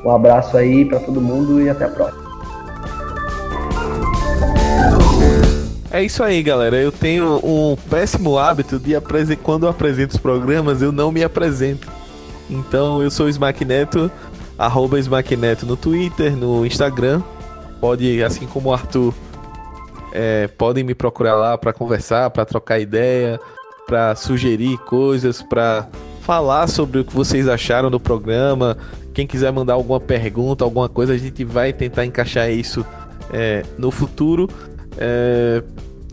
Um 0.03 0.11
abraço 0.11 0.57
aí 0.57 0.85
para 0.85 0.99
todo 0.99 1.21
mundo 1.21 1.61
e 1.61 1.69
até 1.69 1.85
a 1.85 1.89
próxima. 1.89 2.24
É 5.95 6.03
isso 6.03 6.21
aí, 6.21 6.43
galera. 6.43 6.75
Eu 6.75 6.91
tenho 6.91 7.39
um 7.41 7.77
péssimo 7.89 8.37
hábito 8.37 8.77
de. 8.77 8.91
Quando 9.41 9.65
eu 9.65 9.69
apresento 9.69 10.15
os 10.15 10.21
programas, 10.21 10.81
eu 10.81 10.91
não 10.91 11.09
me 11.09 11.23
apresento. 11.23 11.87
Então, 12.49 13.01
eu 13.01 13.09
sou 13.09 13.27
o 13.27 13.29
Smack 13.29 13.63
Neto, 13.63 14.11
arroba 14.57 14.99
Smack 14.99 15.37
Neto 15.37 15.65
no 15.65 15.77
Twitter, 15.77 16.35
no 16.35 16.65
Instagram. 16.65 17.23
Pode, 17.79 18.21
assim 18.21 18.45
como 18.45 18.71
o 18.71 18.73
Arthur, 18.73 19.13
é, 20.11 20.49
podem 20.49 20.83
me 20.83 20.93
procurar 20.93 21.35
lá 21.35 21.57
para 21.57 21.71
conversar, 21.71 22.29
para 22.29 22.43
trocar 22.43 22.77
ideia, 22.77 23.39
para 23.87 24.15
sugerir 24.15 24.77
coisas, 24.79 25.41
para 25.41 25.87
falar 26.19 26.67
sobre 26.67 26.99
o 26.99 27.05
que 27.05 27.15
vocês 27.15 27.47
acharam 27.47 27.89
do 27.89 28.01
programa. 28.01 28.75
Quem 29.13 29.25
quiser 29.25 29.49
mandar 29.53 29.75
alguma 29.75 30.01
pergunta, 30.01 30.65
alguma 30.65 30.89
coisa, 30.89 31.13
a 31.13 31.17
gente 31.17 31.45
vai 31.45 31.71
tentar 31.71 32.05
encaixar 32.05 32.51
isso 32.51 32.85
é, 33.31 33.63
no 33.77 33.91
futuro. 33.91 34.49
É, 34.97 35.63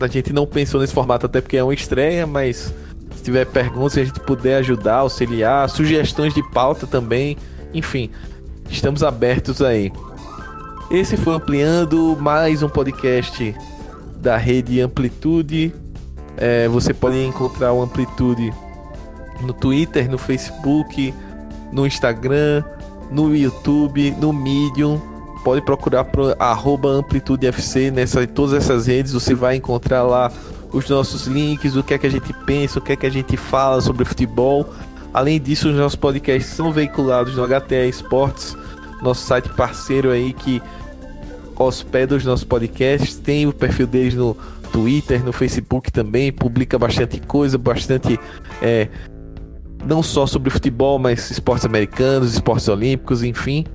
a 0.03 0.07
gente 0.07 0.33
não 0.33 0.45
pensou 0.45 0.81
nesse 0.81 0.93
formato 0.93 1.25
até 1.25 1.41
porque 1.41 1.57
é 1.57 1.63
uma 1.63 1.73
estreia, 1.73 2.27
mas 2.27 2.73
se 3.15 3.23
tiver 3.23 3.45
perguntas, 3.45 3.93
se 3.93 4.01
a 4.01 4.05
gente 4.05 4.19
puder 4.19 4.57
ajudar, 4.57 4.97
auxiliar, 4.97 5.69
sugestões 5.69 6.33
de 6.33 6.43
pauta 6.51 6.85
também, 6.85 7.37
enfim, 7.73 8.09
estamos 8.69 9.03
abertos 9.03 9.61
aí. 9.61 9.91
Esse 10.91 11.17
foi 11.17 11.35
Ampliando, 11.35 12.17
mais 12.19 12.61
um 12.61 12.69
podcast 12.69 13.55
da 14.17 14.37
rede 14.37 14.81
Amplitude. 14.81 15.73
É, 16.37 16.67
você 16.67 16.93
pode 16.93 17.23
encontrar 17.23 17.73
o 17.73 17.81
Amplitude 17.81 18.53
no 19.41 19.53
Twitter, 19.53 20.09
no 20.09 20.17
Facebook, 20.17 21.13
no 21.71 21.87
Instagram, 21.87 22.63
no 23.11 23.35
YouTube, 23.35 24.11
no 24.19 24.33
Medium 24.33 25.12
pode 25.43 25.61
procurar 25.61 26.05
por 26.05 26.35
arroba 26.39 26.99
AmplitudeFC 26.99 27.91
nessa, 27.91 28.25
todas 28.25 28.53
essas 28.53 28.87
redes, 28.87 29.13
você 29.13 29.35
vai 29.35 29.55
encontrar 29.55 30.03
lá 30.03 30.31
os 30.71 30.89
nossos 30.89 31.27
links, 31.27 31.75
o 31.75 31.83
que 31.83 31.93
é 31.93 31.97
que 31.97 32.07
a 32.07 32.09
gente 32.09 32.33
pensa, 32.45 32.79
o 32.79 32.81
que 32.81 32.93
é 32.93 32.95
que 32.95 33.05
a 33.05 33.09
gente 33.09 33.37
fala 33.37 33.79
sobre 33.81 34.05
futebol. 34.05 34.73
Além 35.13 35.39
disso, 35.39 35.69
os 35.69 35.75
nossos 35.75 35.95
podcasts 35.95 36.53
são 36.53 36.71
veiculados 36.71 37.35
no 37.35 37.45
HTE 37.45 37.87
Esportes, 37.87 38.57
nosso 39.01 39.25
site 39.25 39.49
parceiro 39.49 40.09
aí 40.09 40.33
que 40.33 40.61
hospeda 41.55 42.15
os 42.15 42.25
nossos 42.25 42.43
podcasts. 42.43 43.15
Tem 43.15 43.45
o 43.45 43.53
perfil 43.53 43.85
deles 43.85 44.15
no 44.15 44.35
Twitter, 44.71 45.23
no 45.23 45.31
Facebook 45.31 45.91
também, 45.91 46.31
publica 46.31 46.79
bastante 46.79 47.19
coisa, 47.19 47.57
bastante. 47.57 48.19
É, 48.61 48.87
não 49.85 50.01
só 50.01 50.25
sobre 50.25 50.49
futebol, 50.49 50.97
mas 50.97 51.29
esportes 51.29 51.65
americanos, 51.65 52.33
esportes 52.33 52.67
olímpicos, 52.67 53.21
enfim. 53.21 53.65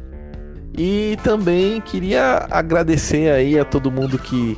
E 0.78 1.18
também 1.24 1.80
queria 1.80 2.46
agradecer 2.48 3.32
aí 3.32 3.58
a 3.58 3.64
todo 3.64 3.90
mundo 3.90 4.16
que 4.16 4.56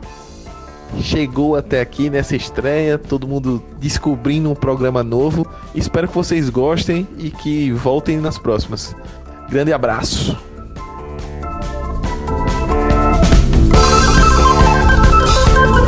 chegou 1.00 1.56
até 1.56 1.80
aqui 1.80 2.10
nessa 2.10 2.36
estreia, 2.36 2.98
todo 2.98 3.26
mundo 3.26 3.62
descobrindo 3.78 4.50
um 4.50 4.54
programa 4.54 5.02
novo. 5.02 5.50
Espero 5.74 6.06
que 6.06 6.14
vocês 6.14 6.50
gostem 6.50 7.08
e 7.16 7.30
que 7.30 7.72
voltem 7.72 8.18
nas 8.18 8.36
próximas. 8.36 8.94
Grande 9.48 9.72
abraço. 9.72 10.49